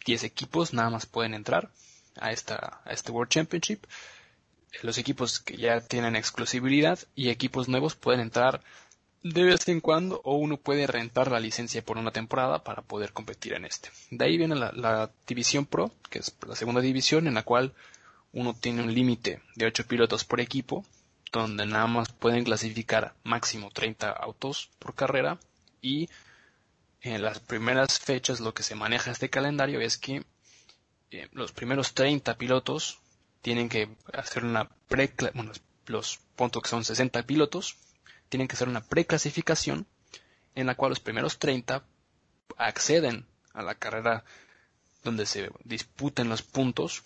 10 0.04 0.24
equipos, 0.24 0.74
nada 0.74 0.90
más 0.90 1.06
pueden 1.06 1.34
entrar 1.34 1.70
a, 2.16 2.32
esta, 2.32 2.80
a 2.84 2.92
este 2.92 3.12
World 3.12 3.30
Championship. 3.30 3.84
Los 4.82 4.98
equipos 4.98 5.38
que 5.38 5.56
ya 5.56 5.80
tienen 5.80 6.16
exclusividad 6.16 6.98
y 7.14 7.28
equipos 7.28 7.68
nuevos 7.68 7.94
pueden 7.94 8.20
entrar 8.20 8.62
de 9.22 9.44
vez 9.44 9.68
en 9.68 9.80
cuando 9.80 10.20
o 10.24 10.34
uno 10.34 10.56
puede 10.56 10.86
rentar 10.86 11.30
la 11.30 11.38
licencia 11.38 11.84
por 11.84 11.96
una 11.96 12.10
temporada 12.10 12.64
para 12.64 12.82
poder 12.82 13.12
competir 13.12 13.52
en 13.52 13.64
este. 13.64 13.90
De 14.10 14.24
ahí 14.24 14.36
viene 14.36 14.56
la, 14.56 15.10
división 15.26 15.66
Pro, 15.66 15.92
que 16.10 16.18
es 16.18 16.34
la 16.46 16.56
segunda 16.56 16.80
división 16.80 17.28
en 17.28 17.34
la 17.34 17.44
cual 17.44 17.72
uno 18.32 18.54
tiene 18.54 18.82
un 18.82 18.94
límite 18.94 19.42
de 19.56 19.66
8 19.66 19.86
pilotos 19.86 20.24
por 20.24 20.40
equipo, 20.40 20.84
donde 21.30 21.66
nada 21.66 21.86
más 21.86 22.12
pueden 22.12 22.44
clasificar 22.44 23.14
máximo 23.24 23.70
30 23.70 24.10
autos 24.10 24.70
por 24.78 24.94
carrera 24.94 25.38
y 25.80 26.08
en 27.00 27.22
las 27.22 27.40
primeras 27.40 27.98
fechas 27.98 28.40
lo 28.40 28.54
que 28.54 28.62
se 28.62 28.74
maneja 28.74 29.10
este 29.10 29.30
calendario 29.30 29.80
es 29.80 29.98
que 29.98 30.24
eh, 31.10 31.28
los 31.32 31.52
primeros 31.52 31.94
30 31.94 32.36
pilotos 32.38 32.98
tienen 33.40 33.68
que 33.68 33.88
hacer 34.12 34.44
una 34.44 34.68
pre 34.88 35.12
bueno, 35.34 35.52
los 35.86 36.18
puntos 36.36 36.62
que 36.62 36.68
son 36.68 36.84
60 36.84 37.22
pilotos 37.24 37.76
tienen 38.28 38.46
que 38.46 38.54
hacer 38.54 38.68
una 38.68 38.82
preclasificación 38.82 39.86
en 40.54 40.66
la 40.66 40.74
cual 40.74 40.90
los 40.90 41.00
primeros 41.00 41.38
30 41.38 41.82
acceden 42.56 43.26
a 43.52 43.62
la 43.62 43.74
carrera 43.74 44.24
donde 45.02 45.26
se 45.26 45.50
disputen 45.64 46.28
los 46.28 46.42
puntos 46.42 47.02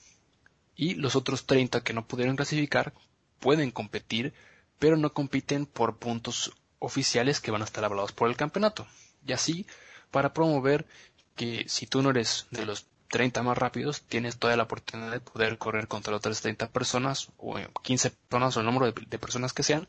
y 0.77 0.95
los 0.95 1.17
otros 1.17 1.47
30 1.47 1.83
que 1.83 1.93
no 1.93 2.07
pudieron 2.07 2.37
clasificar 2.37 2.93
pueden 3.41 3.71
competir, 3.71 4.35
pero 4.79 4.97
no 4.97 5.13
compiten 5.13 5.67
por 5.67 5.97
puntos 5.97 6.53
oficiales 6.79 7.41
que 7.41 7.51
van 7.51 7.63
a 7.63 7.65
estar 7.65 7.85
avalados 7.85 8.13
por 8.13 8.29
el 8.29 8.37
campeonato. 8.37 8.87
Y 9.27 9.33
así, 9.33 9.67
para 10.11 10.33
promover 10.33 10.87
que 11.35 11.65
si 11.69 11.87
tú 11.87 12.03
no 12.03 12.11
eres 12.11 12.47
de 12.51 12.67
los 12.67 12.87
30 13.09 13.43
más 13.43 13.57
rápidos, 13.57 14.03
tienes 14.03 14.39
toda 14.39 14.57
la 14.57 14.65
oportunidad 14.65 15.13
de 15.13 15.21
poder 15.21 15.59
correr 15.59 15.89
contra 15.89 16.17
otras 16.17 16.41
30 16.43 16.69
personas 16.71 17.29
o 17.39 17.57
15 17.83 18.11
personas 18.11 18.57
o 18.57 18.61
el 18.61 18.67
número 18.67 18.93
de 18.93 19.19
personas 19.19 19.53
que 19.53 19.63
sean 19.63 19.89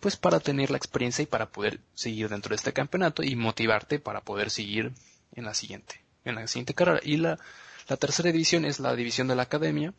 pues 0.00 0.16
para 0.16 0.40
tener 0.40 0.70
la 0.70 0.78
experiencia 0.78 1.22
y 1.22 1.26
para 1.26 1.50
poder 1.50 1.80
seguir 1.94 2.28
dentro 2.28 2.50
de 2.50 2.56
este 2.56 2.72
campeonato 2.72 3.22
y 3.22 3.36
motivarte 3.36 3.98
para 4.00 4.22
poder 4.22 4.50
seguir 4.50 4.92
en 5.32 5.44
la 5.44 5.54
siguiente, 5.54 6.02
en 6.24 6.34
la 6.34 6.46
siguiente 6.46 6.74
carrera. 6.74 7.00
Y 7.04 7.18
la, 7.18 7.38
tercera 7.98 8.32
división 8.32 8.64
es 8.64 8.80
la 8.80 8.96
división 8.96 9.28
de 9.28 9.36
la 9.36 9.42
academia, 9.42 9.92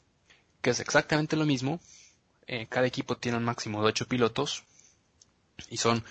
que 0.61 0.71
es 0.71 0.79
exactamente 0.79 1.35
lo 1.35 1.45
mismo. 1.45 1.79
Eh, 2.47 2.67
cada 2.69 2.87
equipo 2.87 3.17
tiene 3.17 3.37
un 3.37 3.43
máximo 3.43 3.81
de 3.81 3.87
8 3.87 4.07
pilotos 4.07 4.63
y 5.69 5.77
son 5.77 6.03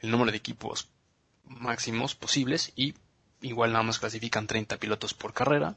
el 0.00 0.10
número 0.10 0.30
de 0.30 0.38
equipos 0.38 0.88
máximos 1.44 2.14
posibles 2.14 2.72
y 2.76 2.94
igual 3.40 3.72
nada 3.72 3.82
más 3.84 3.98
clasifican 3.98 4.46
30 4.46 4.76
pilotos 4.78 5.14
por 5.14 5.32
carrera. 5.32 5.76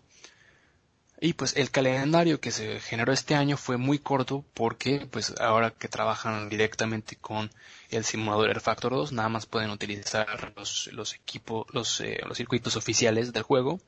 Y 1.22 1.34
pues 1.34 1.56
el 1.56 1.72
calendario 1.72 2.42
que 2.42 2.52
se 2.52 2.80
generó 2.82 3.14
este 3.14 3.36
año 3.36 3.56
fue 3.56 3.78
muy 3.78 4.00
corto 4.00 4.44
porque 4.54 5.08
pues 5.10 5.34
ahora 5.40 5.72
que 5.72 5.88
trabajan 5.88 6.50
directamente 6.50 7.16
con 7.16 7.50
el 7.90 8.04
simulador 8.04 8.50
Air 8.50 8.60
Factor 8.60 8.92
2 8.92 9.14
nada 9.14 9.30
más 9.30 9.46
pueden 9.46 9.70
utilizar 9.70 10.54
los, 10.58 10.88
los 10.92 11.14
equipos, 11.14 11.68
los, 11.72 12.02
eh, 12.02 12.20
los 12.28 12.38
circuitos 12.38 12.76
oficiales 12.76 13.32
del 13.32 13.44
juego. 13.44 13.80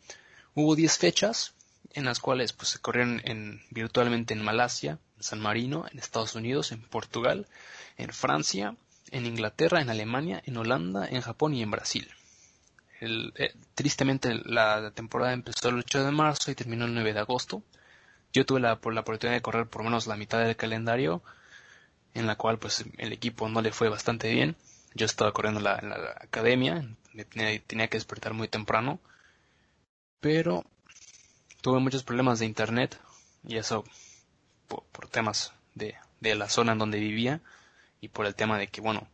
Hubo 0.55 0.75
10 0.75 0.97
fechas 0.97 1.53
en 1.93 2.05
las 2.05 2.19
cuales 2.19 2.53
pues 2.53 2.69
se 2.69 2.79
corrieron 2.79 3.21
en, 3.25 3.61
virtualmente 3.71 4.33
en 4.33 4.43
Malasia, 4.43 4.99
en 5.17 5.23
San 5.23 5.39
Marino, 5.39 5.85
en 5.91 5.99
Estados 5.99 6.35
Unidos, 6.35 6.71
en 6.71 6.81
Portugal, 6.81 7.47
en 7.97 8.11
Francia, 8.11 8.75
en 9.11 9.25
Inglaterra, 9.25 9.81
en 9.81 9.89
Alemania, 9.89 10.41
en 10.45 10.57
Holanda, 10.57 11.07
en 11.07 11.21
Japón 11.21 11.53
y 11.53 11.63
en 11.63 11.71
Brasil. 11.71 12.09
Eh, 12.99 13.53
tristemente 13.75 14.35
la 14.45 14.91
temporada 14.91 15.33
empezó 15.33 15.69
el 15.69 15.79
8 15.79 16.05
de 16.05 16.11
marzo 16.11 16.51
y 16.51 16.55
terminó 16.55 16.85
el 16.85 16.93
9 16.93 17.13
de 17.13 17.19
agosto. 17.19 17.63
Yo 18.33 18.45
tuve 18.45 18.59
la, 18.59 18.79
la 18.83 19.01
oportunidad 19.01 19.35
de 19.35 19.41
correr 19.41 19.67
por 19.67 19.83
menos 19.83 20.07
la 20.07 20.17
mitad 20.17 20.39
del 20.39 20.55
calendario, 20.55 21.23
en 22.13 22.27
la 22.27 22.35
cual 22.35 22.57
pues 22.59 22.85
el 22.97 23.13
equipo 23.13 23.47
no 23.49 23.61
le 23.61 23.71
fue 23.71 23.89
bastante 23.89 24.31
bien. 24.33 24.55
Yo 24.95 25.05
estaba 25.05 25.31
corriendo 25.31 25.59
en 25.59 25.63
la 25.63 26.17
academia, 26.19 26.83
tenía, 27.25 27.87
que 27.87 27.97
despertar 27.97 28.33
muy 28.33 28.47
temprano, 28.47 28.99
pero 30.19 30.65
tuve 31.61 31.79
muchos 31.79 32.03
problemas 32.03 32.39
de 32.39 32.45
internet 32.45 32.99
y 33.43 33.57
eso 33.57 33.83
por, 34.67 35.07
temas 35.09 35.53
de, 35.75 35.95
de 36.19 36.35
la 36.35 36.49
zona 36.49 36.73
en 36.73 36.79
donde 36.79 36.99
vivía 36.99 37.41
y 38.01 38.09
por 38.09 38.25
el 38.25 38.35
tema 38.35 38.57
de 38.57 38.67
que 38.67 38.81
bueno, 38.81 39.07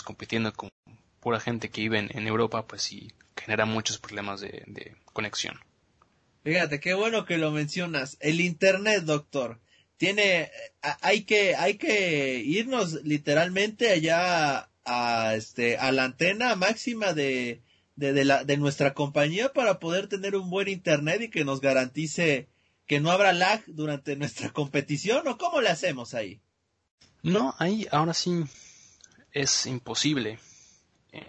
compitiendo 0.00 0.52
con 0.52 0.70
pura 1.18 1.40
gente 1.40 1.70
que 1.70 1.82
vive 1.82 1.98
en, 1.98 2.26
Europa, 2.26 2.66
pues 2.66 2.82
sí 2.82 3.12
genera 3.36 3.64
muchos 3.66 3.98
problemas 3.98 4.40
de, 4.40 4.94
conexión. 5.12 5.58
Fíjate, 6.44 6.80
qué 6.80 6.94
bueno 6.94 7.26
que 7.26 7.36
lo 7.36 7.50
mencionas. 7.50 8.16
El 8.20 8.40
Internet, 8.40 9.02
doctor. 9.04 9.60
Tiene, 9.96 10.50
hay 11.02 11.24
que, 11.24 11.56
hay 11.56 11.74
que 11.74 12.38
irnos 12.38 13.02
literalmente 13.04 13.90
allá 13.90 14.70
a, 14.84 15.34
este, 15.34 15.76
a 15.76 15.92
la 15.92 16.04
antena 16.04 16.54
máxima 16.54 17.12
de, 17.12 17.60
de, 18.00 18.24
la, 18.24 18.44
de 18.44 18.56
nuestra 18.56 18.94
compañía 18.94 19.52
para 19.52 19.78
poder 19.78 20.08
tener 20.08 20.34
un 20.34 20.48
buen 20.48 20.68
Internet 20.68 21.22
y 21.22 21.30
que 21.30 21.44
nos 21.44 21.60
garantice 21.60 22.48
que 22.86 22.98
no 22.98 23.10
habrá 23.10 23.32
lag 23.32 23.62
durante 23.66 24.16
nuestra 24.16 24.50
competición 24.52 25.28
o 25.28 25.38
cómo 25.38 25.60
le 25.60 25.68
hacemos 25.68 26.14
ahí. 26.14 26.40
No, 27.22 27.54
ahí 27.58 27.86
ahora 27.92 28.14
sí 28.14 28.44
es 29.32 29.66
imposible 29.66 30.38
eh, 31.12 31.22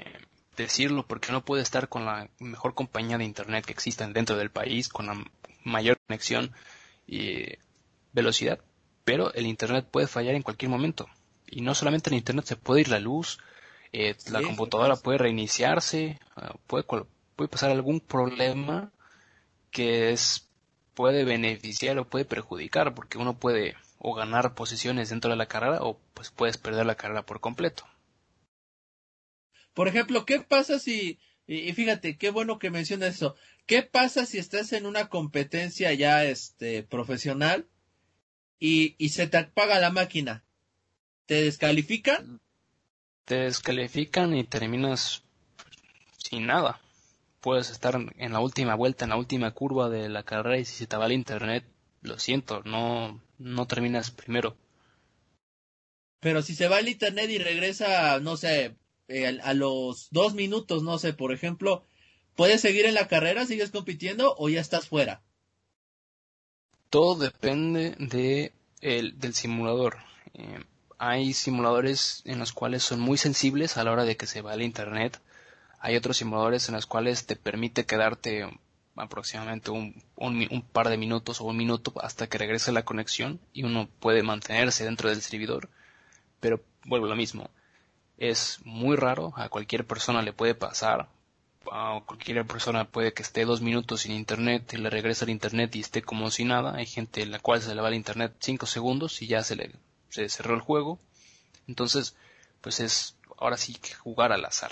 decirlo 0.56 1.06
porque 1.06 1.34
no 1.34 1.44
puede 1.44 1.62
estar 1.62 1.90
con 1.90 2.06
la 2.06 2.30
mejor 2.40 2.74
compañía 2.74 3.18
de 3.18 3.26
internet 3.26 3.66
que 3.66 3.74
exista 3.74 4.08
dentro 4.08 4.38
del 4.38 4.50
país, 4.50 4.88
con 4.88 5.08
la 5.08 5.24
mayor 5.64 6.00
conexión 6.08 6.54
y 7.06 7.46
velocidad, 8.14 8.62
pero 9.04 9.34
el 9.34 9.46
internet 9.46 9.86
puede 9.92 10.08
fallar 10.08 10.36
en 10.36 10.44
cualquier 10.44 10.72
momento. 10.72 11.10
Y 11.48 11.62
no 11.62 11.76
solamente 11.76 12.10
el 12.10 12.16
internet, 12.16 12.46
se 12.46 12.56
puede 12.56 12.82
ir 12.82 12.88
la 12.88 13.00
luz, 13.00 13.40
eh, 13.94 14.16
la 14.30 14.42
computadora 14.42 14.96
puede 14.96 15.18
reiniciarse, 15.18 16.20
ah, 16.36 16.56
puede, 16.68 16.86
puede 17.36 17.50
pasar 17.50 17.72
algún 17.72 18.00
problema 18.00 18.92
que 19.70 20.12
es, 20.12 20.50
puede 20.94 21.26
beneficiar 21.26 21.98
o 22.00 22.08
puede 22.08 22.26
perjudicar, 22.26 22.94
porque 22.94 23.18
uno 23.18 23.38
puede 23.38 23.76
o 23.98 24.14
ganar 24.14 24.56
posiciones 24.56 25.10
dentro 25.10 25.32
de 25.32 25.38
la 25.38 25.48
carrera 25.48 25.80
o 25.82 26.00
pues 26.14 26.32
puedes 26.32 26.58
perder 26.58 26.86
la 26.86 26.96
carrera 26.96 27.26
por 27.26 27.40
completo. 27.40 27.86
Por 29.74 29.88
ejemplo, 29.88 30.26
¿qué 30.26 30.40
pasa 30.42 30.80
si, 30.80 31.20
y 31.46 31.72
fíjate, 31.74 32.18
qué 32.18 32.30
bueno 32.30 32.60
que 32.60 32.72
mencionas 32.72 33.16
eso, 33.16 33.36
¿qué 33.66 33.84
pasa 33.84 34.26
si 34.26 34.38
estás 34.38 34.74
en 34.74 34.86
una 34.86 35.08
competencia 35.08 35.94
ya 35.94 36.24
este, 36.26 36.84
profesional 36.84 37.68
y, 38.60 38.96
y 38.98 39.10
se 39.10 39.28
te 39.28 39.38
apaga 39.38 39.80
la 39.80 39.92
máquina? 39.92 40.44
¿Te 41.26 41.44
descalifican? 41.44 42.42
Te 43.26 43.36
descalifican 43.36 44.36
y 44.36 44.44
terminas 44.44 45.24
sin 46.18 46.48
nada. 46.48 46.80
puedes 47.40 47.70
estar 47.72 47.96
en 47.96 48.34
la 48.34 48.40
última 48.40 48.76
vuelta, 48.76 49.06
en 49.06 49.10
la 49.10 49.18
última 49.18 49.52
curva 49.52 49.90
de 49.90 50.10
la 50.10 50.24
carrera 50.24 50.60
y 50.60 50.66
si 50.66 50.76
se 50.76 50.88
te 50.88 50.98
va 50.98 51.08
el 51.08 51.14
internet, 51.14 51.66
lo 52.02 52.20
siento, 52.20 52.62
no, 52.64 53.22
no 53.40 53.68
terminas 53.68 54.12
primero. 54.12 54.56
Pero 56.20 56.44
si 56.44 56.54
se 56.54 56.68
va 56.68 56.80
el 56.80 56.90
internet 56.90 57.30
y 57.30 57.40
regresa, 57.40 58.20
no 58.20 58.38
sé, 58.38 58.76
eh, 59.08 59.40
a 59.44 59.54
los 59.54 60.08
dos 60.12 60.36
minutos, 60.36 60.84
no 60.84 61.00
sé, 61.00 61.14
por 61.14 61.34
ejemplo, 61.34 61.84
¿puedes 62.36 62.62
seguir 62.62 62.86
en 62.86 62.94
la 62.94 63.08
carrera, 63.08 63.46
sigues 63.46 63.72
compitiendo 63.72 64.36
o 64.38 64.48
ya 64.48 64.62
estás 64.62 64.88
fuera? 64.88 65.24
Todo 66.90 67.16
depende 67.16 67.96
de 67.98 68.54
el, 68.82 69.18
del 69.18 69.34
simulador. 69.34 69.98
Eh, 70.34 70.60
hay 71.04 71.34
simuladores 71.34 72.22
en 72.26 72.38
los 72.38 72.54
cuales 72.54 72.84
son 72.84 73.00
muy 73.00 73.18
sensibles 73.18 73.76
a 73.76 73.84
la 73.84 73.92
hora 73.92 74.06
de 74.06 74.18
que 74.18 74.28
se 74.28 74.44
va 74.44 74.54
el 74.54 74.62
internet. 74.62 75.20
Hay 75.80 75.96
otros 75.96 76.18
simuladores 76.18 76.70
en 76.70 76.76
los 76.76 76.86
cuales 76.86 77.26
te 77.26 77.36
permite 77.36 77.88
quedarte 77.88 78.48
aproximadamente 78.96 79.72
un, 79.72 79.96
par 80.72 80.90
de 80.90 80.98
minutos 80.98 81.42
o 81.42 81.46
un 81.46 81.58
minuto 81.58 81.92
hasta 82.04 82.28
que 82.28 82.38
regrese 82.38 82.72
la 82.72 82.86
conexión 82.86 83.40
y 83.52 83.64
uno 83.64 83.90
puede 84.00 84.22
mantenerse 84.22 84.84
dentro 84.84 85.10
del 85.10 85.24
servidor. 85.24 85.70
Pero 86.40 86.62
vuelvo 86.86 87.08
a 87.08 87.10
lo 87.10 87.16
mismo. 87.16 87.50
Es 88.20 88.60
muy 88.64 88.96
raro, 88.96 89.34
a 89.38 89.50
cualquier 89.50 89.88
persona 89.88 90.22
le 90.22 90.34
puede 90.34 90.54
pasar. 90.54 91.10
A 91.72 92.00
cualquier 92.06 92.46
persona 92.46 92.86
puede 92.86 93.12
que 93.12 93.24
esté 93.24 93.46
dos 93.46 93.62
minutos 93.62 94.02
sin 94.02 94.12
internet 94.12 94.72
y 94.74 94.78
le 94.78 94.92
regrese 94.92 95.26
el 95.26 95.32
internet 95.32 95.76
y 95.76 95.80
esté 95.80 96.04
como 96.04 96.30
si 96.30 96.46
nada. 96.46 96.76
Hay 96.76 96.86
gente 96.86 97.24
en 97.24 97.32
la 97.32 97.40
cual 97.40 97.60
se 97.60 97.74
le 97.74 97.82
va 97.82 97.88
el 97.88 97.96
internet 97.96 98.36
cinco 98.40 98.68
segundos 98.68 99.20
y 99.24 99.26
ya 99.26 99.42
se 99.44 99.56
le 99.56 99.72
se 100.12 100.30
cerró 100.30 100.54
el 100.54 100.62
juego. 100.62 101.00
Entonces, 101.68 102.16
pues 102.62 102.80
es 102.80 103.16
ahora 103.38 103.58
sí 103.58 103.74
que 103.74 103.94
jugar 103.94 104.32
al 104.32 104.46
azar. 104.46 104.72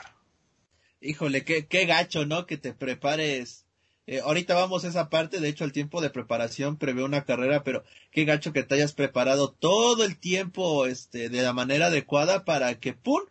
Híjole, 1.01 1.43
qué, 1.43 1.65
qué 1.65 1.85
gacho, 1.85 2.25
¿no? 2.25 2.45
Que 2.45 2.57
te 2.57 2.73
prepares. 2.73 3.65
Eh, 4.05 4.21
ahorita 4.21 4.55
vamos 4.55 4.83
a 4.83 4.87
esa 4.87 5.09
parte, 5.09 5.39
de 5.39 5.49
hecho 5.49 5.65
el 5.65 5.71
tiempo 5.71 6.01
de 6.01 6.09
preparación 6.09 6.77
prevé 6.77 7.03
una 7.03 7.25
carrera, 7.25 7.63
pero 7.63 7.83
qué 8.11 8.25
gacho 8.25 8.53
que 8.53 8.63
te 8.63 8.75
hayas 8.75 8.93
preparado 8.93 9.51
todo 9.51 10.03
el 10.03 10.17
tiempo 10.17 10.87
este, 10.87 11.29
de 11.29 11.41
la 11.43 11.53
manera 11.53 11.87
adecuada 11.87 12.43
para 12.43 12.79
que, 12.79 12.93
¡pum! 12.93 13.21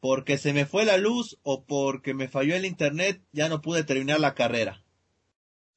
Porque 0.00 0.38
se 0.38 0.52
me 0.52 0.66
fue 0.66 0.84
la 0.84 0.96
luz 0.96 1.38
o 1.42 1.64
porque 1.64 2.14
me 2.14 2.28
falló 2.28 2.56
el 2.56 2.64
internet, 2.64 3.20
ya 3.32 3.48
no 3.48 3.60
pude 3.60 3.84
terminar 3.84 4.20
la 4.20 4.34
carrera. 4.34 4.82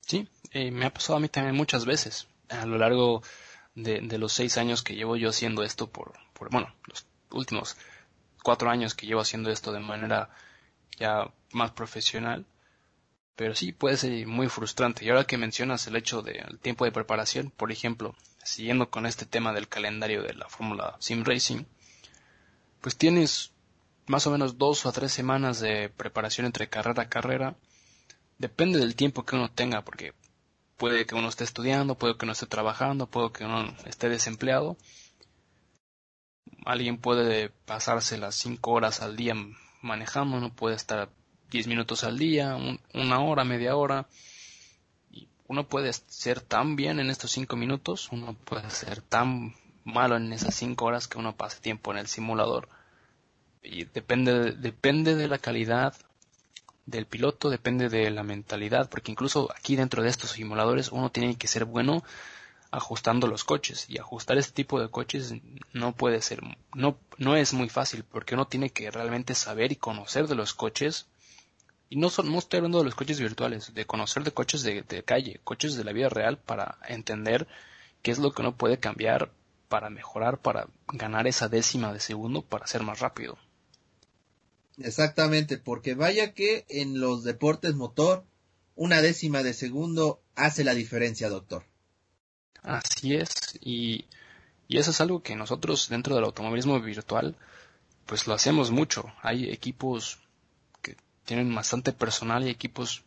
Sí, 0.02 0.28
eh, 0.52 0.72
me 0.72 0.86
ha 0.86 0.94
pasado 0.94 1.18
a 1.18 1.20
mí 1.20 1.30
también 1.30 1.56
muchas 1.56 1.86
veces. 1.86 2.28
A 2.50 2.66
lo 2.66 2.78
largo 2.78 3.24
de, 3.76 4.02
de, 4.02 4.18
los 4.18 4.34
seis 4.34 4.58
años 4.58 4.84
que 4.84 4.96
llevo 4.96 5.16
yo 5.16 5.30
haciendo 5.30 5.64
esto 5.64 5.90
por, 5.90 6.14
por, 6.34 6.50
bueno, 6.50 6.74
los 6.88 7.06
últimos 7.32 7.78
cuatro 8.44 8.70
años 8.70 8.96
que 8.96 9.06
llevo 9.06 9.22
haciendo 9.22 9.52
esto 9.52 9.72
de 9.72 9.80
manera 9.80 10.30
ya 10.98 11.32
más 11.52 11.72
profesional. 11.72 12.46
Pero 13.36 13.54
sí 13.54 13.74
puede 13.74 13.98
ser 13.98 14.26
muy 14.28 14.48
frustrante. 14.48 15.04
Y 15.04 15.10
ahora 15.10 15.26
que 15.26 15.38
mencionas 15.38 15.88
el 15.88 15.98
hecho 15.98 16.22
del 16.22 16.58
tiempo 16.60 16.86
de 16.86 16.94
preparación, 16.94 17.52
por 17.52 17.72
ejemplo, 17.72 18.16
siguiendo 18.44 18.90
con 18.90 19.06
este 19.06 19.26
tema 19.26 19.52
del 19.52 19.68
calendario 19.68 20.24
de 20.24 20.34
la 20.34 20.48
Fórmula 20.48 20.96
Sim 21.00 21.26
Racing, 21.26 21.66
pues 22.80 22.96
tienes 22.96 23.52
más 24.06 24.26
o 24.28 24.32
menos 24.32 24.58
dos 24.58 24.86
o 24.86 24.92
tres 24.92 25.12
semanas 25.12 25.60
de 25.60 25.90
preparación 25.90 26.46
entre 26.46 26.70
carrera 26.70 27.04
a 27.04 27.10
carrera. 27.10 27.56
Depende 28.38 28.80
del 28.80 28.96
tiempo 28.96 29.26
que 29.26 29.36
uno 29.36 29.52
tenga, 29.52 29.84
porque 29.84 30.14
puede 30.78 31.06
que 31.06 31.16
uno 31.16 31.30
esté 31.30 31.44
estudiando, 31.44 31.96
puede 31.96 32.18
que 32.18 32.26
uno 32.26 32.34
esté 32.34 32.46
trabajando, 32.48 33.08
puede 33.08 33.32
que 33.32 33.46
uno 33.46 33.74
esté 33.86 34.10
desempleado. 34.10 34.78
Alguien 36.66 36.98
puede 36.98 37.50
pasarse 37.50 38.18
las 38.18 38.36
cinco 38.36 38.72
horas 38.72 39.02
al 39.02 39.16
día 39.16 39.36
manejando, 39.82 40.38
uno 40.38 40.54
puede 40.54 40.76
estar 40.76 41.10
diez 41.50 41.68
minutos 41.68 42.04
al 42.04 42.18
día, 42.18 42.58
una 42.94 43.20
hora, 43.20 43.44
media 43.44 43.76
hora. 43.76 44.08
Uno 45.48 45.68
puede 45.68 45.94
ser 45.94 46.42
tan 46.42 46.76
bien 46.76 47.00
en 47.00 47.10
estos 47.10 47.32
cinco 47.32 47.56
minutos, 47.56 48.10
uno 48.12 48.34
puede 48.34 48.70
ser 48.72 49.02
tan 49.02 49.56
malo 49.84 50.18
en 50.18 50.34
esas 50.34 50.56
cinco 50.56 50.86
horas 50.86 51.08
que 51.08 51.20
uno 51.20 51.38
pase 51.38 51.62
tiempo 51.62 51.92
en 51.92 52.00
el 52.00 52.08
simulador. 52.08 52.68
Y 53.62 53.86
depende, 53.86 54.54
depende 54.54 55.16
de 55.16 55.28
la 55.28 55.38
calidad 55.38 55.96
del 56.86 57.06
piloto, 57.08 57.50
depende 57.50 57.90
de 57.90 58.10
la 58.12 58.24
mentalidad, 58.24 58.90
porque 58.90 59.12
incluso 59.12 59.52
aquí 59.56 59.76
dentro 59.76 60.04
de 60.04 60.10
estos 60.10 60.32
simuladores 60.32 60.92
uno 60.92 61.10
tiene 61.12 61.36
que 61.36 61.48
ser 61.48 61.66
bueno 61.66 62.04
ajustando 62.72 63.28
los 63.28 63.44
coches 63.44 63.86
y 63.90 63.98
ajustar 63.98 64.38
este 64.38 64.52
tipo 64.54 64.80
de 64.82 64.90
coches 64.90 65.34
no 65.72 65.94
puede 65.94 66.22
ser 66.22 66.42
no 66.74 66.98
no 67.18 67.36
es 67.36 67.54
muy 67.54 67.70
fácil 67.70 68.04
porque 68.04 68.36
uno 68.36 68.48
tiene 68.48 68.70
que 68.70 68.92
realmente 68.92 69.34
saber 69.34 69.72
y 69.72 69.78
conocer 69.78 70.28
de 70.28 70.36
los 70.36 70.54
coches 70.54 71.08
y 71.90 71.98
no, 71.98 72.10
son, 72.10 72.32
no 72.32 72.40
estoy 72.40 72.58
hablando 72.58 72.80
de 72.80 72.86
los 72.86 72.96
coches 72.96 73.20
virtuales 73.20 73.74
de 73.74 73.86
conocer 73.86 74.24
de 74.24 74.32
coches 74.32 74.64
de, 74.64 74.82
de 74.82 75.04
calle 75.04 75.40
coches 75.44 75.76
de 75.76 75.84
la 75.84 75.94
vida 75.94 76.10
real 76.10 76.38
para 76.38 76.78
entender 76.88 77.48
qué 78.02 78.12
es 78.12 78.20
lo 78.20 78.32
que 78.34 78.42
uno 78.42 78.56
puede 78.56 78.78
cambiar 78.78 79.32
para 79.70 79.90
mejorar 79.90 80.40
para 80.40 80.68
ganar 80.88 81.28
esa 81.28 81.48
décima 81.48 81.94
de 81.94 82.00
segundo 82.00 82.42
para 82.42 82.68
ser 82.68 82.84
más 82.84 83.00
rápido 83.00 83.38
Exactamente, 84.78 85.58
porque 85.58 85.94
vaya 85.94 86.34
que 86.34 86.66
en 86.70 87.00
los 87.00 87.24
deportes 87.24 87.76
motor, 87.76 88.26
una 88.76 89.02
décima 89.02 89.42
de 89.42 89.54
segundo 89.54 90.22
hace 90.36 90.64
la 90.64 90.74
diferencia, 90.74 91.30
doctor. 91.30 91.66
Así 92.62 93.16
es, 93.16 93.58
y, 93.62 94.06
y 94.68 94.80
eso 94.80 94.92
es 94.92 95.00
algo 95.00 95.22
que 95.22 95.36
nosotros 95.36 95.88
dentro 95.88 96.16
del 96.16 96.26
automovilismo 96.26 96.80
virtual, 96.82 97.36
pues 98.06 98.28
lo 98.28 98.34
hacemos 98.34 98.72
mucho. 98.72 99.06
Hay 99.22 99.50
equipos 99.50 100.20
que 100.82 100.98
tienen 101.24 101.54
bastante 101.54 101.94
personal 101.94 102.46
y 102.46 102.50
equipos 102.50 103.04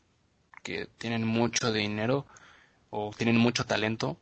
que 0.62 0.86
tienen 0.98 1.26
mucho 1.26 1.72
dinero 1.72 2.26
o 2.90 3.10
tienen 3.16 3.36
mucho 3.36 3.64
talento. 3.64 4.16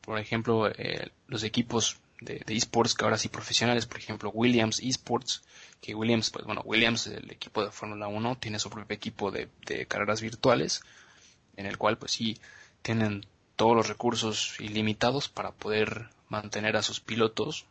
Por 0.00 0.18
ejemplo, 0.18 0.68
eh, 0.68 1.10
los 1.26 1.42
equipos 1.44 1.98
de, 2.20 2.42
de 2.44 2.56
esports 2.56 2.94
que 2.94 3.04
ahora 3.04 3.18
sí 3.18 3.28
profesionales, 3.28 3.86
por 3.86 3.98
ejemplo 3.98 4.30
Williams 4.30 4.80
Esports, 4.80 5.42
que 5.80 5.94
Williams, 5.94 6.30
pues 6.30 6.44
bueno, 6.44 6.62
Williams, 6.64 7.06
el 7.06 7.30
equipo 7.30 7.64
de 7.64 7.70
Fórmula 7.70 8.08
1, 8.08 8.36
tiene 8.36 8.58
su 8.58 8.70
propio 8.70 8.94
equipo 8.94 9.30
de, 9.30 9.48
de, 9.66 9.86
carreras 9.86 10.20
virtuales, 10.20 10.82
en 11.56 11.66
el 11.66 11.78
cual 11.78 11.98
pues 11.98 12.12
sí 12.12 12.38
tienen 12.82 13.26
todos 13.56 13.74
los 13.74 13.88
recursos 13.88 14.56
ilimitados 14.60 15.28
para 15.28 15.52
poder 15.52 16.08
mantener 16.28 16.76
a 16.76 16.82
sus 16.82 17.00
pilotos, 17.00 17.66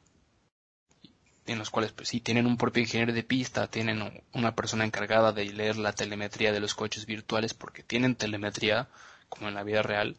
en 1.46 1.58
los 1.58 1.70
cuales 1.70 1.92
pues 1.92 2.10
sí 2.10 2.20
tienen 2.20 2.46
un 2.46 2.58
propio 2.58 2.82
ingeniero 2.82 3.14
de 3.14 3.24
pista, 3.24 3.68
tienen 3.68 4.24
una 4.34 4.56
persona 4.56 4.86
encargada 4.86 5.32
de 5.32 5.46
leer 5.46 5.78
la 5.78 5.94
telemetría 5.94 6.52
de 6.52 6.60
los 6.60 6.76
coches 6.76 7.06
virtuales, 7.06 7.54
porque 7.54 7.84
tienen 7.84 8.16
telemetría, 8.16 8.88
como 9.30 9.48
en 9.48 9.56
la 9.56 9.64
vida 9.64 9.82
real, 9.82 10.18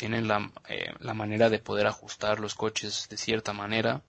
tienen 0.00 0.28
la, 0.28 0.50
eh, 0.66 0.94
la 1.00 1.12
manera 1.12 1.50
de 1.50 1.58
poder 1.58 1.86
ajustar 1.86 2.40
los 2.40 2.54
coches 2.54 3.06
de 3.10 3.18
cierta 3.18 3.52
manera, 3.52 4.00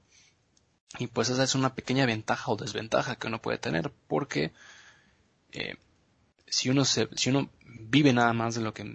y 0.99 1.07
pues 1.07 1.27
esa 1.27 1.43
es 1.43 1.53
una 1.53 1.75
pequeña 1.75 2.05
ventaja 2.05 2.49
o 2.49 2.55
desventaja 2.55 3.17
que 3.17 3.27
uno 3.27 3.41
puede 3.41 3.57
tener, 3.57 3.91
porque 4.07 4.53
eh, 5.51 5.75
si 6.47 6.69
uno 6.69 6.85
se, 6.85 7.09
si 7.17 7.29
uno 7.29 7.49
vive 7.65 8.13
nada 8.13 8.31
más 8.31 8.55
de 8.55 8.61
lo 8.61 8.73
que 8.73 8.85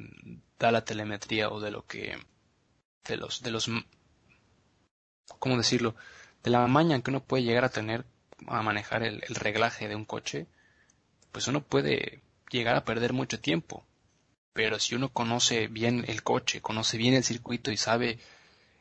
da 0.59 0.73
la 0.73 0.87
telemetría 0.87 1.51
o 1.51 1.61
de 1.61 1.71
lo 1.71 1.85
que 1.85 2.17
de 3.07 3.17
los 3.19 3.43
de 3.43 3.51
los 3.51 3.71
cómo 5.39 5.59
decirlo 5.59 5.97
de 6.43 6.51
la 6.51 6.67
maña 6.67 7.03
que 7.03 7.11
uno 7.11 7.23
puede 7.23 7.45
llegar 7.45 7.65
a 7.67 7.69
tener 7.69 8.07
a 8.47 8.63
manejar 8.63 9.03
el, 9.03 9.23
el 9.29 9.35
reglaje 9.35 9.87
de 9.87 9.97
un 9.97 10.07
coche 10.07 10.47
pues 11.31 11.47
uno 11.47 11.63
puede 11.63 12.23
llegar 12.51 12.75
a 12.77 12.85
perder 12.87 13.13
mucho 13.13 13.39
tiempo 13.39 13.85
pero 14.57 14.79
si 14.79 14.95
uno 14.95 15.11
conoce 15.11 15.69
bien 15.69 16.05
el 16.09 16.23
coche 16.23 16.63
conoce 16.63 16.97
bien 16.97 17.13
el 17.13 17.23
circuito 17.23 17.71
y 17.71 17.77
sabe 17.77 18.19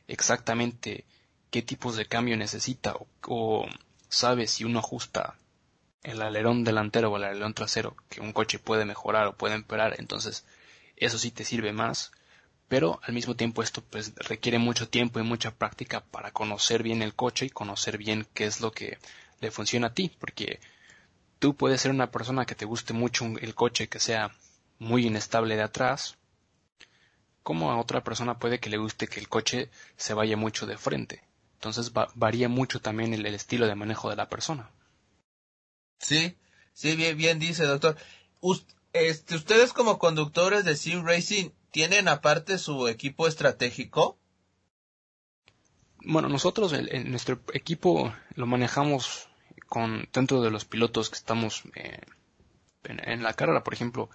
exactamente 0.08 1.04
qué 1.52 1.62
tipos 1.62 1.98
de 1.98 2.06
cambio 2.06 2.38
necesita 2.38 2.96
o, 3.28 3.68
sabe 4.08 4.48
si 4.48 4.64
uno 4.64 4.80
ajusta 4.80 5.36
el 6.02 6.22
alerón 6.22 6.64
delantero 6.64 7.12
o 7.12 7.18
el 7.18 7.26
alerón 7.26 7.54
trasero 7.54 7.98
que 8.10 8.22
un 8.22 8.32
coche 8.32 8.58
puede 8.58 8.86
mejorar 8.86 9.28
o 9.28 9.36
puede 9.36 9.56
empeorar, 9.56 9.96
entonces 10.00 10.46
eso 10.96 11.18
sí 11.18 11.30
te 11.32 11.44
sirve 11.44 11.74
más, 11.74 12.14
pero 12.70 13.02
al 13.04 13.14
mismo 13.14 13.36
tiempo 13.36 13.62
esto 13.62 13.84
pues 13.84 14.14
requiere 14.16 14.60
mucho 14.60 14.88
tiempo 14.88 15.20
y 15.20 15.24
mucha 15.24 15.52
práctica 15.52 16.00
para 16.00 16.32
conocer 16.32 16.84
bien 16.84 17.02
el 17.02 17.16
coche 17.16 17.48
y 17.48 17.50
conocer 17.50 17.98
bien 17.98 18.26
qué 18.34 18.46
es 18.46 18.62
lo 18.62 18.72
que 18.72 18.98
le 19.42 19.52
funciona 19.52 19.88
a 19.88 19.94
ti, 19.94 20.10
porque 20.20 20.62
tú 21.40 21.54
puedes 21.54 21.82
ser 21.82 21.92
una 21.92 22.12
persona 22.12 22.46
que 22.46 22.56
te 22.56 22.64
guste 22.64 22.94
mucho 22.94 23.26
el 23.42 23.56
coche 23.56 23.90
que 23.90 24.00
sea 24.00 24.32
muy 24.80 25.08
inestable 25.08 25.56
de 25.56 25.64
atrás, 25.64 26.18
como 27.44 27.72
a 27.72 27.80
otra 27.80 28.04
persona 28.04 28.40
puede 28.40 28.60
que 28.60 28.70
le 28.70 28.78
guste 28.78 29.08
que 29.08 29.20
el 29.20 29.30
coche 29.30 29.70
se 29.96 30.14
vaya 30.14 30.38
mucho 30.38 30.66
de 30.66 30.78
frente. 30.78 31.24
Entonces 31.54 31.92
varía 32.16 32.50
mucho 32.50 32.82
también 32.82 33.14
el, 33.14 33.26
estilo 33.28 33.68
de 33.68 33.76
manejo 33.76 34.10
de 34.10 34.16
la 34.16 34.30
persona. 34.30 34.70
Sí, 36.00 36.38
sí, 36.74 36.96
bien, 36.96 37.18
bien 37.18 37.40
dice, 37.40 37.64
doctor. 37.64 37.98
este, 38.94 39.36
¿Ustedes 39.36 39.74
como 39.74 39.98
conductores 39.98 40.66
de 40.66 40.76
Sim 40.76 41.06
Racing 41.06 41.50
tienen 41.72 42.08
aparte 42.08 42.58
su 42.58 42.88
equipo 42.88 43.28
estratégico? 43.28 44.18
Bueno, 46.04 46.30
nosotros 46.30 46.74
en 46.74 47.10
nuestro 47.10 47.40
equipo 47.54 48.14
lo 48.36 48.46
manejamos 48.46 49.28
con 49.68 50.08
dentro 50.14 50.42
de 50.42 50.52
los 50.52 50.66
pilotos 50.66 51.10
que 51.10 51.18
estamos 51.18 51.64
eh, 51.76 52.00
en, 52.84 53.24
la 53.24 53.34
carrera, 53.34 53.64
por 53.64 53.74
ejemplo, 53.74 54.10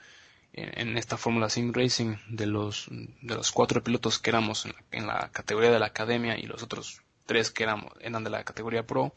en, 0.52 0.98
esta 0.98 1.16
Fórmula 1.16 1.48
Sim 1.48 1.72
Racing 1.72 2.16
de 2.28 2.46
los, 2.46 2.88
de 2.90 3.34
los 3.34 3.52
cuatro 3.52 3.82
pilotos 3.82 4.18
que 4.18 4.30
éramos 4.30 4.66
en 4.90 5.06
la, 5.06 5.30
categoría 5.32 5.70
de 5.70 5.78
la 5.78 5.86
academia 5.86 6.38
y 6.38 6.42
los 6.42 6.62
otros 6.62 7.02
tres 7.26 7.50
que 7.50 7.62
éramos, 7.62 7.92
eran 8.00 8.24
de 8.24 8.30
la 8.30 8.44
categoría 8.44 8.86
pro, 8.86 9.14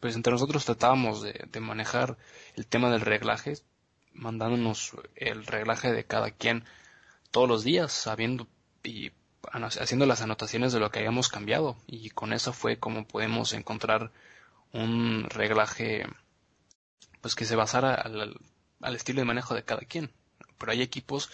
pues 0.00 0.16
entre 0.16 0.32
nosotros 0.32 0.64
tratábamos 0.64 1.22
de, 1.22 1.46
de 1.50 1.60
manejar 1.60 2.18
el 2.54 2.66
tema 2.66 2.90
del 2.90 3.00
reglaje, 3.00 3.54
mandándonos 4.12 4.92
el 5.14 5.46
reglaje 5.46 5.92
de 5.92 6.04
cada 6.04 6.30
quien 6.30 6.64
todos 7.30 7.48
los 7.48 7.64
días, 7.64 7.92
sabiendo 7.92 8.46
y 8.82 9.12
haciendo 9.52 10.06
las 10.06 10.20
anotaciones 10.20 10.72
de 10.72 10.80
lo 10.80 10.90
que 10.90 10.98
habíamos 10.98 11.28
cambiado. 11.28 11.76
Y 11.86 12.10
con 12.10 12.32
eso 12.32 12.52
fue 12.52 12.78
como 12.78 13.06
podemos 13.06 13.52
encontrar 13.54 14.12
un 14.72 15.24
reglaje 15.30 16.04
pues 17.20 17.34
que 17.34 17.44
se 17.44 17.56
basara 17.56 17.94
al, 17.94 18.38
al 18.80 18.96
estilo 18.96 19.20
de 19.20 19.26
manejo 19.26 19.54
de 19.54 19.64
cada 19.64 19.82
quien 19.82 20.12
pero 20.62 20.70
hay 20.70 20.82
equipos, 20.82 21.28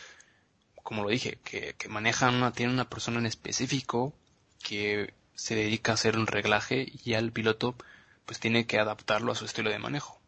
como 0.82 1.02
lo 1.02 1.10
dije, 1.10 1.38
que, 1.44 1.76
manejan 1.90 2.36
una, 2.36 2.50
tienen 2.50 2.72
una 2.72 2.88
persona 2.88 3.18
en 3.18 3.26
específico 3.26 4.14
que 4.62 5.12
se 5.34 5.54
dedica 5.54 5.92
a 5.92 5.96
hacer 5.96 6.16
un 6.16 6.26
reglaje 6.26 6.90
y 7.04 7.12
al 7.12 7.30
piloto 7.30 7.76
pues 8.24 8.40
tiene 8.40 8.66
que 8.66 8.78
adaptarlo 8.78 9.30
a 9.30 9.34
su 9.34 9.44
estilo 9.44 9.68
de 9.68 9.78
manejo. 9.78 10.18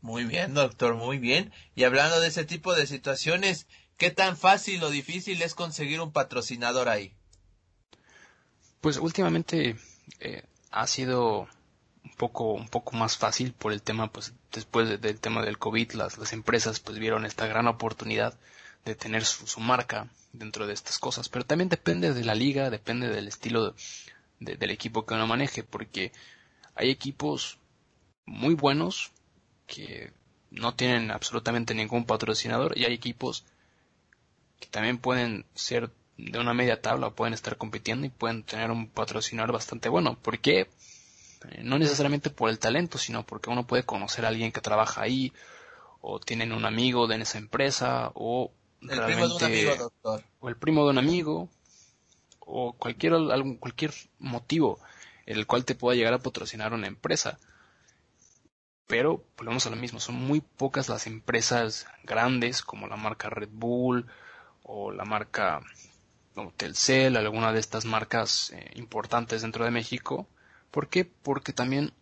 Muy 0.00 0.24
bien, 0.24 0.52
doctor, 0.52 0.96
muy 0.96 1.18
bien. 1.18 1.52
Y 1.76 1.84
hablando 1.84 2.18
de 2.18 2.26
ese 2.26 2.44
tipo 2.44 2.74
de 2.74 2.88
situaciones, 2.88 3.68
¿qué 3.98 4.10
tan 4.10 4.36
fácil 4.36 4.82
o 4.82 4.90
difícil 4.90 5.40
es 5.40 5.54
conseguir 5.54 6.00
un 6.00 6.10
patrocinador 6.10 6.88
ahí? 6.88 7.14
Pues 8.80 8.96
últimamente 8.96 9.76
eh, 10.18 10.42
ha 10.72 10.88
sido 10.88 11.46
un 12.04 12.12
poco 12.12 12.52
un 12.52 12.68
poco 12.68 12.96
más 12.96 13.16
fácil 13.16 13.52
por 13.52 13.72
el 13.72 13.82
tema 13.82 14.10
pues 14.10 14.32
después 14.52 15.00
del 15.00 15.20
tema 15.20 15.42
del 15.42 15.58
covid 15.58 15.92
las, 15.92 16.18
las 16.18 16.32
empresas 16.32 16.80
pues 16.80 16.98
vieron 16.98 17.24
esta 17.24 17.46
gran 17.46 17.68
oportunidad 17.68 18.38
de 18.84 18.94
tener 18.94 19.24
su, 19.24 19.60
marca 19.60 20.08
dentro 20.32 20.66
de 20.66 20.74
estas 20.74 20.98
cosas 20.98 21.28
pero 21.28 21.44
también 21.44 21.68
depende 21.68 22.12
de 22.12 22.24
la 22.24 22.34
liga 22.34 22.70
depende 22.70 23.08
del 23.08 23.28
estilo 23.28 23.74
del 24.40 24.70
equipo 24.70 25.06
que 25.06 25.14
uno 25.14 25.26
maneje 25.26 25.62
porque 25.62 26.12
hay 26.74 26.90
equipos 26.90 27.58
muy 28.26 28.54
buenos 28.54 29.12
que 29.66 30.12
no 30.50 30.74
tienen 30.74 31.10
absolutamente 31.10 31.74
ningún 31.74 32.04
patrocinador 32.04 32.76
y 32.76 32.84
hay 32.84 32.94
equipos 32.94 33.44
que 34.58 34.66
también 34.66 34.98
pueden 34.98 35.44
ser 35.54 35.90
de 36.16 36.38
una 36.38 36.54
media 36.54 36.80
tabla 36.80 37.10
pueden 37.10 37.34
estar 37.34 37.56
compitiendo 37.56 38.06
y 38.06 38.10
pueden 38.10 38.42
tener 38.42 38.70
un 38.72 38.88
patrocinador 38.88 39.52
bastante 39.52 39.88
bueno 39.88 40.18
¿por 40.18 40.40
qué? 40.40 40.68
Eh, 41.50 41.62
no 41.62 41.78
necesariamente 41.78 42.30
por 42.30 42.50
el 42.50 42.58
talento, 42.58 42.98
sino 42.98 43.24
porque 43.24 43.50
uno 43.50 43.66
puede 43.66 43.84
conocer 43.84 44.24
a 44.24 44.28
alguien 44.28 44.52
que 44.52 44.60
trabaja 44.60 45.02
ahí, 45.02 45.32
o 46.00 46.20
tienen 46.20 46.52
un 46.52 46.64
amigo 46.64 47.06
de 47.06 47.16
esa 47.16 47.38
empresa, 47.38 48.10
o 48.14 48.52
el 48.80 49.00
primo 49.02 49.28
de 49.28 49.34
un 49.34 49.44
amigo, 49.44 49.76
doctor. 49.76 50.24
o 50.40 50.48
el 50.48 50.56
primo 50.56 50.84
de 50.84 50.90
un 50.90 50.98
amigo, 50.98 51.48
o 52.40 52.72
cualquier, 52.72 53.14
algún, 53.14 53.56
cualquier 53.56 53.92
motivo 54.18 54.78
el 55.26 55.46
cual 55.46 55.64
te 55.64 55.74
pueda 55.74 55.96
llegar 55.96 56.14
a 56.14 56.18
patrocinar 56.18 56.72
una 56.72 56.86
empresa. 56.86 57.38
Pero 58.86 59.24
volvemos 59.36 59.66
a 59.66 59.70
lo 59.70 59.76
mismo, 59.76 60.00
son 60.00 60.16
muy 60.16 60.40
pocas 60.40 60.88
las 60.88 61.06
empresas 61.06 61.86
grandes 62.04 62.62
como 62.62 62.88
la 62.88 62.96
marca 62.96 63.30
Red 63.30 63.50
Bull 63.52 64.06
o 64.62 64.92
la 64.92 65.04
marca 65.04 65.60
Telcel, 66.56 67.16
alguna 67.16 67.52
de 67.52 67.60
estas 67.60 67.84
marcas 67.84 68.50
eh, 68.50 68.70
importantes 68.74 69.42
dentro 69.42 69.64
de 69.64 69.70
México, 69.70 70.28
¿Por 70.72 70.88
qué? 70.88 71.04
Porque 71.04 71.52
también 71.52 71.92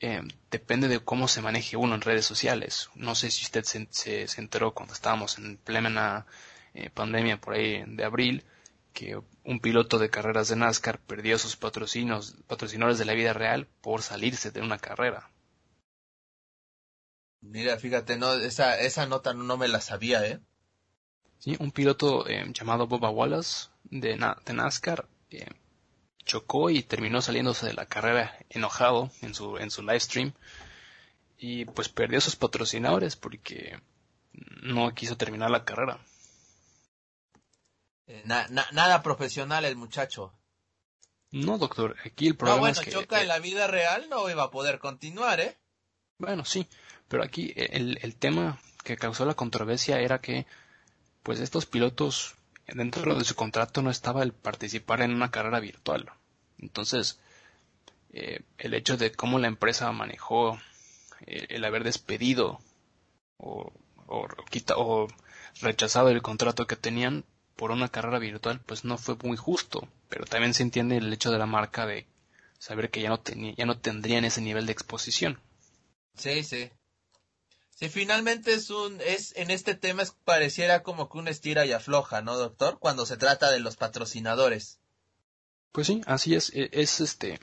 eh, 0.00 0.22
depende 0.50 0.88
de 0.88 1.00
cómo 1.00 1.26
se 1.26 1.42
maneje 1.42 1.76
uno 1.76 1.96
en 1.96 2.00
redes 2.00 2.24
sociales. 2.24 2.88
No 2.94 3.14
sé 3.16 3.30
si 3.30 3.44
usted 3.44 3.64
se, 3.64 3.88
se, 3.90 4.40
enteró 4.40 4.72
cuando 4.72 4.94
estábamos 4.94 5.38
en 5.38 5.58
plena 5.58 6.24
eh, 6.72 6.88
pandemia 6.88 7.40
por 7.40 7.54
ahí 7.54 7.84
de 7.86 8.04
abril 8.04 8.44
que 8.92 9.20
un 9.44 9.58
piloto 9.60 9.98
de 9.98 10.08
carreras 10.08 10.48
de 10.48 10.56
NASCAR 10.56 11.00
perdió 11.00 11.36
sus 11.36 11.56
patrocinios, 11.56 12.36
patrocinadores 12.46 12.98
de 12.98 13.06
la 13.06 13.14
vida 13.14 13.32
real 13.32 13.66
por 13.80 14.02
salirse 14.02 14.52
de 14.52 14.60
una 14.60 14.78
carrera. 14.78 15.30
Mira, 17.40 17.76
fíjate, 17.76 18.16
no, 18.16 18.34
esa, 18.34 18.78
esa 18.78 19.06
nota 19.06 19.34
no, 19.34 19.56
me 19.56 19.66
la 19.66 19.80
sabía, 19.80 20.24
¿eh? 20.24 20.40
Sí, 21.38 21.56
un 21.58 21.72
piloto 21.72 22.28
eh, 22.28 22.44
llamado 22.52 22.86
Boba 22.86 23.10
Wallace 23.10 23.68
de, 23.84 24.16
de 24.44 24.52
NASCAR 24.52 25.08
chocó 26.24 26.70
y 26.70 26.82
terminó 26.82 27.20
saliéndose 27.20 27.66
de 27.66 27.74
la 27.74 27.86
carrera 27.86 28.36
enojado 28.50 29.10
en 29.20 29.34
su, 29.34 29.58
en 29.58 29.70
su 29.70 29.82
live 29.82 30.00
stream 30.00 30.32
y 31.38 31.64
pues 31.64 31.88
perdió 31.88 32.20
sus 32.20 32.36
patrocinadores 32.36 33.16
porque 33.16 33.80
no 34.62 34.94
quiso 34.94 35.16
terminar 35.16 35.50
la 35.50 35.64
carrera. 35.64 35.98
Eh, 38.06 38.22
nada 38.26 39.02
profesional 39.02 39.64
el 39.64 39.76
muchacho. 39.76 40.32
No, 41.30 41.58
doctor, 41.58 41.96
aquí 42.04 42.28
el 42.28 42.36
problema 42.36 42.70
es 42.70 42.80
que... 42.80 42.90
choca 42.90 43.18
en 43.18 43.24
eh, 43.24 43.26
la 43.26 43.38
vida 43.38 43.66
real, 43.66 44.08
no 44.10 44.28
iba 44.28 44.44
a 44.44 44.50
poder 44.50 44.78
continuar, 44.78 45.40
¿eh? 45.40 45.58
Bueno, 46.18 46.44
sí, 46.44 46.68
pero 47.08 47.24
aquí 47.24 47.52
el, 47.56 47.98
el 48.02 48.16
tema 48.16 48.60
que 48.84 48.96
causó 48.96 49.24
la 49.24 49.34
controversia 49.34 49.98
era 50.00 50.20
que 50.20 50.46
pues 51.22 51.40
estos 51.40 51.66
pilotos 51.66 52.34
dentro 52.74 53.14
de 53.14 53.24
su 53.24 53.34
contrato 53.34 53.82
no 53.82 53.90
estaba 53.90 54.22
el 54.22 54.32
participar 54.32 55.02
en 55.02 55.12
una 55.12 55.30
carrera 55.30 55.60
virtual. 55.60 56.10
Entonces, 56.58 57.20
eh, 58.12 58.40
el 58.58 58.74
hecho 58.74 58.96
de 58.96 59.12
cómo 59.12 59.38
la 59.38 59.48
empresa 59.48 59.90
manejó 59.92 60.58
eh, 61.26 61.46
el 61.50 61.64
haber 61.64 61.84
despedido 61.84 62.60
o, 63.36 63.72
o, 64.06 64.26
o 64.76 65.08
rechazado 65.60 66.08
el 66.08 66.22
contrato 66.22 66.66
que 66.66 66.76
tenían 66.76 67.24
por 67.56 67.70
una 67.70 67.88
carrera 67.88 68.18
virtual, 68.18 68.60
pues 68.64 68.84
no 68.84 68.98
fue 68.98 69.16
muy 69.22 69.36
justo. 69.36 69.88
Pero 70.08 70.24
también 70.24 70.54
se 70.54 70.62
entiende 70.62 70.96
el 70.96 71.12
hecho 71.12 71.30
de 71.30 71.38
la 71.38 71.46
marca 71.46 71.86
de 71.86 72.06
saber 72.58 72.90
que 72.90 73.00
ya 73.02 73.08
no, 73.08 73.22
ya 73.56 73.66
no 73.66 73.78
tendrían 73.78 74.24
ese 74.24 74.40
nivel 74.40 74.66
de 74.66 74.72
exposición. 74.72 75.40
Sí, 76.14 76.44
sí. 76.44 76.70
Si 77.74 77.88
finalmente 77.88 78.54
es 78.54 78.70
un, 78.70 79.00
es, 79.00 79.34
en 79.36 79.50
este 79.50 79.74
tema 79.74 80.04
pareciera 80.24 80.82
como 80.82 81.08
que 81.08 81.18
una 81.18 81.30
estira 81.30 81.66
y 81.66 81.72
afloja, 81.72 82.22
¿no, 82.22 82.36
doctor? 82.36 82.78
Cuando 82.78 83.06
se 83.06 83.16
trata 83.16 83.50
de 83.50 83.60
los 83.60 83.76
patrocinadores. 83.76 84.78
Pues 85.72 85.86
sí, 85.86 86.02
así 86.06 86.34
es, 86.34 86.50
e, 86.54 86.68
es 86.72 87.00
este, 87.00 87.40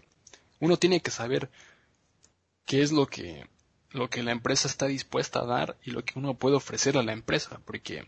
uno 0.60 0.78
tiene 0.78 1.02
que 1.02 1.12
saber 1.12 1.50
qué 2.66 2.84
es 2.84 2.92
lo 2.92 3.08
que, 3.08 3.50
lo 3.90 4.10
que 4.10 4.24
la 4.24 4.32
empresa 4.32 4.68
está 4.68 4.86
dispuesta 4.86 5.40
a 5.40 5.46
dar 5.46 5.78
y 5.84 5.92
lo 5.92 6.06
que 6.06 6.20
uno 6.20 6.36
puede 6.36 6.56
ofrecer 6.56 6.98
a 6.98 7.04
la 7.04 7.14
empresa, 7.14 7.60
porque 7.66 8.06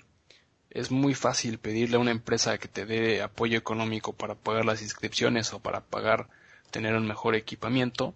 es 0.70 0.92
muy 0.92 1.16
fácil 1.16 1.60
pedirle 1.60 1.98
a 1.98 2.00
una 2.00 2.12
empresa 2.12 2.58
que 2.60 2.68
te 2.68 2.86
dé 2.86 3.22
apoyo 3.22 3.58
económico 3.58 4.14
para 4.14 4.36
pagar 4.36 4.66
las 4.66 4.82
inscripciones 4.82 5.52
o 5.54 5.60
para 5.60 5.82
pagar 5.82 6.30
tener 6.70 6.96
un 6.96 7.08
mejor 7.08 7.36
equipamiento 7.36 8.16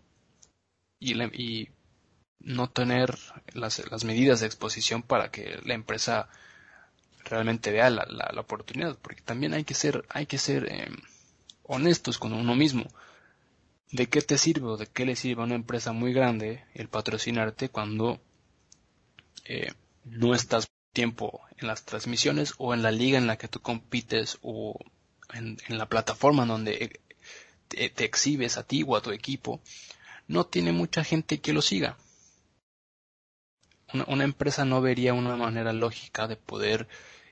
y, 1.00 1.22
y 1.34 1.70
no 2.40 2.70
tener 2.70 3.18
las, 3.54 3.90
las, 3.90 4.04
medidas 4.04 4.40
de 4.40 4.46
exposición 4.46 5.02
para 5.02 5.32
que 5.32 5.60
la 5.64 5.74
empresa 5.74 6.30
realmente 7.24 7.72
vea 7.72 7.90
la, 7.90 8.06
la, 8.06 8.40
oportunidad 8.40 8.98
porque 9.02 9.22
también 9.22 9.54
hay 9.54 9.64
que 9.64 9.74
ser 9.74 10.06
hay 10.10 10.28
que 10.28 10.38
ser 10.38 10.72
em, 10.72 10.96
honestos 11.64 12.18
con 12.20 12.34
uno 12.34 12.56
mismo. 12.56 12.86
De 13.92 14.08
qué 14.08 14.22
te 14.22 14.38
sirve 14.38 14.68
o 14.68 14.78
de 14.78 14.88
qué 14.88 15.06
le 15.06 15.16
sirve 15.16 15.42
a 15.42 15.46
una 15.46 15.56
empresa 15.56 15.92
muy 15.92 16.14
grande 16.14 16.64
el 16.74 16.88
patrocinarte 16.90 17.70
cuando 17.70 18.20
eh, 19.46 19.74
no 20.04 20.36
estás 20.36 20.68
tiempo 20.92 21.42
en 21.58 21.68
las 21.68 21.84
transmisiones 21.84 22.54
o 22.58 22.74
en 22.74 22.82
la 22.82 22.92
liga 22.92 23.18
en 23.18 23.28
la 23.28 23.38
que 23.38 23.48
tú 23.48 23.62
compites 23.62 24.38
o 24.42 24.78
en, 25.34 25.58
la 25.70 25.88
plataforma 25.88 26.46
donde 26.46 27.00
te, 27.68 27.90
te 27.90 28.06
exhibes 28.06 28.58
a 28.58 28.64
ti 28.64 28.84
o 28.86 28.96
a 28.96 29.02
tu 29.02 29.12
equipo 29.12 29.62
no 30.28 30.46
tiene 30.46 30.72
mucha 30.72 31.04
gente 31.04 31.40
que 31.40 31.54
lo 31.54 31.62
siga 31.62 31.98
una, 34.08 34.24
empresa 34.24 34.66
no 34.66 34.82
vería 34.82 35.14
una 35.14 35.36
manera 35.36 35.74
lógica 35.74 36.28
de 36.28 36.36
poder 36.36 36.88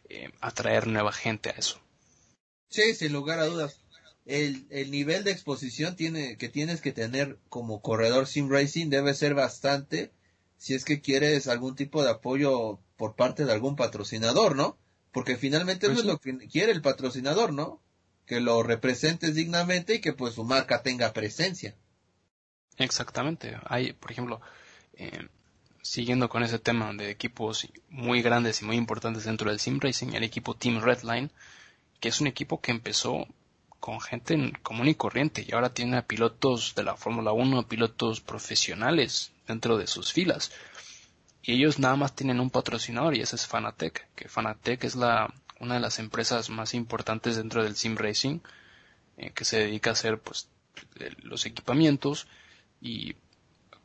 eh, 0.10 0.32
atraer 0.42 0.88
nueva 0.88 1.12
gente 1.12 1.50
a 1.50 1.54
eso. 1.54 1.80
Sí, 2.70 2.96
sin 2.96 3.14
lugar 3.14 3.40
a 3.40 3.46
dudas. 3.46 3.80
El, 4.26 4.66
el 4.70 4.90
nivel 4.90 5.24
de 5.24 5.32
exposición 5.32 5.96
tiene, 5.96 6.38
que 6.38 6.50
tienes 6.50 6.82
que 6.82 6.94
tener 6.94 7.38
como 7.50 7.82
corredor 7.82 8.26
sim 8.26 8.50
racing 8.50 8.90
debe 8.90 9.14
ser 9.14 9.34
bastante 9.34 10.12
si 10.58 10.74
es 10.74 10.86
que 10.86 11.02
quieres 11.02 11.50
algún 11.50 11.76
tipo 11.76 12.04
de 12.04 12.10
apoyo 12.10 12.80
por 12.96 13.16
parte 13.16 13.44
de 13.44 13.52
algún 13.52 13.76
patrocinador, 13.76 14.56
¿no? 14.56 14.78
Porque 15.12 15.36
finalmente 15.36 15.88
eso 15.88 16.00
es 16.00 16.06
lo 16.06 16.20
que 16.20 16.38
quiere 16.48 16.72
el 16.72 16.82
patrocinador, 16.82 17.52
¿no? 17.52 17.82
Que 18.26 18.40
lo 18.40 18.64
representes 18.64 19.36
dignamente 19.36 19.96
y 19.96 20.00
que 20.00 20.14
pues 20.14 20.36
su 20.36 20.46
marca 20.46 20.82
tenga 20.82 21.12
presencia. 21.12 21.76
Exactamente. 22.78 23.58
Hay, 23.66 23.92
por 23.92 24.12
ejemplo, 24.12 24.42
eh, 24.94 25.28
siguiendo 25.84 26.30
con 26.30 26.44
ese 26.44 26.60
tema 26.60 26.94
de 26.94 27.12
equipos 27.12 27.68
muy 27.90 28.22
grandes 28.22 28.62
y 28.62 28.66
muy 28.66 28.78
importantes 28.78 29.26
dentro 29.26 29.50
del 29.50 29.60
sim 29.60 29.80
racing, 29.80 30.14
el 30.14 30.24
equipo 30.24 30.56
Team 30.56 30.82
Redline, 30.82 31.30
que 32.00 32.08
es 32.10 32.22
un 32.22 32.28
equipo 32.28 32.62
que 32.62 32.72
empezó 32.72 33.28
con 33.82 34.00
gente 34.00 34.54
común 34.64 34.88
y 34.88 34.96
corriente 34.96 35.46
y 35.46 35.54
ahora 35.54 35.74
tiene 35.74 35.98
a 35.98 36.08
pilotos 36.08 36.74
de 36.74 36.84
la 36.84 36.96
Fórmula 36.96 37.34
1, 37.34 37.68
pilotos 37.68 38.22
profesionales 38.22 39.34
dentro 39.46 39.78
de 39.78 39.88
sus 39.88 40.14
filas. 40.14 40.54
Y 41.42 41.56
ellos 41.56 41.80
nada 41.80 41.98
más 41.98 42.16
tienen 42.16 42.40
un 42.40 42.50
patrocinador 42.50 43.14
y 43.14 43.20
ese 43.22 43.36
es 43.36 43.46
Fanatec, 43.46 44.08
que 44.16 44.30
Fanatec 44.30 44.86
es 44.86 44.96
la, 44.96 45.34
una 45.60 45.74
de 45.74 45.82
las 45.82 46.00
empresas 46.00 46.50
más 46.50 46.74
importantes 46.74 47.36
dentro 47.36 47.62
del 47.62 47.76
sim 47.76 47.98
racing, 47.98 48.40
eh, 49.18 49.32
que 49.32 49.44
se 49.44 49.60
dedica 49.60 49.90
a 49.90 49.94
hacer 49.94 50.18
pues 50.22 50.48
los 51.24 51.46
equipamientos 51.46 52.28
y 52.80 53.16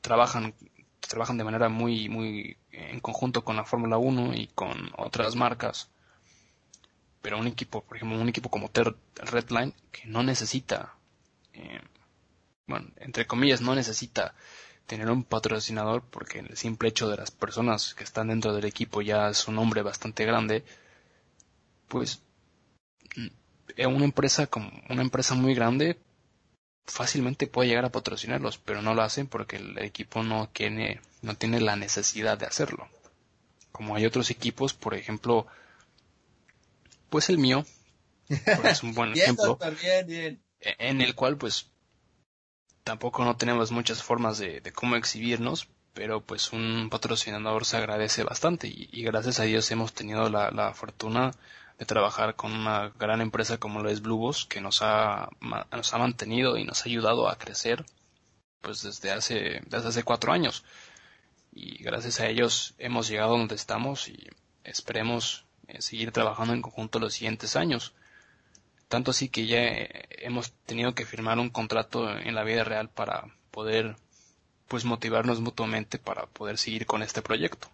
trabajan 0.01 0.55
trabajan 1.01 1.39
de 1.39 1.45
manera 1.45 1.69
muy 1.69 2.09
muy 2.09 2.57
en 2.73 3.01
conjunto 3.01 3.45
con 3.45 3.57
la 3.57 3.65
Fórmula 3.65 3.99
1 3.99 4.35
y 4.35 4.49
con 4.49 4.91
otras 4.97 5.37
marcas. 5.37 5.89
Pero 7.23 7.39
un 7.39 7.47
equipo 7.47 7.83
por 7.83 7.97
ejemplo 7.97 8.19
un 8.21 8.29
equipo 8.29 8.51
como 8.51 8.71
Redline 9.17 9.75
que 9.91 10.07
no 10.07 10.23
necesita 10.23 10.95
eh, 11.53 11.81
bueno 12.67 12.89
entre 12.97 13.27
comillas 13.27 13.61
no 13.61 13.75
necesita 13.75 14.35
tener 14.87 15.11
un 15.11 15.25
patrocinador 15.25 16.03
porque 16.03 16.39
el 16.41 16.57
simple 16.57 16.89
hecho 16.89 17.09
de 17.09 17.17
las 17.17 17.31
personas 17.31 17.95
que 17.95 18.05
están 18.05 18.29
dentro 18.29 18.55
del 18.55 18.65
equipo 18.65 19.03
ya 19.03 19.29
es 19.29 19.47
un 19.49 19.57
nombre 19.57 19.83
bastante 19.83 20.25
grande 20.25 20.65
pues 21.89 22.23
mm, 23.17 23.87
una 23.87 24.05
empresa 24.05 24.47
como 24.47 24.71
una 24.89 25.03
empresa 25.03 25.35
muy 25.35 25.55
grande 25.55 25.99
fácilmente 26.89 27.47
puede 27.47 27.69
llegar 27.69 27.85
a 27.85 27.93
patrocinarlos, 27.93 28.59
pero 28.59 28.83
no 28.83 28.95
lo 28.95 29.03
hacen 29.03 29.27
porque 29.27 29.57
el 29.57 29.79
equipo 29.79 30.23
no 30.23 30.49
tiene, 30.49 31.01
no 31.23 31.37
tiene 31.37 31.61
la 31.61 31.77
necesidad 31.77 32.39
de 32.39 32.47
hacerlo. 32.47 32.89
Como 33.71 33.95
hay 33.95 34.07
otros 34.07 34.31
equipos, 34.31 34.75
por 34.75 34.95
ejemplo, 34.95 35.47
pues 37.11 37.29
el 37.29 37.39
mío, 37.39 37.65
es 38.65 38.83
un 38.83 38.95
buen 38.95 39.13
ejemplo, 39.13 39.59
e-, 39.61 40.39
en 40.61 41.01
el 41.01 41.15
cual 41.15 41.37
pues 41.37 41.71
tampoco 42.85 43.25
no 43.25 43.37
tenemos 43.37 43.71
muchas 43.71 44.03
formas 44.03 44.39
de, 44.39 44.63
cómo 44.75 44.97
exhibirnos, 44.97 45.69
pero 45.93 46.23
pues 46.23 46.53
un 46.53 46.89
patrocinador 46.91 47.67
se 47.67 47.77
agradece 47.77 48.25
bastante 48.25 48.69
y, 48.69 49.03
gracias 49.03 49.41
a 49.41 49.45
Dios 49.45 49.71
hemos 49.71 49.93
tenido 49.93 50.31
la, 50.31 50.51
la 50.51 50.73
fortuna 50.73 51.33
de 51.79 51.87
trabajar 51.87 52.35
con 52.35 52.53
una 52.53 52.89
gran 52.99 53.21
empresa 53.21 53.59
como 53.59 53.81
lo 53.81 53.89
es 53.89 54.03
Bluebos, 54.03 54.47
que 54.47 54.61
nos 54.61 54.83
ha, 54.83 55.29
nos 55.41 55.95
ha 55.95 55.99
mantenido 55.99 56.57
y 56.57 56.65
nos 56.65 56.83
ha 56.83 56.89
ayudado 56.89 57.29
a 57.29 57.39
crecer 57.39 57.85
pues 58.61 58.83
desde 58.83 59.13
hace, 59.13 59.63
desde 59.67 59.89
hace 59.89 60.03
cuatro 60.03 60.33
años. 60.33 60.65
Y 61.53 61.83
gracias 61.83 62.21
a 62.21 62.27
ellos 62.27 62.75
hemos 62.79 63.09
llegado 63.09 63.39
donde 63.39 63.55
estamos 63.55 64.09
y 64.09 64.29
esperemos 64.65 65.47
eh, 65.69 65.81
seguir 65.81 66.13
trabajando 66.13 66.53
en 66.53 66.63
conjunto 66.63 66.99
los 66.99 67.15
siguientes 67.15 67.57
años. 67.57 67.95
Tanto 68.89 69.13
así 69.13 69.29
que 69.29 69.47
ya 69.47 69.59
eh, 69.59 70.09
hemos 70.23 70.53
tenido 70.67 70.95
que 70.95 71.07
firmar 71.07 71.39
un 71.39 71.51
contrato 71.51 72.11
en 72.11 72.35
la 72.35 72.43
vida 72.43 72.65
real 72.65 72.91
para 72.91 73.25
poder 73.51 73.97
pues 74.67 74.85
motivarnos 74.85 75.41
mutuamente 75.41 75.99
para 75.99 76.27
poder 76.27 76.59
seguir 76.59 76.87
con 76.87 77.03
este 77.03 77.23
proyecto. 77.23 77.69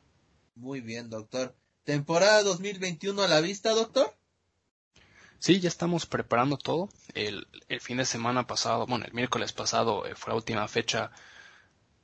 Muy 0.55 0.81
bien, 0.81 1.11
doctor. 1.11 1.55
¿Temporada 1.85 2.43
2021 2.43 3.23
a 3.23 3.29
la 3.29 3.43
vista, 3.43 3.71
doctor? 3.71 4.11
Sí, 5.39 5.61
ya 5.61 5.69
estamos 5.69 6.07
preparando 6.07 6.57
todo. 6.57 6.89
El, 7.13 7.47
fin 7.81 7.99
de 7.99 8.07
semana 8.07 8.47
pasado, 8.47 8.87
bueno, 8.87 9.05
el 9.05 9.13
miércoles 9.13 9.53
pasado 9.53 10.07
eh, 10.07 10.15
fue 10.15 10.31
la 10.31 10.37
última 10.37 10.67
fecha 10.67 11.11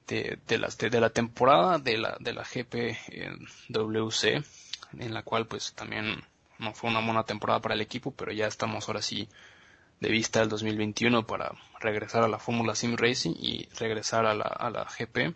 de, 0.06 0.38
de, 0.46 0.90
de, 0.90 1.00
la 1.00 1.08
temporada 1.08 1.78
de 1.78 1.96
la, 1.96 2.18
de 2.20 2.34
la 2.34 2.44
GPWC, 2.44 4.24
en 4.98 5.14
la 5.14 5.22
cual 5.22 5.46
pues 5.46 5.72
también 5.72 6.22
no 6.58 6.74
fue 6.74 6.90
una 6.90 7.00
buena 7.00 7.24
temporada 7.24 7.60
para 7.60 7.74
el 7.74 7.80
equipo, 7.80 8.10
pero 8.10 8.32
ya 8.32 8.46
estamos 8.46 8.86
ahora 8.86 9.00
sí 9.00 9.30
de 10.00 10.10
vista 10.10 10.40
del 10.40 10.50
2021 10.50 11.26
para 11.26 11.52
regresar 11.80 12.22
a 12.22 12.28
la 12.28 12.38
Fórmula 12.38 12.74
Sim 12.74 12.96
Racing 12.98 13.34
y 13.38 13.66
regresar 13.78 14.26
a 14.26 14.34
la, 14.34 14.44
a 14.44 14.68
la 14.68 14.84
GP. 14.84 15.34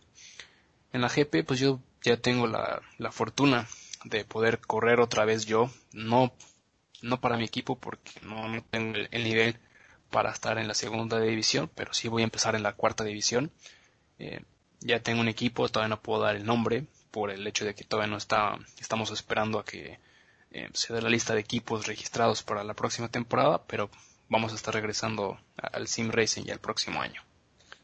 En 0.93 1.01
la 1.01 1.09
GP 1.09 1.47
pues 1.47 1.61
yo 1.61 1.81
ya 2.03 2.19
tengo 2.19 2.47
la, 2.47 2.83
la 2.99 3.11
fortuna 3.11 3.67
de 4.05 4.25
poder 4.25 4.61
correr 4.61 5.01
otra 5.01 5.25
vez 5.25 5.47
yo, 5.47 5.71
no, 5.93 6.33
no 7.03 7.21
para 7.21 7.37
mi 7.37 7.45
equipo 7.45 7.77
porque 7.77 8.13
no, 8.23 8.63
tengo 8.71 8.99
el, 9.11 9.25
nivel 9.25 9.59
para 10.11 10.31
estar 10.31 10.59
en 10.59 10.69
la 10.69 10.75
segunda 10.75 11.21
división, 11.21 11.71
pero 11.75 11.93
sí 11.93 12.09
voy 12.09 12.23
a 12.23 12.25
empezar 12.25 12.55
en 12.55 12.63
la 12.63 12.75
cuarta 12.75 13.05
división. 13.05 13.51
Eh, 14.19 14.43
ya 14.81 15.01
tengo 15.01 15.21
un 15.21 15.29
equipo, 15.29 15.69
todavía 15.69 15.89
no 15.89 16.03
puedo 16.03 16.23
dar 16.23 16.37
el 16.37 16.45
nombre 16.45 16.87
por 17.11 17.31
el 17.31 17.47
hecho 17.47 17.65
de 17.65 17.75
que 17.75 17.85
todavía 17.85 18.11
no 18.11 18.19
está, 18.19 18.59
estamos 18.79 19.11
esperando 19.11 19.59
a 19.59 19.65
que 19.65 19.99
eh, 20.51 20.69
se 20.73 20.93
dé 20.93 21.01
la 21.01 21.09
lista 21.09 21.35
de 21.35 21.41
equipos 21.41 21.87
registrados 21.87 22.43
para 22.43 22.63
la 22.65 22.75
próxima 22.75 23.09
temporada, 23.09 23.65
pero 23.67 23.91
vamos 24.29 24.53
a 24.53 24.57
estar 24.57 24.75
regresando 24.75 25.39
al 25.57 25.89
Sim 25.89 26.11
Racing 26.11 26.45
ya 26.45 26.53
el 26.53 26.61
próximo 26.61 27.01
año. 27.01 27.23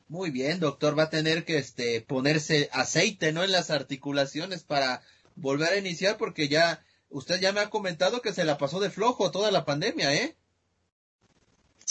Muy 0.09 0.31
bien, 0.31 0.59
doctor, 0.59 0.99
va 0.99 1.05
a 1.05 1.11
tener 1.11 1.45
que 1.45 1.59
este 1.59 2.01
ponerse 2.01 2.69
aceite, 2.73 3.33
¿no? 3.33 3.45
En 3.45 3.53
las 3.53 3.71
articulaciones 3.71 4.65
para 4.65 5.03
volver 5.37 5.73
a 5.73 5.79
iniciar 5.79 6.17
porque 6.17 6.49
ya 6.49 6.85
usted 7.09 7.41
ya 7.41 7.53
me 7.53 7.61
ha 7.61 7.71
comentado 7.71 8.23
que 8.23 8.33
se 8.33 8.45
la 8.45 8.59
pasó 8.59 8.81
de 8.81 8.91
flojo 8.91 9.31
toda 9.31 9.51
la 9.51 9.65
pandemia, 9.65 10.15
¿eh? 10.15 10.37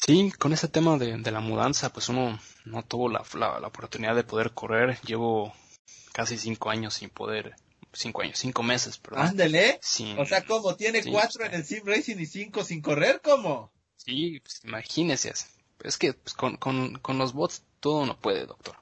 Sí, 0.06 0.32
con 0.32 0.54
ese 0.54 0.68
tema 0.68 0.98
de, 0.98 1.18
la 1.18 1.40
mudanza, 1.40 1.92
pues 1.92 2.10
uno 2.10 2.40
no 2.66 2.84
tuvo 2.84 3.10
la, 3.10 3.24
la, 3.36 3.68
oportunidad 3.68 4.16
de 4.16 4.24
poder 4.24 4.52
correr. 4.54 5.00
Llevo 5.02 5.54
casi 6.14 6.38
cinco 6.38 6.70
años 6.70 6.96
sin 6.96 7.10
poder, 7.10 7.56
cinco 7.94 8.22
años, 8.22 8.40
cinco 8.40 8.64
meses, 8.64 8.98
perdón. 8.98 9.28
Ándele. 9.28 9.80
o 10.18 10.26
sea, 10.26 10.46
¿cómo? 10.46 10.76
¿Tiene 10.76 11.04
cuatro 11.04 11.46
en 11.46 11.54
el 11.54 11.66
Sim 11.66 11.84
Racing 11.86 12.18
y 12.18 12.26
cinco 12.26 12.64
sin 12.64 12.82
correr? 12.82 13.22
¿Cómo? 13.22 13.72
Sí, 13.98 14.40
pues 14.40 14.62
imagínese. 14.64 15.34
Es 15.84 15.98
que 15.98 16.14
pues, 16.14 16.34
con, 16.34 16.58
con, 16.58 16.98
con 17.00 17.18
los 17.18 17.34
bots 17.34 17.64
todo 17.80 18.06
no 18.06 18.18
puede, 18.18 18.46
doctor 18.46 18.79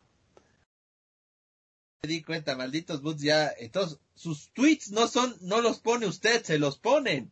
me 2.02 2.10
di 2.10 2.22
cuenta, 2.22 2.56
malditos 2.56 3.02
boots 3.02 3.22
ya, 3.22 3.54
entonces 3.58 4.00
sus 4.16 4.52
tweets 4.54 4.92
no 4.92 5.08
son, 5.08 5.36
no 5.42 5.62
los 5.62 5.80
pone 5.80 6.06
usted, 6.06 6.44
se 6.44 6.60
los 6.60 6.78
ponen. 6.78 7.32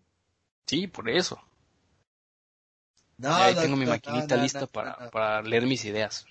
Sí, 0.66 0.88
por 0.88 1.10
eso. 1.10 1.40
No, 3.18 3.34
ahí 3.34 3.56
tengo 3.56 3.76
mi 3.76 3.86
maquinita 3.86 4.36
lista 4.36 4.68
para, 4.68 5.10
para 5.12 5.42
leer 5.42 5.66
mis 5.66 5.86
ideas. 5.86 6.26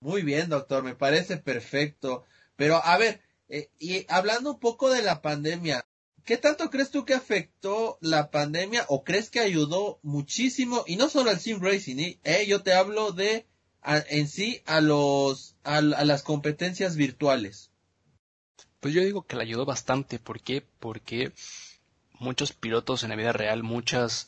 Muy 0.00 0.22
bien, 0.22 0.48
doctor, 0.48 0.84
me 0.84 0.94
parece 0.94 1.36
perfecto. 1.38 2.24
Pero 2.54 2.76
a 2.84 2.96
ver, 2.96 3.20
eh, 3.48 3.70
y 3.78 4.06
hablando 4.08 4.52
un 4.52 4.60
poco 4.60 4.90
de 4.90 5.02
la 5.02 5.20
pandemia, 5.20 5.84
¿qué 6.24 6.36
tanto 6.36 6.70
crees 6.70 6.90
tú 6.90 7.04
que 7.04 7.14
afectó 7.14 7.98
la 8.00 8.30
pandemia 8.30 8.84
o 8.88 9.02
crees 9.02 9.30
que 9.30 9.40
ayudó 9.40 9.98
muchísimo? 10.02 10.84
Y 10.86 10.96
no 10.96 11.08
solo 11.08 11.30
al 11.30 11.40
sim 11.40 11.60
racing, 11.60 12.18
¿eh? 12.22 12.46
yo 12.46 12.62
te 12.62 12.72
hablo 12.72 13.12
de 13.12 13.46
en 13.86 14.28
sí 14.28 14.62
a 14.66 14.80
los 14.80 15.56
a, 15.64 15.80
las 15.80 16.22
competencias 16.22 16.96
virtuales? 16.96 17.70
Pues 18.80 18.94
yo 18.94 19.02
digo 19.02 19.26
que 19.26 19.36
le 19.36 19.42
ayudó 19.42 19.64
bastante. 19.64 20.18
¿Por 20.18 20.40
qué? 20.40 20.64
Porque 20.80 21.32
muchos 22.18 22.52
pilotos 22.52 23.02
en 23.02 23.10
la 23.10 23.16
vida 23.16 23.32
real, 23.32 23.62
muchas 23.62 24.26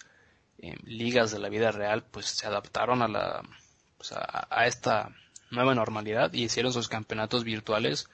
eh, 0.59 0.76
ligas 0.84 1.30
de 1.30 1.38
la 1.38 1.48
vida 1.48 1.72
real, 1.72 2.04
pues 2.04 2.26
se 2.26 2.46
adaptaron 2.46 3.02
a 3.02 3.09
la 3.09 3.42
pues, 3.96 4.12
a, 4.12 4.66
esta 4.66 5.14
nueva 5.50 5.74
normalidad 5.74 6.32
y 6.32 6.44
hicieron 6.44 6.72
sus 6.72 6.88
campeonatos 6.88 7.44
virtuales 7.44 8.09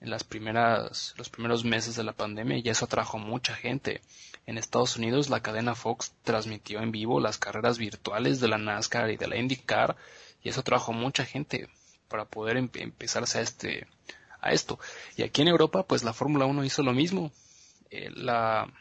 en 0.00 0.10
las 0.10 0.24
primeras 0.24 1.14
los 1.16 1.30
primeros 1.30 1.64
meses 1.64 1.96
de 1.96 2.04
la 2.04 2.12
pandemia 2.12 2.58
y 2.58 2.68
eso 2.68 2.84
atrajo 2.84 3.18
mucha 3.18 3.54
gente. 3.54 4.02
En 4.46 4.58
Estados 4.58 4.96
Unidos 4.96 5.30
la 5.30 5.40
cadena 5.40 5.74
Fox 5.74 6.12
transmitió 6.22 6.80
en 6.80 6.92
vivo 6.92 7.18
las 7.18 7.38
carreras 7.38 7.78
virtuales 7.78 8.40
de 8.40 8.48
la 8.48 8.58
NASCAR 8.58 9.10
y 9.10 9.16
de 9.16 9.26
la 9.26 9.36
IndyCar 9.36 9.96
y 10.46 10.48
eso 10.48 10.62
trajo 10.62 10.92
mucha 10.92 11.24
gente 11.24 11.68
para 12.06 12.24
poder 12.24 12.56
empezarse 12.56 13.38
a 13.38 13.40
este 13.40 13.88
a 14.40 14.52
esto. 14.52 14.78
Y 15.16 15.24
aquí 15.24 15.42
en 15.42 15.48
Europa 15.48 15.82
pues 15.82 16.04
la 16.04 16.12
Fórmula 16.12 16.46
1 16.46 16.64
hizo 16.64 16.84
lo 16.84 16.92
mismo. 16.92 17.32
Eh, 17.90 18.10
la 18.14 18.72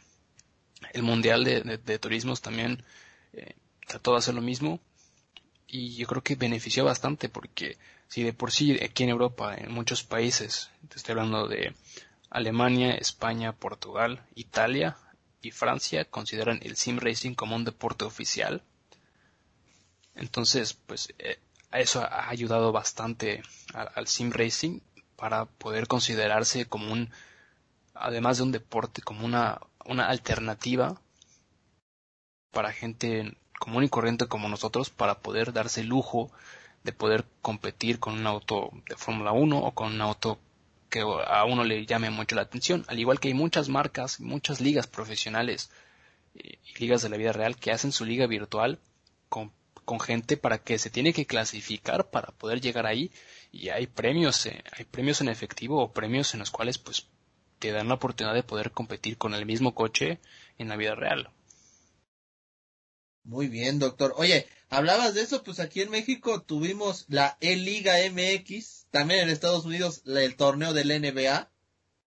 el 0.93 1.01
mundial 1.01 1.43
de, 1.43 1.80
de, 1.84 1.97
turismos 1.97 2.43
también 2.43 2.84
eh, 3.34 3.55
trató 3.88 4.11
de 4.11 4.20
hacer 4.20 4.36
lo 4.36 4.43
mismo. 4.43 4.80
Y 5.66 5.95
yo 5.95 6.05
creo 6.05 6.22
que 6.22 6.36
benefició 6.36 6.86
bastante 6.86 7.30
porque 7.30 7.80
si 8.09 8.22
de 8.22 8.34
por 8.34 8.51
sí 8.51 8.78
aquí 8.84 9.01
en 9.01 9.09
Europa 9.09 9.55
en 9.55 9.72
muchos 9.72 10.03
países 10.03 10.70
te 10.88 10.97
estoy 10.97 11.13
hablando 11.13 11.47
de 11.47 11.74
Alemania 12.30 12.93
España 12.93 13.53
Portugal 13.53 14.24
Italia 14.36 14.97
y 15.41 15.49
Francia 15.49 16.05
consideran 16.05 16.59
el 16.61 16.76
sim 16.76 16.99
racing 16.99 17.34
como 17.34 17.55
un 17.55 17.66
deporte 17.66 18.05
oficial. 18.05 18.61
Entonces 20.13 20.76
pues 20.76 21.11
eh, 21.18 21.39
eso 21.72 22.01
ha 22.01 22.30
ayudado 22.30 22.72
bastante 22.72 23.43
al, 23.74 24.07
sim 24.07 24.32
racing 24.32 24.80
para 25.16 25.45
poder 25.45 25.88
considerarse 25.88 26.66
como 26.66 26.91
un, 26.91 27.11
además 27.93 28.38
de 28.38 28.43
un 28.43 28.51
deporte, 28.51 29.01
como 29.01 29.26
una, 29.26 29.59
una 29.86 30.07
alternativa 30.07 30.99
para 32.51 32.72
gente 32.72 33.38
común 33.59 33.84
y 33.84 33.89
corriente 33.89 34.28
como 34.28 34.49
nosotros 34.49 34.89
para 34.89 35.20
poder 35.20 35.53
darse 35.53 35.82
el 35.82 35.88
lujo 35.88 36.32
de 36.84 36.93
poder 36.93 37.26
competir 37.41 37.99
con 37.99 38.13
un 38.13 38.28
auto 38.28 38.70
de 38.88 38.95
Fórmula 38.95 39.32
1 39.32 39.57
o 39.57 39.72
con 39.74 39.93
un 39.93 40.01
auto 40.01 40.39
que 40.89 41.01
a 41.01 41.43
uno 41.45 41.63
le 41.63 41.86
llame 41.86 42.09
mucho 42.09 42.36
la 42.36 42.43
atención. 42.43 42.86
Al 42.88 42.99
igual 42.99 43.20
que 43.20 43.28
hay 43.28 43.34
muchas 43.34 43.70
marcas, 43.70 44.20
muchas 44.20 44.61
ligas 44.61 44.88
profesionales 44.88 45.72
eh, 46.36 46.59
y 46.63 46.80
ligas 46.80 47.01
de 47.01 47.09
la 47.09 47.18
vida 47.18 47.34
real 47.34 47.57
que 47.57 47.72
hacen 47.72 47.91
su 47.91 48.05
liga 48.05 48.28
virtual 48.28 48.80
con 49.30 49.51
con 49.86 50.00
gente 50.00 50.36
para 50.36 50.58
que 50.58 50.78
se 50.80 50.90
tiene 50.90 51.14
que 51.14 51.26
clasificar 51.26 52.10
para 52.10 52.32
poder 52.32 52.60
llegar 52.60 52.86
ahí 52.86 53.12
y 53.52 53.70
hay 53.70 53.88
premios, 53.88 54.46
eh, 54.48 54.64
hay 54.74 54.84
premios 54.86 55.22
en 55.22 55.30
efectivo 55.30 55.82
o 55.82 55.94
premios 55.94 56.34
en 56.34 56.42
los 56.42 56.52
cuales 56.52 56.78
pues 56.78 57.08
te 57.60 57.72
dan 57.72 57.88
la 57.88 57.94
oportunidad 57.94 58.34
de 58.34 58.44
poder 58.44 58.72
competir 58.72 59.18
con 59.18 59.34
el 59.34 59.46
mismo 59.46 59.74
coche 59.74 60.20
en 60.58 60.68
la 60.68 60.76
vida 60.76 60.96
real. 60.96 61.30
Muy 63.24 63.48
bien, 63.48 63.80
doctor. 63.80 64.14
Oye, 64.18 64.48
hablabas 64.70 65.14
de 65.14 65.22
eso, 65.22 65.44
pues 65.44 65.60
aquí 65.60 65.82
en 65.82 65.90
México 65.90 66.42
tuvimos 66.42 67.06
la 67.08 67.38
E-Liga 67.40 67.96
MX, 68.12 68.88
también 68.92 69.22
en 69.22 69.30
Estados 69.30 69.66
Unidos 69.66 70.04
el 70.06 70.36
torneo 70.36 70.74
del 70.74 70.90
NBA. 70.90 71.50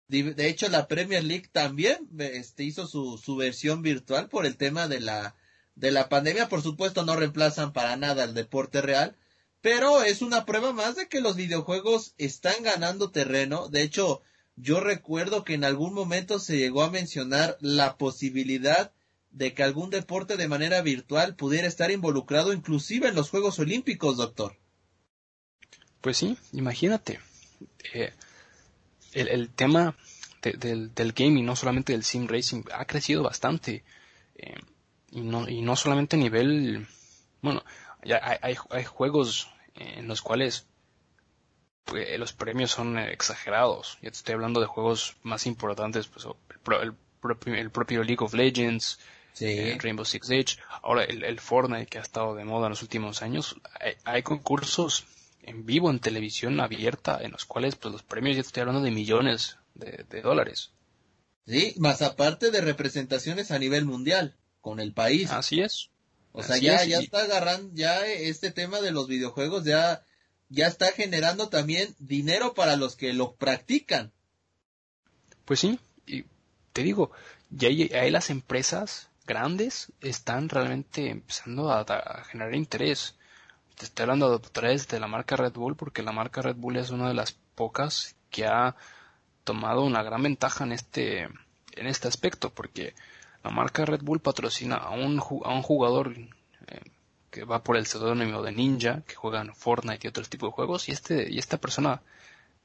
De 0.10 0.48
hecho, 0.48 0.70
la 0.70 0.88
Premier 0.88 1.24
League 1.24 1.50
también 1.52 2.08
este, 2.20 2.64
hizo 2.64 2.88
su, 2.88 3.18
su 3.18 3.36
versión 3.36 3.82
virtual 3.82 4.30
por 4.30 4.46
el 4.46 4.58
tema 4.58 4.88
de 4.88 5.02
la, 5.02 5.36
de 5.78 5.92
la 5.92 6.10
pandemia. 6.10 6.50
Por 6.50 6.62
supuesto, 6.62 7.06
no 7.06 7.16
reemplazan 7.16 7.72
para 7.72 7.96
nada 7.96 8.24
el 8.24 8.34
deporte 8.34 8.82
real, 8.82 9.16
pero 9.62 10.04
es 10.04 10.22
una 10.22 10.46
prueba 10.46 10.74
más 10.74 10.96
de 10.96 11.08
que 11.08 11.22
los 11.22 11.36
videojuegos 11.36 12.14
están 12.18 12.64
ganando 12.64 13.12
terreno. 13.12 13.70
De 13.70 13.84
hecho, 13.84 14.22
yo 14.56 14.80
recuerdo 14.80 15.44
que 15.44 15.54
en 15.54 15.64
algún 15.64 15.94
momento 15.94 16.40
se 16.40 16.58
llegó 16.58 16.84
a 16.84 16.92
mencionar 16.92 17.58
la 17.62 17.98
posibilidad 17.98 18.92
de 19.30 19.54
que 19.54 19.64
algún 19.64 19.90
deporte 19.92 20.36
de 20.36 20.48
manera 20.48 20.82
virtual 20.82 21.36
pudiera 21.36 21.68
estar 21.68 21.92
involucrado 21.92 22.54
inclusive 22.54 23.08
en 23.08 23.16
los 23.16 23.30
Juegos 23.30 23.60
Olímpicos, 23.60 24.18
doctor. 24.18 24.58
Pues 26.02 26.18
sí, 26.18 26.38
imagínate. 26.54 27.20
Eh, 27.94 28.14
el, 29.14 29.50
tema 29.50 29.96
del, 30.42 30.94
del, 30.94 31.12
gaming, 31.12 31.46
no 31.46 31.56
solamente 31.56 31.94
del 31.94 32.04
sim 32.04 32.28
racing, 32.28 32.64
ha 32.74 32.86
crecido 32.86 33.24
bastante. 33.24 33.84
Eh, 34.36 34.56
y, 35.12 35.22
no, 35.22 35.48
y 35.48 35.62
no 35.62 35.76
solamente 35.76 36.16
a 36.16 36.20
nivel... 36.20 36.88
Bueno, 37.42 37.64
ya 38.04 38.20
hay, 38.42 38.56
hay, 38.70 38.84
juegos 38.86 39.50
en 39.76 40.08
los 40.08 40.22
cuales 40.22 40.68
pues, 41.86 42.18
los 42.20 42.34
premios 42.34 42.72
son 42.72 42.98
exagerados. 42.98 43.98
Ya 44.02 44.12
te 44.12 44.18
estoy 44.18 44.36
hablando 44.36 44.60
de 44.60 44.68
juegos 44.68 45.18
más 45.24 45.46
importantes, 45.46 46.08
pues 46.08 46.26
el, 46.82 46.96
el 47.56 47.72
propio 47.72 48.04
League 48.04 48.24
of 48.24 48.34
Legends, 48.34 49.00
eh, 49.40 49.78
Rainbow 49.80 50.06
Six 50.06 50.28
Siege, 50.28 50.58
ahora 50.82 51.04
el, 51.04 51.40
Fortnite 51.40 51.88
que 51.88 52.00
ha 52.00 52.02
estado 52.02 52.36
de 52.36 52.46
moda 52.46 52.68
en 52.68 52.72
los 52.72 52.82
últimos 52.82 53.22
años, 53.22 53.56
hay, 54.04 54.24
concursos 54.24 55.06
en 55.44 55.66
vivo 55.66 55.90
en 55.90 56.00
televisión 56.00 56.60
abierta 56.60 57.20
en 57.22 57.32
los 57.32 57.46
cuales 57.46 57.76
pues 57.76 57.92
los 57.92 58.04
premios 58.04 58.36
ya 58.36 58.42
estoy 58.42 58.62
hablando 58.62 58.82
de 58.82 58.92
millones 58.92 59.58
de, 59.76 60.22
dólares. 60.22 60.72
Sí, 61.46 61.76
más 61.78 62.02
aparte 62.02 62.52
de 62.52 62.62
representaciones 62.62 63.52
a 63.52 63.60
nivel 63.60 63.86
mundial 63.86 64.36
con 64.68 64.82
el 64.82 64.92
país. 64.92 65.32
Así 65.32 65.62
es. 65.62 65.92
O 66.34 66.44
sea, 66.44 66.58
ya, 66.58 66.84
ya 66.84 67.00
está 67.00 67.22
agarrando, 67.22 67.74
ya 67.74 68.06
este 68.06 68.52
tema 68.52 68.82
de 68.82 68.92
los 68.92 69.08
videojuegos 69.08 69.64
ya, 69.64 70.04
ya 70.50 70.68
está 70.68 70.92
generando 70.92 71.48
también 71.48 71.96
dinero 72.00 72.54
para 72.54 72.76
los 72.76 72.98
que 72.98 73.14
lo 73.14 73.36
practican. 73.36 74.12
Pues 75.46 75.62
sí, 75.62 75.80
y 76.06 76.26
te 76.74 76.84
digo, 76.84 77.12
ya 77.50 77.70
hay 77.70 78.12
las 78.12 78.30
empresas 78.30 79.08
grandes 79.26 79.94
están 80.02 80.50
realmente 80.50 81.12
empezando 81.12 81.72
a, 81.72 82.26
generar 82.26 82.54
interés. 82.54 83.16
Te 83.78 83.86
estoy 83.86 84.04
hablando 84.04 84.34
a 84.34 84.40
través 84.40 84.90
de 84.90 85.00
la 85.00 85.08
marca 85.08 85.38
Red 85.38 85.54
Bull 85.54 85.78
porque 85.78 86.04
la 86.04 86.12
marca 86.12 86.42
Red 86.42 86.58
Bull 86.58 86.76
es 86.76 86.90
una 86.90 87.08
de 87.08 87.14
las 87.14 87.38
pocas 87.56 88.18
que 88.30 88.46
ha 88.46 88.76
tomado 89.46 89.84
una 89.84 90.04
gran 90.04 90.24
ventaja 90.24 90.66
en 90.66 90.74
este 90.74 91.30
en 91.72 91.88
este 91.88 92.10
aspecto 92.10 92.50
porque 92.50 92.94
la 93.48 93.54
marca 93.54 93.86
Red 93.86 94.02
Bull 94.02 94.20
patrocina 94.20 94.76
a 94.76 94.92
un, 94.92 95.20
a 95.20 95.54
un 95.54 95.62
jugador 95.62 96.18
eh, 96.68 96.82
que 97.32 97.46
va 97.46 97.64
por 97.64 97.78
el 97.78 97.86
seudónimo 97.86 98.42
de 98.44 98.52
Ninja 98.52 99.04
que 99.08 99.16
juega 99.16 99.40
en 99.40 99.56
Fortnite 99.56 100.06
y 100.06 100.10
otros 100.10 100.28
tipos 100.28 100.50
de 100.50 100.56
juegos 100.56 100.90
y 100.90 100.92
este 100.92 101.32
y 101.32 101.40
esta 101.40 101.58
persona 101.58 102.02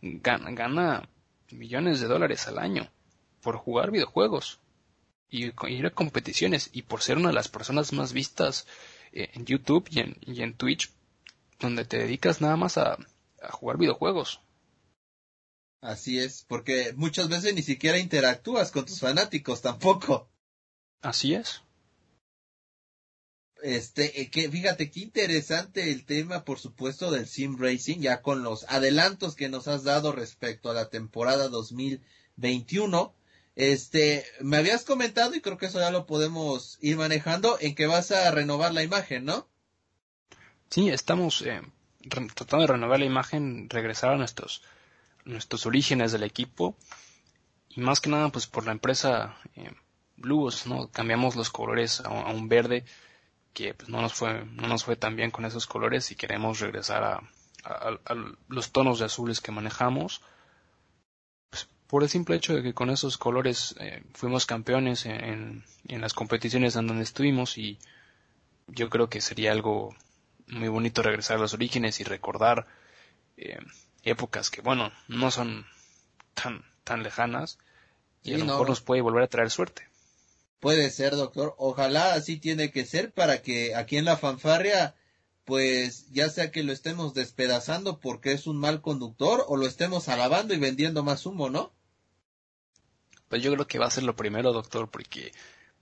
gana, 0.01 1.09
millones 1.53 2.01
de 2.01 2.09
dólares 2.09 2.49
al 2.49 2.59
año 2.59 2.89
por 3.43 3.59
jugar 3.59 3.93
videojuegos 3.93 4.59
y, 5.31 5.53
ir 5.69 5.87
a 5.87 5.91
competiciones 5.91 6.69
y 6.73 6.83
por 6.83 7.01
ser 7.01 7.17
una 7.17 7.29
de 7.29 7.35
las 7.35 7.47
personas 7.47 7.93
más 7.93 8.13
vistas 8.13 8.67
eh, 9.13 9.31
en 9.35 9.47
YouTube 9.47 9.87
y 9.89 10.43
en, 10.43 10.55
Twitch 10.55 10.91
donde 11.61 11.85
te 11.85 11.99
dedicas 11.99 12.41
nada 12.41 12.57
más 12.57 12.77
a 12.77 12.99
jugar 13.53 13.79
videojuegos. 13.79 14.41
Así 15.81 16.19
es, 16.19 16.45
porque 16.49 16.93
muchas 16.97 17.29
veces 17.29 17.55
ni 17.55 17.63
siquiera 17.63 17.99
interactúas 17.99 18.73
con 18.73 18.85
tus 18.85 18.99
fanáticos 18.99 19.63
tampoco. 19.63 20.32
Así 21.03 21.35
es. 21.35 21.63
Este, 23.63 24.21
eh, 24.21 24.31
que 24.31 24.51
fíjate 24.51 24.91
qué 24.91 25.01
interesante 25.01 25.93
el 25.93 26.05
tema, 26.05 26.45
por 26.45 26.59
supuesto, 26.59 27.11
del 27.11 27.29
sim 27.29 27.57
racing, 27.59 28.01
ya 28.01 28.21
con 28.23 28.43
los 28.43 28.65
adelantos 28.69 29.37
que 29.37 29.49
nos 29.49 29.69
has 29.69 29.85
dado 29.85 30.11
respecto 30.13 30.71
a 30.71 30.75
la 30.75 30.89
temporada 30.89 31.49
2021. 31.49 33.15
Este, 33.55 34.25
me 34.41 34.57
habías 34.57 34.85
comentado, 34.85 35.35
y 35.35 35.41
creo 35.41 35.59
que 35.59 35.67
eso 35.67 35.79
ya 35.79 35.91
lo 35.91 36.07
podemos 36.07 36.79
ir 36.81 36.97
manejando, 36.97 37.57
en 37.61 37.75
que 37.75 37.87
vas 37.87 38.11
a 38.11 38.31
renovar 38.31 38.73
la 38.73 38.83
imagen, 38.83 39.25
¿no? 39.25 39.47
Sí, 40.71 40.89
estamos 40.89 41.43
eh, 41.43 41.61
tratando 42.35 42.67
de 42.67 42.73
renovar 42.73 42.99
la 42.99 43.07
imagen, 43.07 43.69
regresar 43.69 44.11
a 44.11 44.17
nuestros, 44.17 44.63
nuestros 45.25 45.67
orígenes 45.67 46.11
del 46.11 46.25
equipo, 46.25 46.77
y 47.69 47.81
más 47.81 48.01
que 48.01 48.11
nada, 48.11 48.31
pues 48.31 48.47
por 48.47 48.67
la 48.67 48.73
empresa 48.73 49.37
eh, 49.55 49.71
Blues, 50.17 50.67
¿no? 50.67 50.89
Cambiamos 50.91 51.37
los 51.37 51.51
colores 51.51 52.01
a, 52.01 52.11
un 52.11 52.49
verde, 52.49 52.85
que 53.53 53.75
pues, 53.75 53.89
no 53.89 54.01
nos 54.01 54.15
fue, 54.15 54.45
no 54.45 54.69
nos 54.69 54.85
fue 54.85 54.97
tan 54.97 55.17
bien 55.17 55.31
con 55.31 55.45
esos 55.45 55.67
colores, 55.67 56.11
y 56.11 56.17
queremos 56.17 56.61
regresar 56.61 57.03
a, 57.03 57.23
a 57.65 57.99
los 58.49 58.73
tonos 58.73 58.99
de 58.99 59.07
azules 59.07 59.41
que 59.41 59.53
manejamos. 59.53 60.23
Por 61.87 62.03
el 62.03 62.09
simple 62.09 62.37
hecho 62.37 62.55
de 62.55 62.63
que 62.63 62.73
con 62.73 62.89
esos 62.89 63.19
colores 63.19 63.75
eh, 63.79 64.03
fuimos 64.15 64.47
campeones 64.47 65.05
en, 65.05 65.63
en, 65.89 66.01
las 66.01 66.15
competiciones 66.15 66.75
en 66.77 66.87
donde 66.87 67.03
estuvimos 67.03 67.59
y 67.59 67.79
yo 68.67 68.89
creo 68.89 69.11
que 69.11 69.21
sería 69.21 69.53
algo 69.53 69.95
muy 70.47 70.69
bonito 70.69 71.03
regresar 71.03 71.37
a 71.37 71.41
los 71.41 71.53
orígenes 71.53 72.01
y 72.01 72.05
recordar 72.05 72.67
eh, 73.37 73.59
épocas 74.05 74.51
que 74.51 74.63
bueno 74.63 74.91
no 75.09 75.31
son 75.31 75.67
tan 76.33 76.65
tan 76.83 77.03
lejanas 77.03 77.59
y 78.23 78.33
a 78.35 78.39
lo 78.39 78.47
mejor 78.47 78.69
nos 78.71 78.81
puede 78.81 79.03
volver 79.03 79.25
a 79.25 79.29
traer 79.29 79.51
suerte 79.51 79.87
puede 80.63 80.91
ser 80.91 81.17
doctor 81.17 81.57
ojalá 81.59 82.15
así 82.15 82.37
tiene 82.37 82.71
que 82.71 82.87
ser 82.87 83.13
para 83.13 83.43
que 83.43 83.75
aquí 83.75 83.97
en 83.97 84.05
la 84.05 84.17
fanfarria 84.17 84.95
pues 85.45 86.09
ya 86.13 86.31
sea 86.31 86.53
que 86.53 86.63
lo 86.63 86.73
estemos 86.73 87.15
despedazando 87.15 87.99
porque 87.99 88.31
es 88.31 88.47
un 88.47 88.59
mal 88.59 88.81
conductor 88.81 89.45
o 89.49 89.57
lo 89.57 89.67
estemos 89.67 90.09
alabando 90.09 90.55
y 90.55 90.59
vendiendo 90.59 91.03
más 91.03 91.27
humo, 91.27 91.51
¿no? 91.51 91.73
Pues 93.29 93.43
yo 93.43 93.53
creo 93.53 93.67
que 93.67 93.81
va 93.81 93.87
a 93.87 93.91
ser 93.91 94.05
lo 94.05 94.15
primero, 94.15 94.53
doctor, 94.53 94.89
porque 94.89 95.33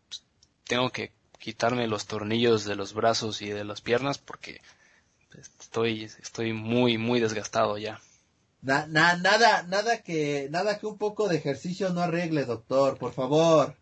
pues, 0.08 0.22
tengo 0.64 0.88
que 0.88 1.12
quitarme 1.38 1.86
los 1.86 2.06
tornillos 2.06 2.64
de 2.64 2.74
los 2.74 2.94
brazos 2.94 3.42
y 3.42 3.50
de 3.50 3.64
las 3.64 3.82
piernas 3.82 4.16
porque 4.16 4.62
pues, 5.30 5.50
estoy, 5.60 6.04
estoy 6.04 6.54
muy, 6.54 6.96
muy 6.96 7.20
desgastado 7.20 7.76
ya. 7.76 8.00
nada, 8.62 9.62
nada 9.64 9.98
que, 9.98 10.48
nada 10.50 10.78
que 10.78 10.86
un 10.86 10.96
poco 10.96 11.28
de 11.28 11.36
ejercicio 11.36 11.90
no 11.90 12.00
arregle, 12.00 12.46
doctor, 12.46 12.96
por 12.96 13.12
favor. 13.12 13.76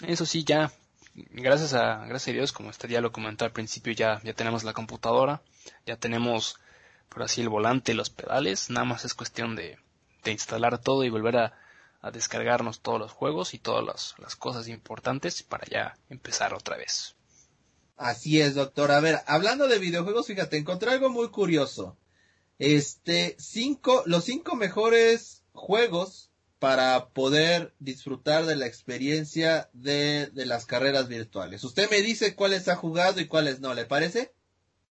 Eso 0.00 0.26
sí, 0.26 0.44
ya, 0.44 0.72
gracias 1.14 1.72
a, 1.72 2.04
gracias 2.06 2.28
a 2.28 2.32
Dios, 2.32 2.52
como 2.52 2.68
usted 2.68 2.88
ya 2.88 3.00
lo 3.00 3.12
comentó 3.12 3.44
al 3.44 3.52
principio, 3.52 3.92
ya, 3.92 4.20
ya 4.22 4.34
tenemos 4.34 4.62
la 4.62 4.74
computadora, 4.74 5.42
ya 5.86 5.96
tenemos, 5.96 6.56
por 7.08 7.22
así, 7.22 7.40
el 7.40 7.48
volante 7.48 7.94
los 7.94 8.10
pedales, 8.10 8.68
nada 8.68 8.84
más 8.84 9.04
es 9.04 9.14
cuestión 9.14 9.56
de, 9.56 9.78
instalar 10.26 10.78
todo 10.78 11.04
y 11.04 11.08
volver 11.08 11.36
a, 11.36 11.52
a 12.02 12.10
descargarnos 12.10 12.80
todos 12.80 12.98
los 12.98 13.12
juegos 13.12 13.54
y 13.54 13.58
todas 13.58 14.14
las, 14.18 14.36
cosas 14.36 14.68
importantes 14.68 15.42
para 15.42 15.64
ya 15.66 15.96
empezar 16.10 16.52
otra 16.52 16.76
vez. 16.76 17.14
Así 17.96 18.40
es, 18.40 18.54
doctor. 18.54 18.90
A 18.90 19.00
ver, 19.00 19.20
hablando 19.26 19.68
de 19.68 19.78
videojuegos, 19.78 20.26
fíjate, 20.26 20.56
encontré 20.56 20.90
algo 20.90 21.10
muy 21.10 21.28
curioso. 21.30 21.96
Este, 22.58 23.36
cinco, 23.38 24.02
los 24.06 24.24
cinco 24.24 24.56
mejores 24.56 25.42
juegos 25.52 26.30
para 26.58 27.08
poder 27.08 27.74
disfrutar 27.78 28.46
de 28.46 28.56
la 28.56 28.66
experiencia 28.66 29.68
de, 29.72 30.26
de 30.32 30.46
las 30.46 30.66
carreras 30.66 31.08
virtuales. 31.08 31.64
Usted 31.64 31.90
me 31.90 32.00
dice 32.02 32.34
cuáles 32.34 32.68
ha 32.68 32.76
jugado 32.76 33.20
y 33.20 33.26
cuáles 33.26 33.60
no, 33.60 33.74
¿le 33.74 33.84
parece? 33.84 34.32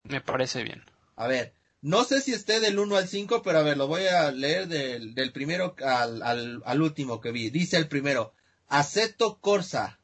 Me 0.03 0.21
parece 0.21 0.63
bien. 0.63 0.83
A 1.15 1.27
ver, 1.27 1.53
no 1.81 2.03
sé 2.03 2.21
si 2.21 2.33
esté 2.33 2.59
del 2.59 2.79
1 2.79 2.95
al 2.95 3.07
5, 3.07 3.41
pero 3.43 3.59
a 3.59 3.63
ver, 3.63 3.77
lo 3.77 3.87
voy 3.87 4.05
a 4.05 4.31
leer 4.31 4.67
del, 4.67 5.13
del 5.13 5.31
primero 5.31 5.75
al, 5.83 6.21
al, 6.21 6.61
al, 6.65 6.81
último 6.81 7.21
que 7.21 7.31
vi. 7.31 7.49
Dice 7.49 7.77
el 7.77 7.87
primero, 7.87 8.33
Aceto 8.67 9.39
Corsa. 9.39 9.99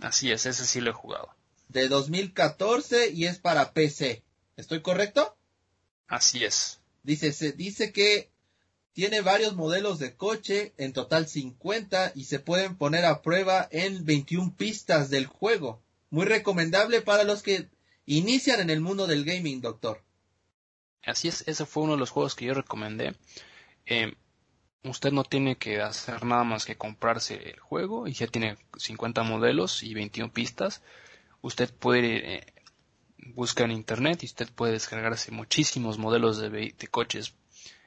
Así 0.00 0.30
es, 0.30 0.46
ese 0.46 0.64
sí 0.64 0.80
lo 0.80 0.90
he 0.90 0.94
jugado. 0.94 1.34
De 1.68 1.88
2014 1.88 3.10
y 3.10 3.26
es 3.26 3.38
para 3.38 3.72
PC. 3.72 4.24
¿Estoy 4.56 4.82
correcto? 4.82 5.36
Así 6.06 6.44
es. 6.44 6.80
Dice, 7.02 7.32
se 7.32 7.52
dice 7.52 7.92
que 7.92 8.30
tiene 8.96 9.20
varios 9.20 9.54
modelos 9.54 9.98
de 9.98 10.16
coche, 10.16 10.72
en 10.78 10.94
total 10.94 11.28
50, 11.28 12.12
y 12.14 12.24
se 12.24 12.38
pueden 12.38 12.78
poner 12.78 13.04
a 13.04 13.20
prueba 13.20 13.68
en 13.70 14.06
21 14.06 14.54
pistas 14.56 15.10
del 15.10 15.26
juego. 15.26 15.82
Muy 16.08 16.24
recomendable 16.24 17.02
para 17.02 17.22
los 17.22 17.42
que 17.42 17.68
inician 18.06 18.58
en 18.58 18.70
el 18.70 18.80
mundo 18.80 19.06
del 19.06 19.26
gaming, 19.26 19.60
doctor. 19.60 20.02
Así 21.04 21.28
es, 21.28 21.46
ese 21.46 21.66
fue 21.66 21.82
uno 21.82 21.92
de 21.92 21.98
los 21.98 22.08
juegos 22.08 22.34
que 22.34 22.46
yo 22.46 22.54
recomendé. 22.54 23.14
Eh, 23.84 24.14
usted 24.82 25.12
no 25.12 25.24
tiene 25.24 25.58
que 25.58 25.82
hacer 25.82 26.24
nada 26.24 26.44
más 26.44 26.64
que 26.64 26.78
comprarse 26.78 27.50
el 27.50 27.60
juego 27.60 28.08
y 28.08 28.14
ya 28.14 28.26
tiene 28.28 28.56
50 28.78 29.24
modelos 29.24 29.82
y 29.82 29.92
21 29.92 30.32
pistas. 30.32 30.80
Usted 31.42 31.70
puede 31.70 32.36
eh, 32.36 32.46
buscar 33.34 33.66
en 33.66 33.76
internet 33.76 34.22
y 34.22 34.26
usted 34.26 34.48
puede 34.50 34.72
descargarse 34.72 35.32
muchísimos 35.32 35.98
modelos 35.98 36.38
de, 36.38 36.48
de, 36.48 36.88
coches 36.88 37.34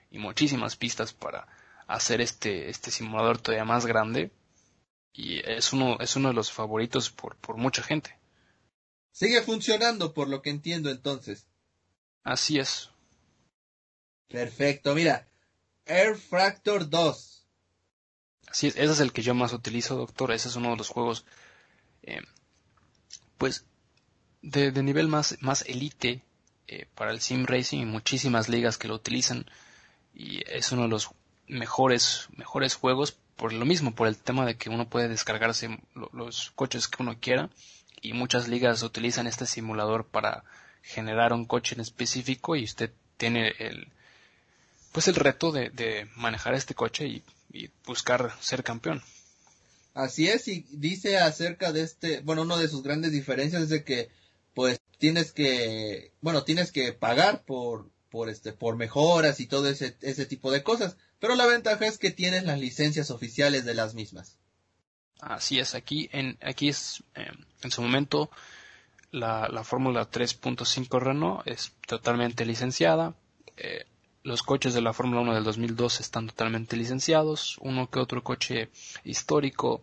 y 0.10 0.20
muchísimas 0.20 0.76
pistas 0.76 1.14
para 1.14 1.48
hacer 1.88 2.22
este, 2.22 2.70
este 2.70 2.92
simulador 2.92 3.40
todavía 3.40 3.66
más 3.66 3.86
grande. 3.86 4.32
Y 5.14 5.40
es 5.40 5.74
uno, 5.74 5.98
es 6.00 6.16
uno 6.16 6.30
de 6.30 6.36
los 6.36 6.52
favoritos 6.52 7.10
por, 7.10 7.36
por 7.38 7.58
mucha 7.58 7.84
gente. 7.84 8.18
Sigue 9.12 9.42
funcionando 9.42 10.14
por 10.14 10.30
lo 10.30 10.42
que 10.42 10.50
entiendo 10.50 10.90
entonces. 10.90 11.48
Así 12.24 12.60
es. 12.60 12.92
Perfecto, 14.28 14.94
mira, 14.94 15.28
Air 15.86 16.16
Fractor 16.16 16.90
2. 16.90 17.48
Así 18.48 18.68
es, 18.68 18.76
ese 18.76 18.94
es 18.94 19.00
el 19.00 19.12
que 19.12 19.22
yo 19.22 19.34
más 19.34 19.54
utilizo, 19.54 19.96
doctor. 19.96 20.32
Ese 20.32 20.50
es 20.50 20.56
uno 20.56 20.70
de 20.70 20.78
los 20.78 20.90
juegos, 20.90 21.26
eh, 22.04 22.22
pues, 23.38 23.66
de, 24.42 24.72
nivel 24.84 25.08
más, 25.08 25.38
más 25.42 25.64
elite 25.68 26.24
eh, 26.68 26.88
para 26.96 27.12
el 27.12 27.22
sim 27.22 27.46
racing 27.46 27.80
y 27.80 27.86
muchísimas 27.86 28.50
ligas 28.50 28.78
que 28.78 28.88
lo 28.88 28.96
utilizan. 28.96 29.46
Y 30.20 30.44
es 30.52 30.74
uno 30.74 30.82
de 30.82 30.90
los 30.90 31.12
mejores, 31.48 32.28
mejores 32.36 32.76
juegos 32.76 33.18
por 33.38 33.54
lo 33.54 33.66
mismo, 33.66 33.96
por 33.96 34.10
el 34.10 34.18
tema 34.18 34.46
de 34.46 34.58
que 34.58 34.70
uno 34.70 34.90
puede 34.90 35.08
descargarse 35.08 35.80
los 36.12 36.52
coches 36.56 36.90
que 36.90 37.02
uno 37.02 37.18
quiera 37.22 37.50
y 38.02 38.12
muchas 38.12 38.50
ligas 38.50 38.84
utilizan 38.84 39.28
este 39.28 39.46
simulador 39.46 40.06
para 40.06 40.44
generar 40.82 41.32
un 41.32 41.46
coche 41.46 41.76
en 41.76 41.80
específico 41.80 42.58
y 42.58 42.66
usted 42.66 42.92
tiene 43.16 43.54
el, 43.60 43.88
pues 44.92 45.08
el 45.08 45.16
reto 45.16 45.54
de, 45.54 46.10
manejar 46.18 46.54
este 46.54 46.76
coche 46.76 47.08
y, 47.08 47.24
buscar 47.86 48.36
ser 48.42 48.62
campeón. 48.62 49.02
Así 49.94 50.28
es, 50.28 50.50
y 50.50 50.66
dice 50.70 51.18
acerca 51.18 51.72
de 51.72 51.82
este, 51.82 52.20
bueno, 52.20 52.42
una 52.42 52.58
de 52.58 52.68
sus 52.68 52.84
grandes 52.84 53.14
diferencias 53.14 53.64
es 53.64 53.70
de 53.70 53.84
que, 53.86 54.10
pues, 54.54 54.80
tienes 54.98 55.32
que, 55.32 56.12
bueno, 56.22 56.44
tienes 56.44 56.74
que 56.74 56.92
pagar 56.94 57.44
por, 57.44 57.90
por 58.10 58.30
este, 58.30 58.54
por 58.54 58.76
mejoras 58.76 59.40
y 59.40 59.48
todo 59.48 59.68
ese, 59.70 59.98
ese 60.02 60.26
tipo 60.26 60.52
de 60.52 60.64
cosas, 60.64 60.98
pero 61.20 61.36
la 61.36 61.46
ventaja 61.46 61.86
es 61.86 61.98
que 61.98 62.12
tienes 62.12 62.44
las 62.44 62.60
licencias 62.60 63.12
oficiales 63.12 63.66
de 63.66 63.74
las 63.74 63.94
mismas. 63.94 64.38
Así 65.20 65.60
es, 65.60 65.76
aquí, 65.76 66.10
en, 66.12 66.38
aquí 66.42 66.70
es, 66.70 67.04
eh, 67.16 67.32
en 67.62 67.72
su 67.72 67.82
momento, 67.82 68.30
la, 69.12 69.50
la 69.50 69.64
Fórmula 69.64 70.10
3.5 70.10 71.00
Renault 71.00 71.46
es 71.46 71.74
totalmente 71.86 72.46
licenciada, 72.46 73.16
eh, 73.58 73.86
los 74.24 74.44
coches 74.44 74.74
de 74.74 74.82
la 74.82 74.94
Fórmula 74.94 75.22
1 75.22 75.36
del 75.36 75.44
2002 75.44 76.02
están 76.02 76.28
totalmente 76.28 76.78
licenciados, 76.78 77.58
uno 77.62 77.90
que 77.90 78.00
otro 78.00 78.24
coche 78.24 78.70
histórico 79.04 79.82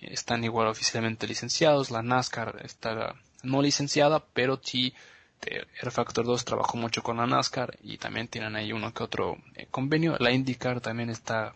están 0.00 0.44
igual 0.44 0.68
oficialmente 0.68 1.26
licenciados, 1.26 1.90
la 1.90 2.02
NASCAR 2.02 2.60
está 2.64 3.14
no 3.42 3.62
licenciada, 3.62 4.24
pero 4.32 4.60
sí 4.62 4.94
Air 5.42 5.90
Factor 5.90 6.24
2 6.24 6.44
trabajó 6.44 6.76
mucho 6.76 7.02
con 7.02 7.16
la 7.16 7.26
NASCAR 7.26 7.78
y 7.82 7.98
también 7.98 8.28
tienen 8.28 8.56
ahí 8.56 8.72
uno 8.72 8.92
que 8.92 9.02
otro 9.02 9.38
eh, 9.54 9.66
convenio. 9.70 10.16
La 10.18 10.32
IndyCar 10.32 10.80
también 10.80 11.10
está 11.10 11.54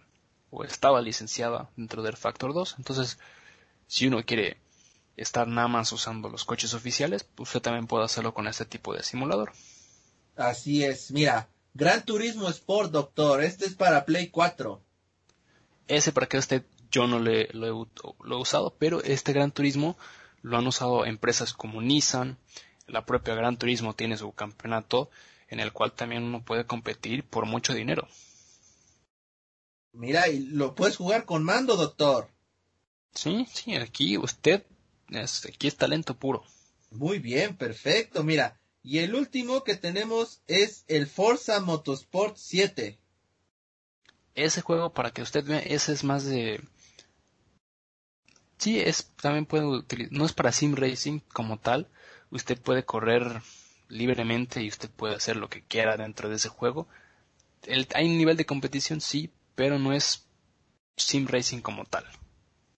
o 0.51 0.65
estaba 0.65 1.03
licenciada 1.03 1.71
dentro 1.77 2.03
de 2.03 2.09
Air 2.09 2.17
Factor 2.17 2.55
2, 2.55 2.77
entonces 2.79 3.19
si 3.87 4.07
uno 4.07 4.25
quiere 4.25 4.57
estar 5.17 5.47
nada 5.47 5.69
más 5.69 5.93
usando 5.93 6.29
los 6.29 6.45
coches 6.45 6.75
oficiales, 6.75 7.27
usted 7.39 7.61
también 7.61 7.87
puede 7.87 8.05
hacerlo 8.05 8.35
con 8.35 8.47
este 8.49 8.65
tipo 8.65 8.95
de 8.95 9.03
simulador. 9.03 9.53
Así 10.37 10.85
es, 10.85 11.11
mira, 11.11 11.49
Gran 11.75 12.05
Turismo 12.05 12.49
Sport, 12.49 12.93
doctor. 12.93 13.43
Este 13.43 13.67
es 13.67 13.75
para 13.75 14.05
Play 14.05 14.29
4. 14.29 14.81
Ese 15.89 16.13
para 16.13 16.29
que 16.29 16.39
usted 16.39 16.65
yo 16.91 17.09
no 17.09 17.19
le, 17.19 17.49
lo, 17.53 17.67
he, 17.67 18.35
usado, 18.37 18.77
pero 18.79 19.03
este 19.03 19.33
Gran 19.33 19.51
Turismo 19.51 19.99
lo 20.43 20.57
han 20.57 20.69
usado 20.69 21.05
empresas 21.05 21.53
como 21.53 21.83
Nissan. 21.83 22.39
La 22.87 23.05
propia 23.07 23.35
Gran 23.35 23.57
Turismo 23.59 23.95
tiene 23.95 24.17
su 24.17 24.33
campeonato 24.33 25.11
en 25.49 25.61
el 25.61 25.73
cual 25.73 25.93
también 25.93 26.25
uno 26.25 26.45
puede 26.45 26.67
competir 26.67 27.25
por 27.25 27.47
mucho 27.47 27.75
dinero. 27.75 28.09
Mira, 29.93 30.29
y 30.29 30.41
lo 30.41 30.75
puedes 30.75 30.97
jugar 30.97 31.25
con 31.25 31.45
mando, 31.45 31.77
doctor. 31.77 32.29
Sí, 33.15 33.47
sí, 33.53 33.77
aquí 33.77 34.19
usted, 34.19 34.65
es, 35.11 35.47
aquí 35.47 35.69
es 35.69 35.77
talento 35.77 36.15
puro. 36.15 36.45
Muy 36.91 37.21
bien, 37.21 37.57
perfecto. 37.57 38.25
Mira, 38.25 38.59
y 38.83 38.99
el 38.99 39.15
último 39.15 39.65
que 39.65 39.77
tenemos 39.77 40.43
es 40.47 40.85
el 40.89 41.07
Forza 41.07 41.61
Motorsport 41.61 42.37
7. 42.37 42.99
Ese 44.35 44.61
juego, 44.63 44.93
para 44.93 45.13
que 45.13 45.23
usted 45.23 45.45
vea, 45.45 45.61
ese 45.61 45.93
es 45.93 46.03
más 46.03 46.25
de... 46.25 46.61
Sí, 48.59 48.81
es, 48.81 49.07
también 49.21 49.47
puede 49.47 49.65
utilizar, 49.65 50.13
no 50.13 50.25
es 50.27 50.33
para 50.33 50.53
sim 50.53 50.75
racing 50.75 51.21
como 51.33 51.59
tal, 51.59 51.89
usted 52.35 52.61
puede 52.61 52.85
correr 52.85 53.41
libremente 53.89 54.61
y 54.63 54.69
usted 54.69 54.91
puede 54.91 55.15
hacer 55.15 55.37
lo 55.37 55.49
que 55.49 55.63
quiera 55.63 55.97
dentro 55.97 56.29
de 56.29 56.37
ese 56.37 56.49
juego. 56.49 56.89
hay 57.95 58.07
un 58.07 58.19
nivel 58.19 58.37
de 58.37 58.45
competición, 58.45 59.01
sí, 59.01 59.33
pero 59.55 59.79
no 59.79 59.93
es 59.93 60.27
sim 60.97 61.27
racing 61.27 61.61
como 61.61 61.85
tal. 61.85 62.05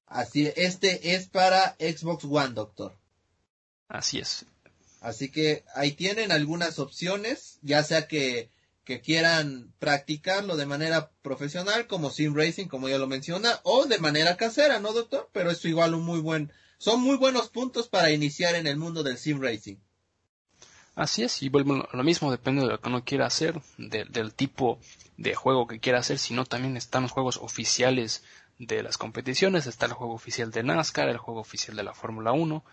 Así, 0.06 0.52
este 0.56 1.14
es 1.14 1.26
para 1.26 1.74
Xbox 1.78 2.24
One, 2.24 2.54
doctor. 2.54 2.96
Así 3.88 4.18
es. 4.18 4.44
Así 5.00 5.30
que 5.30 5.64
ahí 5.74 5.92
tienen 5.92 6.32
algunas 6.32 6.78
opciones, 6.78 7.58
ya 7.62 7.82
sea 7.82 8.06
que, 8.06 8.50
que 8.86 9.00
quieran 9.00 9.74
practicarlo 9.80 10.56
de 10.56 10.64
manera 10.64 11.10
profesional, 11.20 11.88
como 11.88 12.08
sim 12.08 12.34
racing, 12.34 12.68
como 12.68 12.88
ya 12.88 12.98
lo 12.98 13.08
menciona, 13.08 13.58
o 13.64 13.84
de 13.84 13.98
manera 13.98 14.36
casera, 14.36 14.78
¿no, 14.78 14.92
doctor? 14.92 15.28
Pero 15.32 15.50
es 15.50 15.62
igual 15.64 15.92
un 15.94 16.04
muy 16.04 16.20
buen, 16.20 16.52
son 16.78 17.00
muy 17.00 17.16
buenos 17.16 17.48
puntos 17.48 17.88
para 17.88 18.12
iniciar 18.12 18.54
en 18.54 18.68
el 18.68 18.76
mundo 18.76 19.02
del 19.02 19.18
sim 19.18 19.42
racing. 19.42 19.76
Así 20.94 21.24
es, 21.24 21.42
y 21.42 21.48
vuelvo 21.48 21.88
lo 21.92 22.04
mismo, 22.04 22.30
depende 22.30 22.62
de 22.62 22.68
lo 22.68 22.80
que 22.80 22.88
uno 22.88 23.04
quiera 23.04 23.26
hacer, 23.26 23.60
del 23.76 24.32
tipo 24.32 24.78
de 25.16 25.34
juego 25.34 25.66
que 25.66 25.80
quiera 25.80 25.98
hacer, 25.98 26.20
sino 26.20 26.44
también 26.44 26.76
están 26.76 27.02
los 27.02 27.12
juegos 27.12 27.38
oficiales 27.38 28.22
de 28.60 28.84
las 28.84 28.98
competiciones, 28.98 29.66
está 29.66 29.86
el 29.86 29.94
juego 29.94 30.14
oficial 30.14 30.52
de 30.52 30.62
NASCAR, 30.62 31.08
el 31.08 31.18
juego 31.18 31.40
oficial 31.40 31.76
de 31.76 31.82
la 31.82 31.92
Fórmula 31.92 32.32
1, 32.32 32.64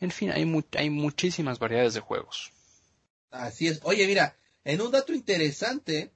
en 0.00 0.10
fin, 0.10 0.32
hay, 0.32 0.64
hay 0.76 0.90
muchísimas 0.90 1.60
variedades 1.60 1.94
de 1.94 2.00
juegos. 2.00 2.50
Así 3.30 3.68
es. 3.68 3.80
Oye, 3.84 4.06
mira, 4.08 4.34
en 4.64 4.80
un 4.80 4.90
dato 4.90 5.12
interesante, 5.12 6.12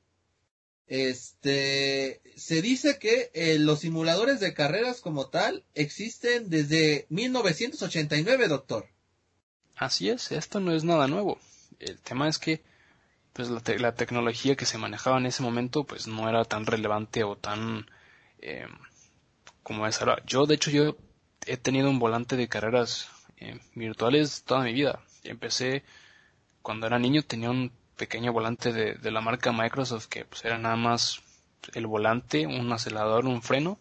este, 0.87 2.21
se 2.37 2.63
dice 2.63 2.99
que 2.99 3.31
eh, 3.35 3.59
los 3.59 3.81
simuladores 3.81 4.41
de 4.41 4.55
carreras 4.55 5.01
como 5.01 5.29
tal 5.29 5.65
existen 5.75 6.51
desde 6.51 7.07
1989, 7.09 8.49
doctor. 8.49 8.89
Así 9.77 10.09
es, 10.09 10.31
esto 10.31 10.61
no 10.61 10.73
es 10.73 10.85
nada 10.85 11.09
nuevo. 11.09 11.39
El 11.81 12.01
tema 12.01 12.29
es 12.29 12.39
que 12.39 12.63
pues 13.33 13.49
la, 13.51 13.95
tecnología 13.95 14.55
que 14.55 14.65
se 14.65 14.79
manejaba 14.79 15.19
en 15.19 15.27
ese 15.27 15.43
momento 15.43 15.83
pues 15.85 16.07
no 16.07 16.29
era 16.29 16.45
tan 16.45 16.67
relevante 16.67 17.25
o 17.25 17.37
tan 17.37 17.87
eh, 18.39 18.67
como 19.65 19.87
es 19.87 20.01
ahora. 20.01 20.23
Yo 20.25 20.47
de 20.47 20.55
hecho 20.55 20.71
yo 20.71 20.97
he 21.47 21.57
tenido 21.57 21.91
un 21.91 21.99
volante 21.99 22.37
de 22.37 22.49
carreras 22.49 23.09
eh, 23.39 23.59
virtuales 23.75 24.45
toda 24.45 24.63
mi 24.63 24.73
vida. 24.73 25.01
Empecé 25.25 25.83
cuando 26.63 26.87
era 26.87 27.01
niño, 27.01 27.23
tenía 27.25 27.51
un 27.51 27.73
pequeño 27.97 28.33
volante 28.33 28.73
de, 28.73 29.11
la 29.11 29.21
marca 29.21 29.53
Microsoft 29.53 30.07
que 30.07 30.25
pues, 30.25 30.45
era 30.45 30.59
nada 30.59 30.77
más 30.77 31.23
el 31.75 31.87
volante, 31.87 32.47
un 32.47 32.73
acelerador, 32.73 33.27
un 33.27 33.43
freno 33.43 33.79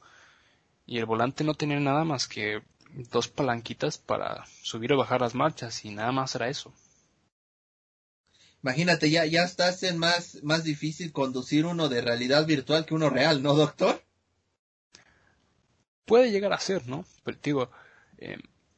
y 0.85 0.97
el 0.97 1.05
volante 1.05 1.43
no 1.43 1.53
tenía 1.53 1.79
nada 1.79 2.03
más 2.03 2.27
que 2.27 2.61
dos 2.93 3.27
palanquitas 3.27 3.97
para 3.97 4.45
subir 4.61 4.93
o 4.93 4.97
bajar 4.97 5.21
las 5.21 5.35
marchas 5.35 5.83
y 5.85 5.89
nada 5.89 6.11
más 6.11 6.35
era 6.35 6.49
eso. 6.49 6.73
Imagínate, 8.61 9.09
ya, 9.09 9.25
ya 9.25 9.43
estás 9.43 9.83
en 9.83 9.97
más, 9.97 10.41
más 10.43 10.63
difícil 10.63 11.11
conducir 11.11 11.65
uno 11.65 11.89
de 11.89 12.01
realidad 12.01 12.45
virtual 12.45 12.85
que 12.85 12.93
uno 12.93 13.09
real, 13.09 13.43
¿no, 13.43 13.55
doctor? 13.55 14.01
Puede 16.05 16.31
llegar 16.31 16.53
a 16.53 16.59
ser, 16.59 16.87
¿no? 16.87 17.05
Pero 17.25 17.37
digo, 17.43 17.71
eh, 18.19 18.37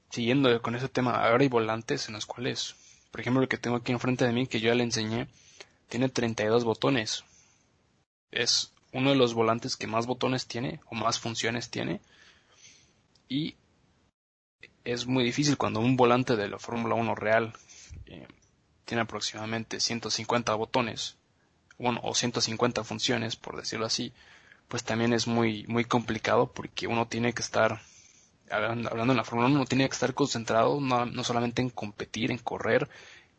siguiendo 0.10 0.60
con 0.64 0.76
ese 0.76 0.90
tema, 0.90 1.24
ahora 1.28 1.44
hay 1.44 1.50
volantes 1.50 2.08
en 2.08 2.16
los 2.16 2.26
cuales, 2.26 2.76
por 3.16 3.22
ejemplo, 3.22 3.41
el 3.43 3.47
que 3.47 3.57
tengo 3.57 3.78
aquí 3.78 3.93
enfrente 3.93 4.26
de 4.26 4.34
mí, 4.34 4.45
que 4.45 4.59
yo 4.59 4.68
ya 4.68 4.76
le 4.76 4.84
enseñé, 4.84 5.30
tiene 5.88 6.09
32 6.09 6.66
botones. 6.66 7.24
Es 8.30 8.74
uno 8.91 9.11
de 9.11 9.16
los 9.16 9.34
volantes 9.34 9.78
que 9.78 9.88
más 9.88 10.05
botones 10.05 10.47
tiene 10.47 10.82
o 10.88 10.95
más 10.95 11.18
funciones 11.18 11.70
tiene. 11.70 12.01
Y 13.30 13.55
es 14.84 15.07
muy 15.07 15.24
difícil 15.24 15.55
cuando 15.55 15.80
un 15.80 15.95
volante 15.95 16.36
de 16.36 16.49
la 16.49 16.59
Fórmula 16.59 16.95
1 16.95 17.16
real 17.16 17.53
eh, 18.07 18.28
tiene 18.84 19.03
aproximadamente 19.03 19.80
150 19.80 20.53
botones, 20.55 21.16
o 21.78 22.13
150 22.13 22.84
funciones, 22.84 23.38
por 23.38 23.55
decirlo 23.55 23.86
así, 23.86 24.11
pues 24.68 24.84
también 24.84 25.13
es 25.13 25.26
muy, 25.26 25.63
muy 25.70 25.86
complicado 25.86 26.51
porque 26.51 26.88
uno 26.88 27.07
tiene 27.07 27.32
que 27.32 27.43
estar 27.43 27.80
hablando, 28.50 29.14
en 29.14 29.18
la 29.18 29.24
Fórmula 29.24 29.48
1, 29.48 29.56
uno 29.56 29.66
tiene 29.66 29.88
que 29.88 29.93
estar 29.93 30.14
concentrado 30.14 30.80
no, 30.80 31.24
solamente 31.24 31.62
en 31.62 31.70
competir, 31.70 32.32
en 32.32 32.38
correr, 32.38 32.89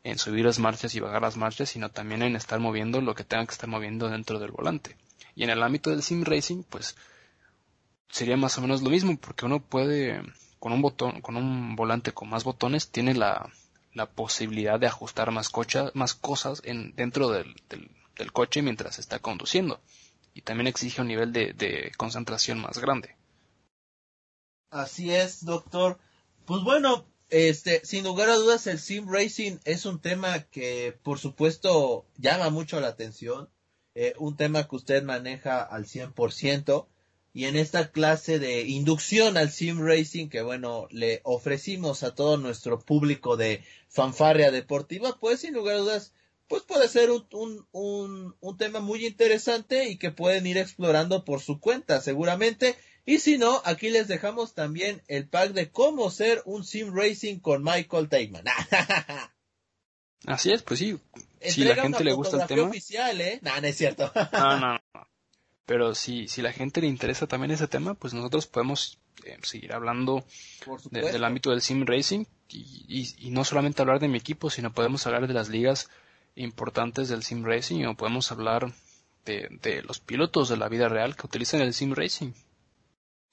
en 0.05 0.19
subir 0.19 0.45
las 0.45 0.59
marchas 0.59 0.95
y 0.95 1.01
bajar 1.01 1.23
las 1.23 1.37
marchas, 1.37 1.71
sino 1.71 1.91
también 1.91 2.23
en 2.23 2.37
estar 2.37 2.61
moviendo 2.61 3.01
lo 3.01 3.15
que 3.15 3.25
tenga 3.25 3.47
que 3.47 3.53
estar 3.53 3.69
moviendo 3.69 4.09
dentro 4.09 4.39
del 4.39 4.53
volante. 4.53 4.97
Y 5.35 5.45
en 5.45 5.51
el 5.51 5.63
ámbito 5.63 5.91
del 5.91 6.03
sim 6.03 6.25
racing, 6.25 6.63
pues 6.63 6.97
sería 8.09 8.37
más 8.37 8.57
o 8.59 8.61
menos 8.61 8.83
lo 8.83 8.91
mismo, 8.91 9.17
porque 9.17 9.47
uno 9.47 9.61
puede, 9.61 10.23
con 10.59 10.73
un 10.73 10.83
botón, 10.83 11.21
con 11.21 11.37
un 11.37 11.77
volante 11.77 12.13
con 12.13 12.29
más 12.29 12.45
botones, 12.45 12.91
tiene 12.91 13.15
la, 13.15 13.51
la 13.97 14.07
posibilidad 14.07 14.79
de 14.79 14.87
ajustar 14.87 15.31
más, 15.31 15.49
cocha, 15.49 15.91
más 15.95 16.15
cosas 16.15 16.63
en, 16.65 16.95
dentro 16.95 17.31
del, 17.31 17.55
del, 17.69 18.33
coche 18.33 18.63
mientras 18.63 18.99
está 18.99 19.19
conduciendo. 19.19 19.81
Y 20.35 20.43
también 20.43 20.67
exige 20.67 21.01
un 21.01 21.09
nivel 21.09 21.33
de, 21.33 21.55
de 21.55 21.93
concentración 21.97 22.61
más 22.61 22.79
grande. 22.79 23.17
Así 24.71 25.13
es, 25.13 25.45
doctor. 25.45 25.99
Pues 26.45 26.63
bueno, 26.63 27.07
este, 27.29 27.85
sin 27.85 28.05
lugar 28.05 28.29
a 28.29 28.37
dudas, 28.37 28.67
el 28.67 28.79
sim 28.79 29.09
racing 29.09 29.59
es 29.65 29.85
un 29.87 30.01
tema 30.01 30.43
que, 30.45 30.99
por 31.03 31.19
supuesto, 31.19 32.07
llama 32.17 32.51
mucho 32.51 32.81
la 32.81 32.89
atención. 32.89 33.49
Eh, 33.95 34.15
un 34.19 34.37
tema 34.37 34.69
que 34.69 34.77
usted 34.77 35.03
maneja 35.03 35.63
al 35.63 35.87
100%. 35.87 36.87
Y 37.33 37.45
en 37.45 37.57
esta 37.57 37.93
clase 37.93 38.39
de 38.39 38.63
inducción 38.63 39.37
al 39.37 39.51
sim 39.51 39.81
racing 39.81 40.29
que, 40.29 40.43
bueno, 40.43 40.89
le 40.91 41.21
ofrecimos 41.25 42.03
a 42.03 42.15
todo 42.15 42.39
nuestro 42.39 42.81
público 42.81 43.37
de 43.37 43.63
fanfarria 43.89 44.51
deportiva, 44.51 45.19
pues 45.21 45.41
sin 45.41 45.53
lugar 45.53 45.77
a 45.77 45.81
dudas, 45.81 46.15
pues 46.49 46.63
puede 46.63 46.89
ser 46.89 47.11
un, 47.11 47.27
un, 47.33 47.67
un, 47.73 48.37
un 48.41 48.57
tema 48.57 48.81
muy 48.81 49.05
interesante 49.05 49.89
y 49.89 49.99
que 49.99 50.13
pueden 50.13 50.47
ir 50.47 50.57
explorando 50.57 51.25
por 51.25 51.41
su 51.41 51.61
cuenta, 51.61 52.01
seguramente. 52.01 52.77
Y 53.09 53.21
si 53.21 53.39
no, 53.39 53.63
aquí 53.65 53.89
les 53.89 54.09
dejamos 54.09 54.53
también 54.53 55.01
el 55.07 55.29
pack 55.29 55.53
de 55.53 55.71
cómo 55.71 56.11
ser 56.11 56.43
un 56.45 56.65
sim 56.65 56.93
racing 56.93 57.39
con 57.39 57.63
Michael 57.63 58.09
Takeman. 58.09 58.45
Así 60.27 60.51
es, 60.51 60.63
pues 60.63 60.81
sí. 60.81 60.99
si 61.41 61.63
la 61.63 61.77
gente 61.77 62.03
le 62.03 62.13
gusta 62.13 62.43
el 62.43 62.49
tema. 62.49 62.65
oficial, 62.65 63.21
¿eh? 63.21 63.39
no 63.43 63.55
es 63.55 63.77
cierto. 63.77 64.11
no, 64.33 64.59
no, 64.59 64.73
no. 64.73 64.81
Pero 65.67 65.95
si, 65.95 66.29
si 66.29 66.43
la 66.43 66.53
gente 66.53 66.81
le 66.81 66.89
interesa 66.89 67.27
también 67.27 67.53
ese 67.53 67.69
tema, 67.69 67.95
pues 67.95 68.13
nosotros 68.13 68.47
podemos 68.47 68.99
eh, 69.25 69.37
seguir 69.43 69.73
hablando 69.73 70.25
del 70.91 71.25
ámbito 71.25 71.51
del 71.51 71.61
sim 71.61 71.85
racing 71.85 72.25
y, 72.49 73.09
y, 73.19 73.31
no 73.31 73.45
solamente 73.45 73.83
hablar 73.83 73.99
de 73.99 74.07
mi 74.07 74.19
equipo, 74.19 74.49
sino 74.49 74.73
podemos 74.73 75.05
hablar 75.07 75.27
de 75.27 75.35
las 75.35 75.49
ligas 75.49 75.91
importantes 76.37 77.09
del 77.09 77.25
sim 77.25 77.45
racing 77.45 77.85
o 77.85 77.97
podemos 77.97 78.31
hablar 78.31 78.73
de, 79.25 79.49
de 79.61 79.83
los 79.83 79.99
pilotos 79.99 80.49
de 80.49 80.57
la 80.57 80.69
vida 80.69 80.89
real 80.89 81.17
que 81.17 81.27
utilizan 81.27 81.61
el 81.61 81.75
sim 81.75 81.93
racing. 81.93 82.33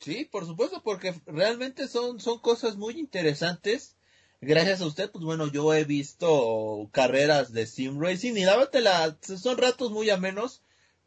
Sí, 0.03 0.27
por 0.29 0.45
supuesto, 0.45 0.81
porque 0.83 1.15
realmente 1.25 1.87
son, 1.87 2.19
son 2.19 2.39
cosas 2.39 2.75
muy 2.75 2.99
interesantes. 2.99 3.95
Gracias 4.41 4.81
a 4.81 4.85
usted, 4.85 5.09
pues 5.09 5.23
bueno, 5.23 5.49
yo 5.49 5.73
he 5.73 5.85
visto 5.85 6.89
carreras 6.91 7.53
de 7.53 7.65
sim 7.65 8.01
racing 8.01 8.33
y 8.33 8.43
la 8.43 9.17
son 9.21 9.57
ratos 9.57 9.91
muy 9.91 10.09
amenos. 10.09 10.61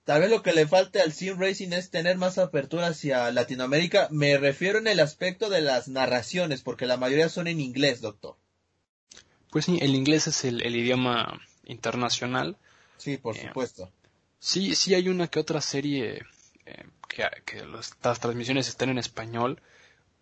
Tal 0.05 0.23
vez 0.23 0.31
lo 0.31 0.43
que 0.43 0.55
le 0.55 0.67
falte 0.67 1.03
al 1.03 1.13
sim 1.13 1.39
racing 1.39 1.73
es 1.73 1.91
tener 1.91 2.17
más 2.17 2.39
apertura 2.39 2.87
hacia 2.87 3.31
Latinoamérica. 3.33 4.09
Me 4.11 4.39
refiero 4.39 4.79
en 4.79 4.87
el 4.87 5.01
aspecto 5.01 5.51
de 5.51 5.61
las 5.61 5.89
narraciones, 5.89 6.63
porque 6.63 6.87
la 6.87 6.97
mayoría 6.97 7.29
son 7.29 7.49
en 7.49 7.61
inglés, 7.61 8.01
doctor. 8.01 8.37
Pues 9.51 9.67
sí, 9.67 9.79
el 9.83 9.95
inglés 9.95 10.27
es 10.27 10.45
el, 10.45 10.75
idioma 10.75 11.43
internacional. 11.65 12.57
Sí, 12.97 13.19
por 13.19 13.37
eh, 13.37 13.43
supuesto. 13.47 13.91
Sí, 14.39 14.75
sí 14.75 14.95
hay 14.95 15.09
una 15.09 15.29
que 15.29 15.41
otra 15.41 15.61
serie 15.61 16.23
eh, 16.67 16.85
que, 17.45 17.65
las 17.67 18.21
transmisiones 18.21 18.69
estén 18.69 18.91
en 18.91 18.99
español. 18.99 19.61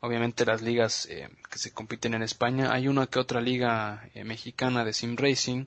Obviamente 0.00 0.44
las 0.44 0.62
ligas 0.62 1.06
eh, 1.10 1.28
que 1.50 1.58
se 1.58 1.72
compiten 1.72 2.14
en 2.14 2.22
España, 2.22 2.72
hay 2.72 2.88
una 2.88 3.06
que 3.06 3.18
otra 3.18 3.40
liga 3.40 4.08
eh, 4.14 4.24
mexicana 4.24 4.84
de 4.84 4.92
sim 4.92 5.16
racing, 5.16 5.66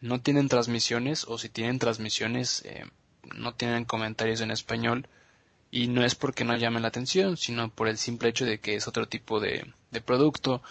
no 0.00 0.20
tienen 0.20 0.48
transmisiones 0.48 1.24
o 1.24 1.38
si 1.38 1.48
tienen 1.48 1.78
transmisiones 1.80 2.62
eh, 2.64 2.84
no 3.34 3.54
tienen 3.54 3.84
comentarios 3.84 4.40
en 4.40 4.50
español. 4.50 5.08
Y 5.70 5.88
no 5.88 6.02
es 6.02 6.14
porque 6.14 6.44
no 6.44 6.56
llamen 6.56 6.80
la 6.82 6.88
atención, 6.88 7.36
sino 7.36 7.68
por 7.68 7.88
el 7.88 7.98
simple 7.98 8.30
hecho 8.30 8.46
de 8.46 8.58
que 8.58 8.74
es 8.76 8.88
otro 8.88 9.06
tipo 9.06 9.38
de, 9.38 9.70
producto, 10.06 10.62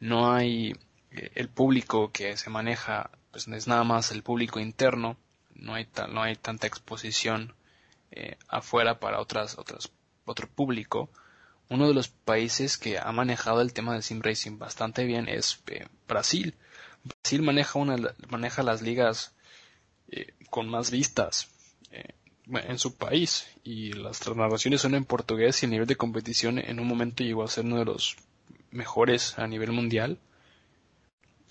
no 0.00 0.32
hay 0.32 0.74
el 1.10 1.48
público 1.50 2.10
que 2.10 2.38
se 2.38 2.48
maneja, 2.48 3.10
pues 3.32 3.48
es 3.48 3.66
nada 3.66 3.84
más 3.84 4.12
el 4.12 4.22
público 4.22 4.58
interno, 4.58 5.18
no 5.54 5.74
hay, 5.74 5.86
no 6.10 6.22
hay 6.22 6.36
tanta 6.36 6.66
exposición 6.66 7.52
eh, 8.10 8.36
afuera 8.48 8.98
para 9.00 9.20
otras, 9.20 9.58
otras, 9.58 9.90
otro 10.24 10.48
público. 10.48 11.10
Uno 11.68 11.88
de 11.88 11.94
los 11.94 12.08
países 12.08 12.78
que 12.78 12.98
ha 12.98 13.10
manejado 13.12 13.60
el 13.60 13.72
tema 13.72 13.92
del 13.92 14.02
sim 14.02 14.20
racing 14.22 14.58
bastante 14.58 15.04
bien 15.04 15.28
es 15.28 15.62
eh, 15.66 15.86
Brasil. 16.06 16.54
Brasil 17.04 17.42
maneja, 17.42 17.78
una, 17.78 17.96
maneja 18.28 18.62
las 18.62 18.82
ligas 18.82 19.34
eh, 20.08 20.34
con 20.50 20.68
más 20.68 20.90
vistas 20.90 21.50
en 22.48 22.78
su 22.78 22.94
país 22.94 23.48
y 23.64 23.92
las 23.92 24.24
narraciones 24.28 24.80
son 24.80 24.94
en 24.94 25.04
portugués 25.04 25.60
y 25.62 25.66
el 25.66 25.72
nivel 25.72 25.86
de 25.88 25.96
competición 25.96 26.60
en 26.60 26.78
un 26.78 26.86
momento 26.86 27.24
llegó 27.24 27.42
a 27.42 27.48
ser 27.48 27.64
uno 27.64 27.78
de 27.78 27.84
los 27.84 28.16
mejores 28.70 29.36
a 29.38 29.48
nivel 29.48 29.72
mundial. 29.72 30.18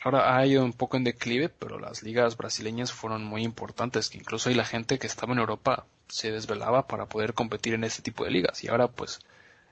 Ahora 0.05 0.37
ha 0.37 0.45
ido 0.45 0.63
un 0.63 0.73
poco 0.73 0.97
en 0.97 1.03
declive, 1.03 1.49
pero 1.49 1.79
las 1.79 2.03
ligas 2.03 2.37
brasileñas 2.37 2.93
fueron 2.93 3.23
muy 3.23 3.41
importantes, 3.41 4.07
que 4.07 4.19
incluso 4.19 4.49
hay 4.49 4.55
la 4.55 4.63
gente 4.63 4.99
que 4.99 5.07
estaba 5.07 5.33
en 5.33 5.39
Europa 5.39 5.87
se 6.07 6.31
desvelaba 6.31 6.85
para 6.85 7.07
poder 7.07 7.33
competir 7.33 7.73
en 7.73 7.83
este 7.83 8.03
tipo 8.03 8.23
de 8.23 8.29
ligas 8.29 8.63
y 8.63 8.67
ahora 8.67 8.87
pues 8.87 9.17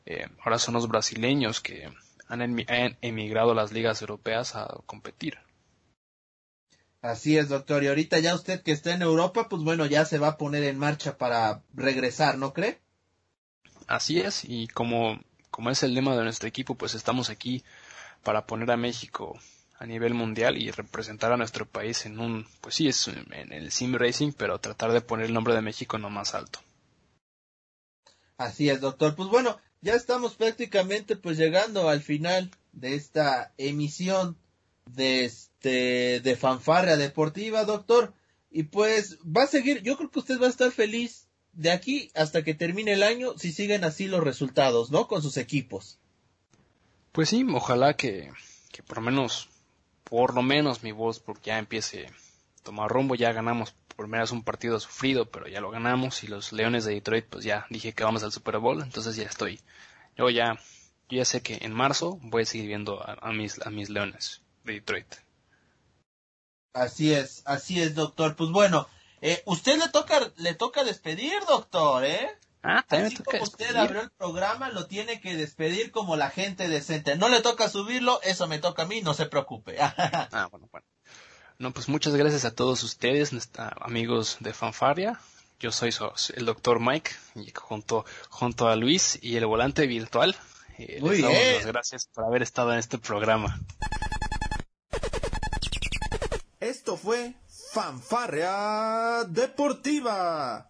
eh, 0.08 0.26
ahora 0.44 0.58
son 0.58 0.74
los 0.74 0.88
brasileños 0.88 1.62
que 1.62 1.88
han, 2.28 2.42
emigrado 3.02 3.52
a 3.52 3.56
las 3.56 3.74
ligas 3.74 4.02
europeas 4.02 4.56
a 4.56 4.76
competir. 4.88 5.38
Así 7.04 7.38
es, 7.38 7.48
doctor. 7.50 7.84
Y 7.84 7.90
ahorita 7.90 8.18
ya 8.18 8.34
usted 8.34 8.64
que 8.64 8.72
está 8.72 8.92
en 8.96 9.04
Europa, 9.04 9.48
pues 9.48 9.62
bueno, 9.62 9.86
ya 9.86 10.04
se 10.04 10.18
va 10.18 10.30
a 10.30 10.38
poner 10.40 10.64
en 10.64 10.80
marcha 10.80 11.16
para 11.16 11.62
regresar, 11.76 12.40
¿no 12.40 12.54
cree? 12.54 12.80
Así 13.86 14.20
es, 14.20 14.46
y 14.46 14.68
como, 14.68 15.20
como 15.52 15.70
es 15.70 15.84
el 15.84 15.94
lema 15.94 16.16
de 16.16 16.24
nuestro 16.24 16.50
equipo, 16.50 16.74
pues 16.74 16.96
estamos 16.96 17.30
aquí 17.30 17.64
para 18.24 18.48
poner 18.48 18.72
a 18.72 18.78
México 18.78 19.38
a 19.84 19.86
nivel 19.86 20.14
mundial 20.14 20.58
y 20.58 20.72
representar 20.72 21.34
a 21.34 21.38
nuestro 21.38 21.66
país 21.66 22.06
en 22.06 22.18
un, 22.18 22.48
pues 22.62 22.76
sí, 22.76 22.88
es 22.88 23.10
en 23.10 23.52
el 23.52 23.70
sim 23.70 23.94
racing, 23.94 24.32
pero 24.32 24.58
tratar 24.58 24.94
de 24.94 25.02
poner 25.02 25.26
el 25.26 25.34
nombre 25.34 25.54
de 25.54 25.62
México 25.62 25.98
no 25.98 26.10
más 26.10 26.34
alto. 26.36 26.60
Así 28.38 28.70
es, 28.70 28.80
doctor. 28.80 29.14
Pues 29.14 29.28
bueno, 29.28 29.60
ya 29.82 29.94
estamos 29.96 30.36
prácticamente 30.36 31.18
pues 31.18 31.38
llegando 31.38 31.90
al 31.90 32.02
final 32.02 32.50
de 32.72 32.96
esta 32.96 33.52
emisión 33.58 34.38
de 34.86 35.26
este 35.26 36.22
de 36.22 36.36
fanfarria 36.38 36.96
deportiva, 36.96 37.66
doctor. 37.66 38.14
Y 38.50 38.64
pues 38.64 39.18
va 39.26 39.44
a 39.44 39.48
seguir, 39.48 39.82
yo 39.82 39.98
creo 39.98 40.10
que 40.10 40.20
usted 40.20 40.40
va 40.40 40.46
a 40.48 40.52
estar 40.52 40.72
feliz 40.72 41.28
de 41.52 41.72
aquí 41.72 42.10
hasta 42.16 42.42
que 42.46 42.54
termine 42.54 42.94
el 42.94 43.04
año 43.04 43.38
si 43.38 43.52
siguen 43.52 43.84
así 43.84 44.08
los 44.08 44.24
resultados, 44.24 44.92
¿no? 44.92 45.10
Con 45.10 45.22
sus 45.22 45.36
equipos. 45.36 46.00
Pues 47.12 47.28
sí, 47.28 47.46
ojalá 47.54 47.98
que, 47.98 48.32
que 48.72 48.82
por 48.82 49.00
lo 49.00 49.04
menos 49.04 49.50
por 50.14 50.36
lo 50.36 50.44
menos 50.44 50.84
mi 50.84 50.92
voz 50.92 51.20
porque 51.20 51.48
ya 51.48 51.58
empiece 51.58 52.06
a 52.06 52.64
tomar 52.64 52.88
rumbo, 52.88 53.16
ya 53.16 53.32
ganamos 53.32 53.74
por 53.96 54.08
menos 54.08 54.30
un 54.30 54.44
partido 54.44 54.80
sufrido, 54.80 55.32
pero 55.32 55.48
ya 55.48 55.60
lo 55.60 55.72
ganamos 55.72 56.24
y 56.24 56.28
los 56.28 56.54
Leones 56.54 56.86
de 56.86 56.94
Detroit 56.94 57.26
pues 57.26 57.44
ya 57.44 57.66
dije 57.72 57.94
que 57.94 58.04
vamos 58.04 58.22
al 58.22 58.32
Super 58.32 58.60
Bowl, 58.60 58.84
entonces 58.84 59.16
ya 59.16 59.24
estoy. 59.24 59.60
Yo 60.16 60.30
ya 60.30 60.60
yo 61.10 61.18
ya 61.18 61.26
sé 61.26 61.42
que 61.42 61.58
en 61.62 61.74
marzo 61.74 62.20
voy 62.22 62.44
a 62.44 62.46
seguir 62.46 62.68
viendo 62.68 63.04
a, 63.04 63.32
mis 63.32 63.60
a 63.66 63.72
mis 63.72 63.90
Leones 63.90 64.44
de 64.64 64.74
Detroit. 64.74 65.16
Así 66.74 67.12
es, 67.12 67.42
así 67.46 67.82
es, 67.82 67.96
doctor. 67.96 68.36
Pues 68.36 68.52
bueno, 68.52 68.88
eh, 69.20 69.42
usted 69.48 69.80
le 69.80 69.90
toca 69.90 70.32
le 70.38 70.54
toca 70.54 70.84
despedir, 70.84 71.34
doctor, 71.48 72.06
¿eh? 72.06 72.38
Ah, 72.66 72.86
también 72.88 73.14
Así 73.14 73.22
como 73.22 73.44
usted 73.44 73.76
abrió 73.76 74.02
el 74.02 74.10
programa, 74.12 74.70
lo 74.70 74.88
tiene 74.88 75.20
que 75.20 75.36
despedir 75.36 75.92
como 75.92 76.16
la 76.16 76.30
gente 76.30 76.70
decente. 76.70 77.18
No 77.18 77.28
le 77.28 77.42
toca 77.42 77.68
subirlo, 77.68 78.22
eso 78.24 78.48
me 78.48 78.58
toca 78.58 78.84
a 78.84 78.86
mí, 78.86 79.02
no 79.02 79.14
se 79.14 79.26
preocupe. 79.26 79.76
ah, 79.82 80.48
bueno, 80.50 80.70
bueno. 80.72 80.88
No, 81.60 81.74
pues 81.74 81.90
muchas 81.90 82.16
gracias 82.16 82.46
a 82.46 82.56
todos 82.56 82.82
ustedes, 82.84 83.32
amigos 83.82 84.38
de 84.40 84.54
Fanfaria. 84.54 85.20
Yo 85.60 85.74
soy 85.74 85.94
el 86.36 86.46
doctor 86.46 86.80
Mike, 86.80 87.12
y 87.36 87.52
junto, 87.54 88.06
junto 88.30 88.68
a 88.70 88.78
Luis 88.78 89.20
y 89.22 89.36
el 89.36 89.46
volante 89.46 89.86
virtual. 89.86 90.36
Eh, 90.78 91.00
Muy 91.02 91.18
les 91.18 91.22
damos 91.22 91.38
las 91.56 91.66
gracias 91.66 92.10
por 92.14 92.24
haber 92.24 92.44
estado 92.44 92.72
en 92.72 92.80
este 92.80 92.98
programa. 92.98 93.60
Esto 96.62 96.96
fue 96.96 97.34
Fanfarria 97.74 99.26
Deportiva 99.28 100.70